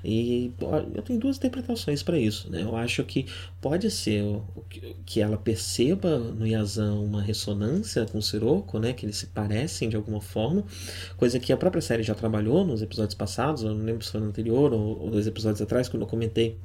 E 0.03 0.53
eu 0.95 1.03
tenho 1.03 1.19
duas 1.19 1.37
interpretações 1.37 2.03
para 2.03 2.19
isso, 2.19 2.51
né? 2.51 2.63
Eu 2.63 2.75
acho 2.75 3.05
que 3.05 3.27
pode 3.61 3.91
ser 3.91 4.25
que 5.05 5.21
ela 5.21 5.37
perceba 5.37 6.19
no 6.19 6.47
Yazan 6.47 6.95
uma 6.95 7.21
ressonância 7.21 8.07
com 8.07 8.19
o 8.19 8.23
Sirocco, 8.23 8.79
né? 8.79 8.95
Que 8.95 9.05
eles 9.05 9.17
se 9.17 9.27
parecem 9.27 9.91
de 9.91 9.97
alguma 9.97 10.23
forma, 10.23 10.65
coisa 11.19 11.39
que 11.39 11.53
a 11.53 11.57
própria 11.57 11.83
série 11.83 12.03
já 12.03 12.15
trabalhou 12.15 12.65
nos 12.65 12.81
episódios 12.81 13.15
passados, 13.15 13.63
eu 13.63 13.75
não 13.75 13.85
lembro 13.85 14.05
se 14.05 14.11
foi 14.11 14.21
no 14.21 14.29
anterior 14.29 14.73
ou, 14.73 15.01
ou 15.03 15.11
dois 15.11 15.27
episódios 15.27 15.61
atrás, 15.61 15.89
quando 15.89 16.03
eu 16.03 16.09
comentei 16.09 16.59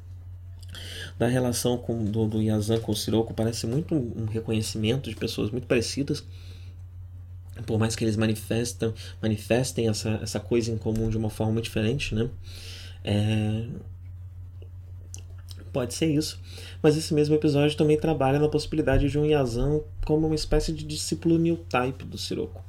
da 1.19 1.27
relação 1.27 1.77
com, 1.77 2.03
do, 2.03 2.25
do 2.25 2.41
Yazan 2.41 2.79
com 2.79 2.93
o 2.93 2.95
Sirocco 2.95 3.33
parece 3.33 3.67
muito 3.67 3.93
um 3.93 4.25
reconhecimento 4.25 5.09
de 5.09 5.15
pessoas 5.15 5.51
muito 5.51 5.67
parecidas 5.67 6.23
por 7.65 7.77
mais 7.77 7.95
que 7.95 8.03
eles 8.03 8.15
manifestem, 8.15 8.93
manifestem 9.21 9.87
essa, 9.89 10.19
essa 10.21 10.39
coisa 10.39 10.71
em 10.71 10.77
comum 10.77 11.09
de 11.09 11.17
uma 11.17 11.29
forma 11.29 11.61
diferente, 11.61 12.15
né? 12.15 12.29
É... 13.03 13.65
Pode 15.71 15.93
ser 15.93 16.07
isso. 16.07 16.39
Mas 16.81 16.97
esse 16.97 17.13
mesmo 17.13 17.35
episódio 17.35 17.77
também 17.77 17.97
trabalha 17.97 18.39
na 18.39 18.49
possibilidade 18.49 19.07
de 19.07 19.19
um 19.19 19.25
Yazan 19.25 19.81
como 20.03 20.25
uma 20.25 20.35
espécie 20.35 20.71
de 20.71 20.83
discípulo 20.83 21.37
new 21.37 21.57
type 21.57 22.03
do 22.05 22.17
Sirocco. 22.17 22.63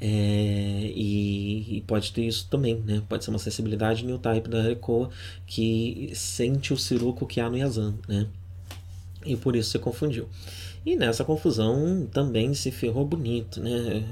É, 0.00 0.92
e, 0.94 1.76
e, 1.76 1.80
pode 1.82 2.12
ter 2.12 2.24
isso 2.24 2.48
também, 2.48 2.76
né? 2.86 3.02
Pode 3.06 3.22
ser 3.22 3.30
uma 3.30 3.38
sensibilidade 3.38 4.04
new 4.04 4.18
type 4.18 4.48
da 4.48 4.62
Rekoa 4.62 5.10
que 5.46 6.10
sente 6.14 6.72
o 6.72 6.76
Siruko 6.76 7.26
que 7.26 7.38
há 7.38 7.50
no 7.50 7.58
Yazan, 7.58 7.94
né? 8.08 8.26
E 9.26 9.36
por 9.36 9.54
isso 9.54 9.70
se 9.70 9.78
confundiu. 9.78 10.26
E 10.86 10.96
nessa 10.96 11.22
confusão 11.22 12.08
também 12.10 12.54
se 12.54 12.70
ferrou 12.70 13.04
bonito, 13.04 13.60
né? 13.60 14.02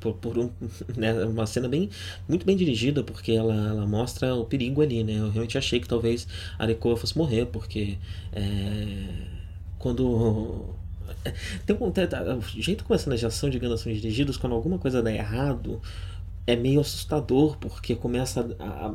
Por, 0.00 0.14
por 0.14 0.36
um, 0.36 0.50
né? 0.96 1.12
uma 1.24 1.46
cena 1.46 1.68
bem, 1.68 1.88
muito 2.28 2.44
bem 2.44 2.56
dirigida, 2.56 3.04
porque 3.04 3.30
ela, 3.30 3.54
ela 3.54 3.86
mostra 3.86 4.34
o 4.34 4.44
perigo 4.44 4.82
ali, 4.82 5.04
né? 5.04 5.14
Eu 5.14 5.30
realmente 5.30 5.56
achei 5.56 5.78
que 5.78 5.86
talvez 5.86 6.26
a 6.58 6.66
Rekoa 6.66 6.96
fosse 6.96 7.16
morrer, 7.16 7.46
porque 7.46 7.98
é, 8.32 9.04
quando 9.78 10.74
tem 11.66 11.76
um, 11.76 12.38
o 12.38 12.42
jeito 12.42 12.84
como 12.84 12.94
as 12.94 13.02
cenas 13.02 13.20
de 13.20 13.26
ação, 13.26 13.50
digamos, 13.50 13.80
são 13.80 13.92
dirigidos, 13.92 14.36
quando 14.36 14.54
alguma 14.54 14.78
coisa 14.78 15.02
dá 15.02 15.12
errado, 15.12 15.80
é 16.46 16.54
meio 16.54 16.80
assustador, 16.80 17.56
porque 17.58 17.96
começa 17.96 18.48
a, 18.60 18.94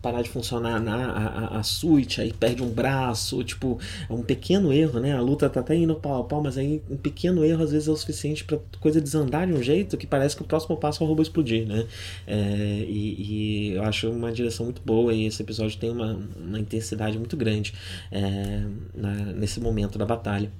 parar 0.00 0.22
de 0.22 0.28
funcionar 0.28 0.80
na, 0.80 1.10
a, 1.10 1.58
a, 1.58 1.62
suíte, 1.62 2.20
aí 2.20 2.32
perde 2.32 2.62
um 2.62 2.70
braço, 2.70 3.42
tipo, 3.42 3.78
é 4.08 4.12
um 4.12 4.22
pequeno 4.22 4.72
erro, 4.72 5.00
né? 5.00 5.12
A 5.12 5.20
luta 5.20 5.50
tá 5.50 5.60
até 5.60 5.74
indo 5.74 5.94
pau 5.96 6.20
a 6.20 6.24
pau, 6.24 6.40
mas 6.40 6.56
aí 6.56 6.80
um 6.88 6.96
pequeno 6.96 7.44
erro 7.44 7.64
às 7.64 7.72
vezes 7.72 7.88
é 7.88 7.90
o 7.90 7.96
suficiente 7.96 8.44
para 8.44 8.58
coisa 8.78 9.00
desandar 9.00 9.48
de 9.48 9.52
um 9.52 9.62
jeito 9.62 9.96
que 9.96 10.06
parece 10.06 10.36
que 10.36 10.42
o 10.42 10.44
próximo 10.44 10.76
passo 10.76 11.02
é 11.02 11.06
o 11.06 11.08
robô 11.08 11.22
explodir, 11.22 11.66
né? 11.66 11.86
É, 12.24 12.84
e, 12.88 13.16
e, 13.18 13.72
eu 13.72 13.82
acho 13.82 14.08
uma 14.08 14.30
direção 14.30 14.66
muito 14.66 14.80
boa 14.82 15.12
e 15.12 15.26
esse 15.26 15.42
episódio 15.42 15.76
tem 15.78 15.90
uma, 15.90 16.20
uma 16.36 16.60
intensidade 16.60 17.18
muito 17.18 17.36
grande 17.36 17.74
é, 18.12 18.62
na, 18.94 19.10
nesse 19.32 19.58
momento 19.58 19.98
da 19.98 20.06
batalha. 20.06 20.52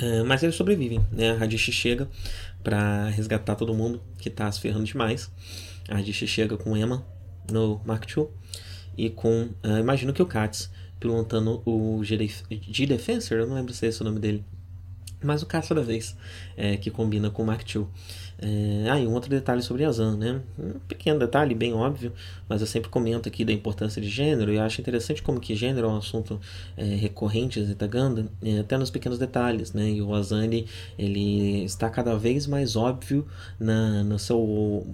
É, 0.00 0.22
mas 0.22 0.42
eles 0.42 0.54
sobrevivem, 0.54 1.04
né? 1.10 1.32
A 1.32 1.34
Radish 1.34 1.72
chega 1.72 2.08
para 2.62 3.08
resgatar 3.08 3.56
todo 3.56 3.74
mundo 3.74 4.00
que 4.18 4.30
tá 4.30 4.50
se 4.50 4.60
ferrando 4.60 4.84
demais. 4.84 5.30
A 5.88 5.96
Radish 5.96 6.26
chega 6.28 6.56
com 6.56 6.76
Emma 6.76 7.04
no 7.50 7.80
Mark 7.84 8.04
II 8.16 8.26
e 8.96 9.10
com, 9.10 9.48
uh, 9.64 9.78
imagino 9.78 10.12
que 10.12 10.22
o 10.22 10.26
Katz 10.26 10.70
pilotando 11.00 11.62
o 11.64 12.02
G-Defensor, 12.02 13.38
eu 13.38 13.46
não 13.46 13.54
lembro 13.54 13.72
se 13.72 13.86
é 13.86 13.88
esse 13.88 14.00
o 14.00 14.04
nome 14.04 14.18
dele, 14.18 14.44
mas 15.22 15.42
o 15.42 15.46
caça 15.46 15.74
da 15.74 15.82
vez, 15.82 16.16
é, 16.56 16.76
que 16.76 16.90
combina 16.90 17.30
com 17.30 17.42
o 17.42 17.46
Mark 17.46 17.62
II. 17.62 17.86
É, 18.40 18.88
ah, 18.88 19.00
e 19.00 19.06
um 19.06 19.12
outro 19.14 19.28
detalhe 19.28 19.60
sobre 19.62 19.82
Yazan, 19.82 20.16
né? 20.16 20.40
Um 20.58 20.78
pequeno 20.86 21.18
detalhe, 21.18 21.54
bem 21.54 21.72
óbvio, 21.74 22.12
mas 22.48 22.60
eu 22.60 22.66
sempre 22.68 22.88
comento 22.88 23.28
aqui 23.28 23.44
da 23.44 23.52
importância 23.52 24.00
de 24.00 24.08
gênero, 24.08 24.52
e 24.52 24.58
acho 24.58 24.80
interessante 24.80 25.22
como 25.22 25.40
que 25.40 25.56
gênero 25.56 25.88
é 25.88 25.90
um 25.90 25.96
assunto 25.96 26.40
é, 26.76 26.84
recorrente 26.84 27.58
em 27.58 27.64
Zetaganda, 27.64 28.26
é, 28.40 28.60
até 28.60 28.78
nos 28.78 28.90
pequenos 28.90 29.18
detalhes, 29.18 29.72
né? 29.72 29.90
E 29.90 30.00
o 30.00 30.14
Yazan, 30.14 30.44
ele, 30.44 30.66
ele 30.96 31.64
está 31.64 31.90
cada 31.90 32.16
vez 32.16 32.46
mais 32.46 32.76
óbvio 32.76 33.26
na, 33.58 34.04
no 34.04 34.18
seu 34.18 34.86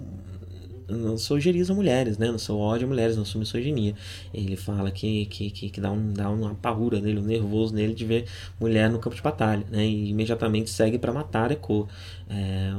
seu 1.18 1.40
geriza 1.40 1.72
mulheres, 1.74 2.18
né? 2.18 2.30
No 2.30 2.38
seu 2.38 2.58
ódio 2.58 2.86
a 2.86 2.88
mulheres, 2.88 3.16
na 3.16 3.24
sua 3.24 3.38
misoginia. 3.38 3.94
Ele 4.32 4.56
fala 4.56 4.90
que, 4.90 5.26
que, 5.26 5.50
que, 5.50 5.70
que, 5.70 5.80
dá, 5.80 5.90
um, 5.90 6.12
dá 6.12 6.30
uma 6.30 6.54
paura 6.54 7.00
nele, 7.00 7.20
um 7.20 7.22
nervoso 7.22 7.74
nele 7.74 7.94
de 7.94 8.04
ver 8.04 8.26
mulher 8.60 8.90
no 8.90 8.98
campo 8.98 9.16
de 9.16 9.22
batalha, 9.22 9.64
né? 9.70 9.84
E 9.86 10.10
imediatamente 10.10 10.70
segue 10.70 10.98
para 10.98 11.12
matar 11.12 11.50
Echo. 11.52 11.88
É, 12.28 12.72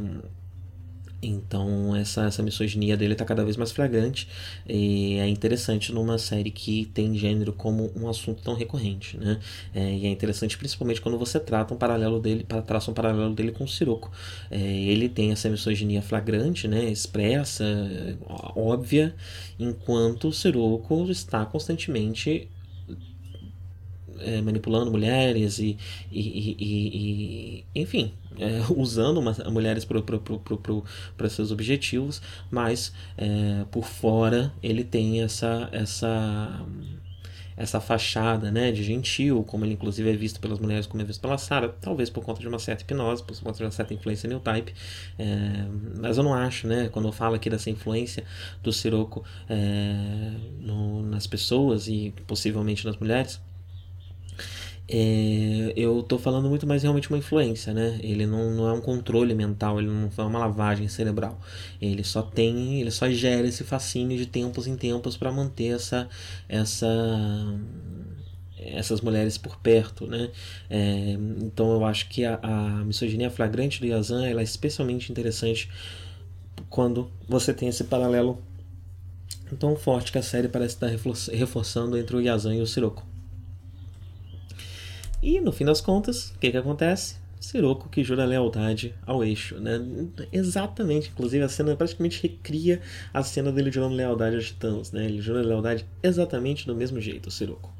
então 1.26 1.96
essa, 1.96 2.26
essa 2.26 2.44
misoginia 2.44 2.96
dele 2.96 3.14
está 3.14 3.26
cada 3.26 3.44
vez 3.44 3.58
mais 3.58 3.72
flagrante 3.72 4.28
e 4.68 5.18
é 5.18 5.28
interessante 5.28 5.92
numa 5.92 6.18
série 6.18 6.52
que 6.52 6.86
tem 6.94 7.18
gênero 7.18 7.54
como 7.54 7.92
um 7.96 8.10
assunto 8.10 8.42
tão 8.42 8.54
recorrente, 8.54 9.18
né? 9.18 9.40
É, 9.74 9.94
e 9.94 10.06
é 10.06 10.10
interessante 10.10 10.58
principalmente 10.58 11.02
quando 11.02 11.18
você 11.18 11.40
trata 11.40 11.74
um 11.74 11.78
paralelo 11.78 12.20
dele, 12.20 12.46
traça 12.66 12.92
um 12.92 12.94
paralelo 12.94 13.34
dele 13.34 13.52
com 13.52 13.64
o 13.64 13.68
Siroco. 13.68 14.12
É, 14.50 14.58
ele 14.60 15.10
tem 15.10 15.32
essa 15.32 15.50
misoginia 15.50 16.02
flagrante, 16.02 16.68
né? 16.68 16.86
Expressa, 16.86 17.66
óbvia, 18.56 19.16
enquanto 19.60 20.30
o 20.30 20.34
Siroco 20.34 21.10
está 21.10 21.46
constantemente 21.46 22.50
é, 24.20 24.42
manipulando 24.42 24.92
mulheres 24.92 25.60
e, 25.60 25.78
e, 26.12 26.20
e, 26.20 27.66
e 27.76 27.82
enfim, 27.82 28.14
é, 28.40 28.62
usando 28.76 29.20
uma, 29.20 29.34
mulheres 29.52 29.86
para 29.86 31.30
seus 31.30 31.52
objetivos, 31.52 32.22
mas 32.50 32.94
é, 33.18 33.66
por 33.72 33.86
fora 33.86 34.54
ele 34.62 34.84
tem 34.84 35.22
essa 35.22 35.70
essa 35.72 36.66
essa 37.58 37.80
fachada 37.80 38.52
né, 38.52 38.72
de 38.72 38.84
gentil, 38.84 39.44
como 39.44 39.64
ele 39.64 39.74
inclusive 39.74 40.10
é 40.10 40.14
visto 40.14 40.40
pelas 40.40 40.60
mulheres, 40.60 40.86
como 40.86 41.02
é 41.02 41.06
visto 41.06 41.22
pela 41.22 41.38
Sarah, 41.38 41.70
talvez 41.70 42.10
por 42.10 42.24
conta 42.24 42.42
de 42.42 42.48
uma 42.48 42.60
certa 42.60 42.84
hipnose, 42.84 43.24
por 43.24 43.40
conta 43.40 43.58
de 43.58 43.64
uma 43.64 43.72
certa 43.72 43.94
influência 43.94 44.28
new 44.28 44.40
type, 44.40 44.74
é, 45.18 45.66
mas 45.98 46.18
eu 46.18 46.24
não 46.24 46.34
acho, 46.34 46.68
né, 46.68 46.90
quando 46.90 47.08
eu 47.08 47.12
falo 47.14 47.36
aqui 47.36 47.50
dessa 47.50 47.70
influência 47.70 48.24
do 48.62 48.74
Siroco 48.74 49.24
é, 49.50 50.32
nas 51.06 51.26
pessoas 51.28 51.88
e 51.88 52.14
possivelmente 52.28 52.86
nas 52.86 52.98
mulheres, 52.98 53.40
é, 54.88 55.74
eu 55.76 56.04
tô 56.04 56.20
falando 56.20 56.48
muito 56.48 56.68
mais 56.68 56.84
realmente 56.84 57.10
uma 57.10 57.18
influência, 57.18 57.74
né? 57.74 58.00
Ele 58.04 58.28
não, 58.28 58.52
não 58.52 58.68
é 58.68 58.74
um 58.74 58.82
controle 58.82 59.34
mental, 59.34 59.80
ele 59.80 59.90
não 59.90 60.10
é 60.16 60.22
uma 60.22 60.40
lavagem 60.40 60.88
cerebral. 60.88 61.40
Ele 61.82 62.04
só 62.04 62.22
tem, 62.22 62.82
ele 62.82 62.92
só 62.92 63.10
gera 63.10 63.48
esse 63.48 63.64
fascínio 63.64 64.16
de 64.18 64.28
tempos 64.28 64.68
em 64.68 64.76
tempos 64.78 65.18
para 65.18 65.32
manter 65.32 65.76
essa, 65.76 66.08
essa, 66.48 66.88
essas 68.60 69.02
mulheres 69.02 69.40
por 69.40 69.58
perto, 69.58 70.06
né? 70.06 70.30
É, 70.70 71.18
então 71.42 71.74
eu 71.74 71.84
acho 71.86 72.08
que 72.08 72.24
a, 72.24 72.40
a 72.44 72.84
misoginia 72.84 73.32
flagrante 73.32 73.80
do 73.80 73.88
Yazan 73.88 74.26
ela 74.28 74.42
é 74.42 74.44
especialmente 74.44 75.12
interessante 75.12 75.70
quando 76.70 77.10
você 77.28 77.54
tem 77.54 77.70
esse 77.70 77.86
paralelo 77.86 78.40
tão 79.60 79.76
forte 79.76 80.12
que 80.12 80.18
a 80.18 80.24
série 80.24 80.48
parece 80.48 80.76
estar 80.76 80.90
reforçando 81.34 81.98
entre 81.98 82.16
o 82.16 82.22
Yazan 82.22 82.56
e 82.56 82.62
o 82.62 82.68
Sirocco. 82.68 83.15
E 85.26 85.42
no 85.42 85.52
fim 85.52 85.66
das 85.66 85.82
contas, 85.82 86.30
o 86.30 86.38
que, 86.38 86.52
que 86.52 86.58
acontece? 86.58 87.16
Siroco 87.40 87.90
que 87.90 88.04
jura 88.04 88.24
lealdade 88.26 88.94
ao 89.08 89.24
eixo, 89.24 89.60
né? 89.60 89.82
Exatamente, 90.32 91.10
inclusive 91.10 91.44
a 91.44 91.50
cena 91.50 91.76
praticamente 91.76 92.22
recria 92.22 92.80
a 93.12 93.24
cena 93.24 93.52
dele 93.52 93.72
jurando 93.72 93.96
lealdade 93.96 94.36
aos 94.36 94.46
titãs, 94.46 94.92
né? 94.92 95.04
Ele 95.04 95.20
jura 95.20 95.42
lealdade 95.42 95.84
exatamente 96.04 96.68
do 96.68 96.76
mesmo 96.76 97.02
jeito, 97.02 97.30
o 97.30 97.32
Siroco. 97.32 97.74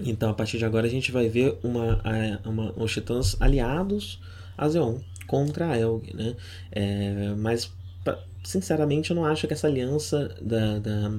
Então, 0.00 0.28
a 0.28 0.34
partir 0.34 0.58
de 0.58 0.66
agora, 0.66 0.86
a 0.86 0.90
gente 0.90 1.10
vai 1.10 1.26
ver 1.26 1.58
uma, 1.62 2.02
uma, 2.44 2.74
os 2.76 2.92
titãs 2.92 3.34
aliados 3.40 4.20
a 4.58 4.68
Zeon 4.68 4.98
contra 5.26 5.70
a 5.70 5.78
Elg, 5.78 6.12
né? 6.12 6.36
É, 6.70 7.34
mas 7.38 7.72
sinceramente, 8.44 9.10
eu 9.10 9.16
não 9.16 9.24
acho 9.24 9.46
que 9.46 9.52
essa 9.52 9.66
aliança 9.66 10.34
da, 10.40 10.78
da 10.78 11.12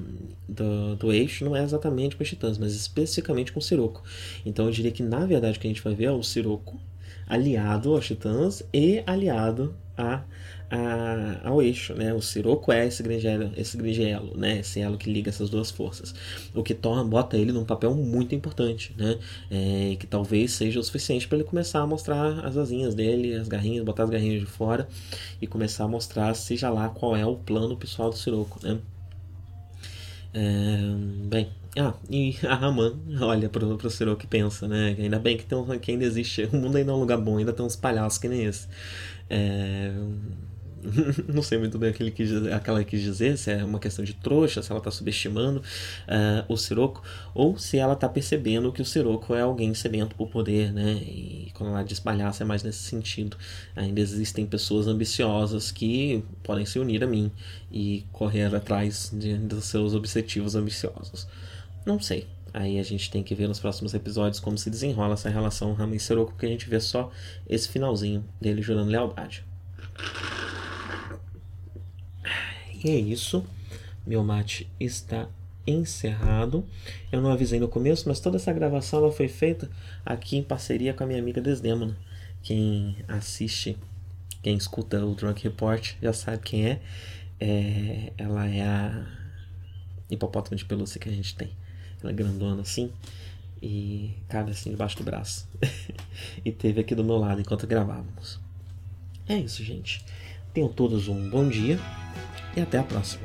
do, 0.48 0.96
do, 0.96 1.12
eixo 1.12 1.44
não 1.44 1.56
é 1.56 1.62
exatamente 1.62 2.16
com 2.16 2.22
os 2.22 2.28
titãs, 2.28 2.56
mas 2.56 2.74
especificamente 2.74 3.52
com 3.52 3.58
o 3.58 3.62
Siroco. 3.62 4.02
Então 4.44 4.66
eu 4.66 4.70
diria 4.70 4.92
que 4.92 5.02
na 5.02 5.26
verdade 5.26 5.58
o 5.58 5.60
que 5.60 5.66
a 5.66 5.70
gente 5.70 5.82
vai 5.82 5.94
ver 5.94 6.04
é 6.04 6.12
o 6.12 6.22
Siroco 6.22 6.80
aliado 7.26 7.94
aos 7.94 8.06
titãs 8.06 8.62
e 8.72 9.02
aliado 9.06 9.74
a, 9.98 10.22
a, 10.70 11.48
ao 11.48 11.62
eixo, 11.62 11.94
né? 11.94 12.12
O 12.12 12.20
Siroco 12.20 12.72
é 12.72 12.86
esse 12.86 13.02
grande 13.02 13.26
elo, 13.26 13.52
esse 13.56 13.76
grande 13.76 14.02
elo, 14.02 14.36
né? 14.36 14.58
Esse 14.58 14.80
elo 14.80 14.96
que 14.98 15.10
liga 15.10 15.28
essas 15.28 15.48
duas 15.48 15.70
forças. 15.70 16.14
O 16.54 16.62
que 16.62 16.74
torna, 16.74 17.04
bota 17.04 17.36
ele 17.36 17.52
num 17.52 17.64
papel 17.64 17.94
muito 17.94 18.34
importante, 18.34 18.94
né? 18.96 19.18
É, 19.50 19.96
que 19.96 20.06
talvez 20.06 20.52
seja 20.52 20.80
o 20.80 20.82
suficiente 20.82 21.28
para 21.28 21.38
ele 21.38 21.46
começar 21.46 21.80
a 21.80 21.86
mostrar 21.86 22.44
as 22.44 22.56
asinhas 22.56 22.94
dele, 22.94 23.34
as 23.34 23.48
garrinhas, 23.48 23.84
botar 23.84 24.04
as 24.04 24.10
garrinhas 24.10 24.40
de 24.40 24.46
fora 24.46 24.88
e 25.40 25.46
começar 25.46 25.84
a 25.84 25.88
mostrar, 25.88 26.34
seja 26.34 26.68
lá 26.70 26.88
qual 26.88 27.16
é 27.16 27.24
o 27.24 27.36
plano 27.36 27.76
pessoal 27.76 28.10
do 28.10 28.16
Siroco, 28.16 28.58
né? 28.62 28.78
É, 30.34 30.78
bem, 31.28 31.48
ah, 31.78 31.94
e 32.10 32.34
a 32.46 32.54
Raman 32.54 32.94
olha 33.20 33.48
pro, 33.48 33.76
pro 33.76 33.90
Siroco 33.90 34.24
e 34.24 34.26
pensa, 34.26 34.66
né? 34.66 34.96
Ainda 34.98 35.18
bem 35.18 35.36
que, 35.36 35.44
tem 35.44 35.56
um, 35.56 35.78
que 35.78 35.90
ainda 35.92 36.04
existe. 36.04 36.48
O 36.52 36.56
mundo 36.56 36.76
ainda 36.76 36.90
é 36.90 36.94
um 36.94 37.00
lugar 37.00 37.18
bom, 37.18 37.38
ainda 37.38 37.52
tem 37.52 37.64
uns 37.64 37.76
palhaços 37.76 38.18
que 38.18 38.28
nem 38.28 38.44
esse. 38.44 38.66
É... 39.28 39.92
não 41.32 41.42
sei 41.42 41.58
muito 41.58 41.78
bem 41.78 41.90
aquilo 41.90 42.10
que 42.10 42.24
aquela 42.52 42.82
quis 42.84 43.00
dizer, 43.00 43.36
se 43.36 43.50
é 43.50 43.64
uma 43.64 43.78
questão 43.78 44.04
de 44.04 44.14
trouxa, 44.14 44.62
se 44.62 44.70
ela 44.70 44.78
está 44.78 44.90
subestimando 44.90 45.60
uh, 45.60 46.52
o 46.52 46.56
Siroco, 46.56 47.02
ou 47.34 47.58
se 47.58 47.78
ela 47.78 47.94
está 47.94 48.08
percebendo 48.08 48.72
que 48.72 48.82
o 48.82 48.84
Siroco 48.84 49.34
é 49.34 49.40
alguém 49.40 49.74
sedento 49.74 50.14
por 50.14 50.28
poder, 50.28 50.72
né? 50.72 50.92
E 50.94 51.50
quando 51.54 51.70
ela 51.70 51.82
diz 51.82 52.00
palhaço 52.00 52.42
é 52.42 52.46
mais 52.46 52.62
nesse 52.62 52.82
sentido. 52.82 53.36
Ainda 53.74 54.00
existem 54.00 54.46
pessoas 54.46 54.86
ambiciosas 54.86 55.70
que 55.70 56.24
podem 56.42 56.64
se 56.64 56.78
unir 56.78 57.02
a 57.02 57.06
mim 57.06 57.30
e 57.70 58.04
correr 58.12 58.54
atrás 58.54 59.10
de, 59.12 59.36
dos 59.36 59.64
seus 59.64 59.94
objetivos 59.94 60.54
ambiciosos. 60.54 61.26
Não 61.84 62.00
sei. 62.00 62.26
Aí 62.52 62.78
a 62.78 62.82
gente 62.82 63.10
tem 63.10 63.22
que 63.22 63.34
ver 63.34 63.48
nos 63.48 63.60
próximos 63.60 63.92
episódios 63.92 64.40
como 64.40 64.56
se 64.56 64.70
desenrola 64.70 65.12
essa 65.12 65.28
relação 65.28 65.74
Rama 65.74 65.94
e 65.94 66.00
Seroco, 66.00 66.32
porque 66.32 66.46
a 66.46 66.48
gente 66.48 66.68
vê 66.68 66.80
só 66.80 67.10
esse 67.46 67.68
finalzinho 67.68 68.24
dele 68.40 68.62
jurando 68.62 68.90
lealdade. 68.90 69.44
E 72.86 72.90
é 72.90 73.00
isso. 73.00 73.44
Meu 74.06 74.22
mate 74.22 74.70
está 74.78 75.28
encerrado. 75.66 76.64
Eu 77.10 77.20
não 77.20 77.32
avisei 77.32 77.58
no 77.58 77.66
começo, 77.66 78.08
mas 78.08 78.20
toda 78.20 78.36
essa 78.36 78.52
gravação 78.52 79.00
ela 79.00 79.10
foi 79.10 79.26
feita 79.26 79.68
aqui 80.04 80.36
em 80.36 80.42
parceria 80.44 80.94
com 80.94 81.02
a 81.02 81.06
minha 81.08 81.18
amiga 81.18 81.40
Desdemona. 81.40 81.98
Quem 82.44 82.96
assiste, 83.08 83.76
quem 84.40 84.56
escuta 84.56 85.04
o 85.04 85.16
Drunk 85.16 85.42
Report 85.42 85.94
já 86.00 86.12
sabe 86.12 86.38
quem 86.44 86.64
é. 86.64 86.80
é 87.40 88.12
ela 88.16 88.46
é 88.46 88.62
a 88.62 89.04
hipopótamo 90.08 90.56
de 90.56 90.64
pelúcia 90.64 91.00
que 91.00 91.08
a 91.08 91.12
gente 91.12 91.34
tem. 91.34 91.50
Ela 92.00 92.12
é 92.12 92.14
grandona 92.14 92.62
assim. 92.62 92.92
E 93.60 94.14
cabe 94.28 94.52
assim 94.52 94.70
debaixo 94.70 94.96
do 94.96 95.02
braço. 95.02 95.48
e 96.44 96.52
teve 96.52 96.82
aqui 96.82 96.94
do 96.94 97.02
meu 97.02 97.16
lado 97.16 97.40
enquanto 97.40 97.66
gravávamos. 97.66 98.38
É 99.28 99.36
isso, 99.36 99.64
gente. 99.64 100.04
Tenham 100.56 100.70
todos 100.70 101.06
um 101.06 101.28
bom 101.28 101.46
dia 101.46 101.78
e 102.56 102.62
até 102.62 102.78
a 102.78 102.82
próxima. 102.82 103.22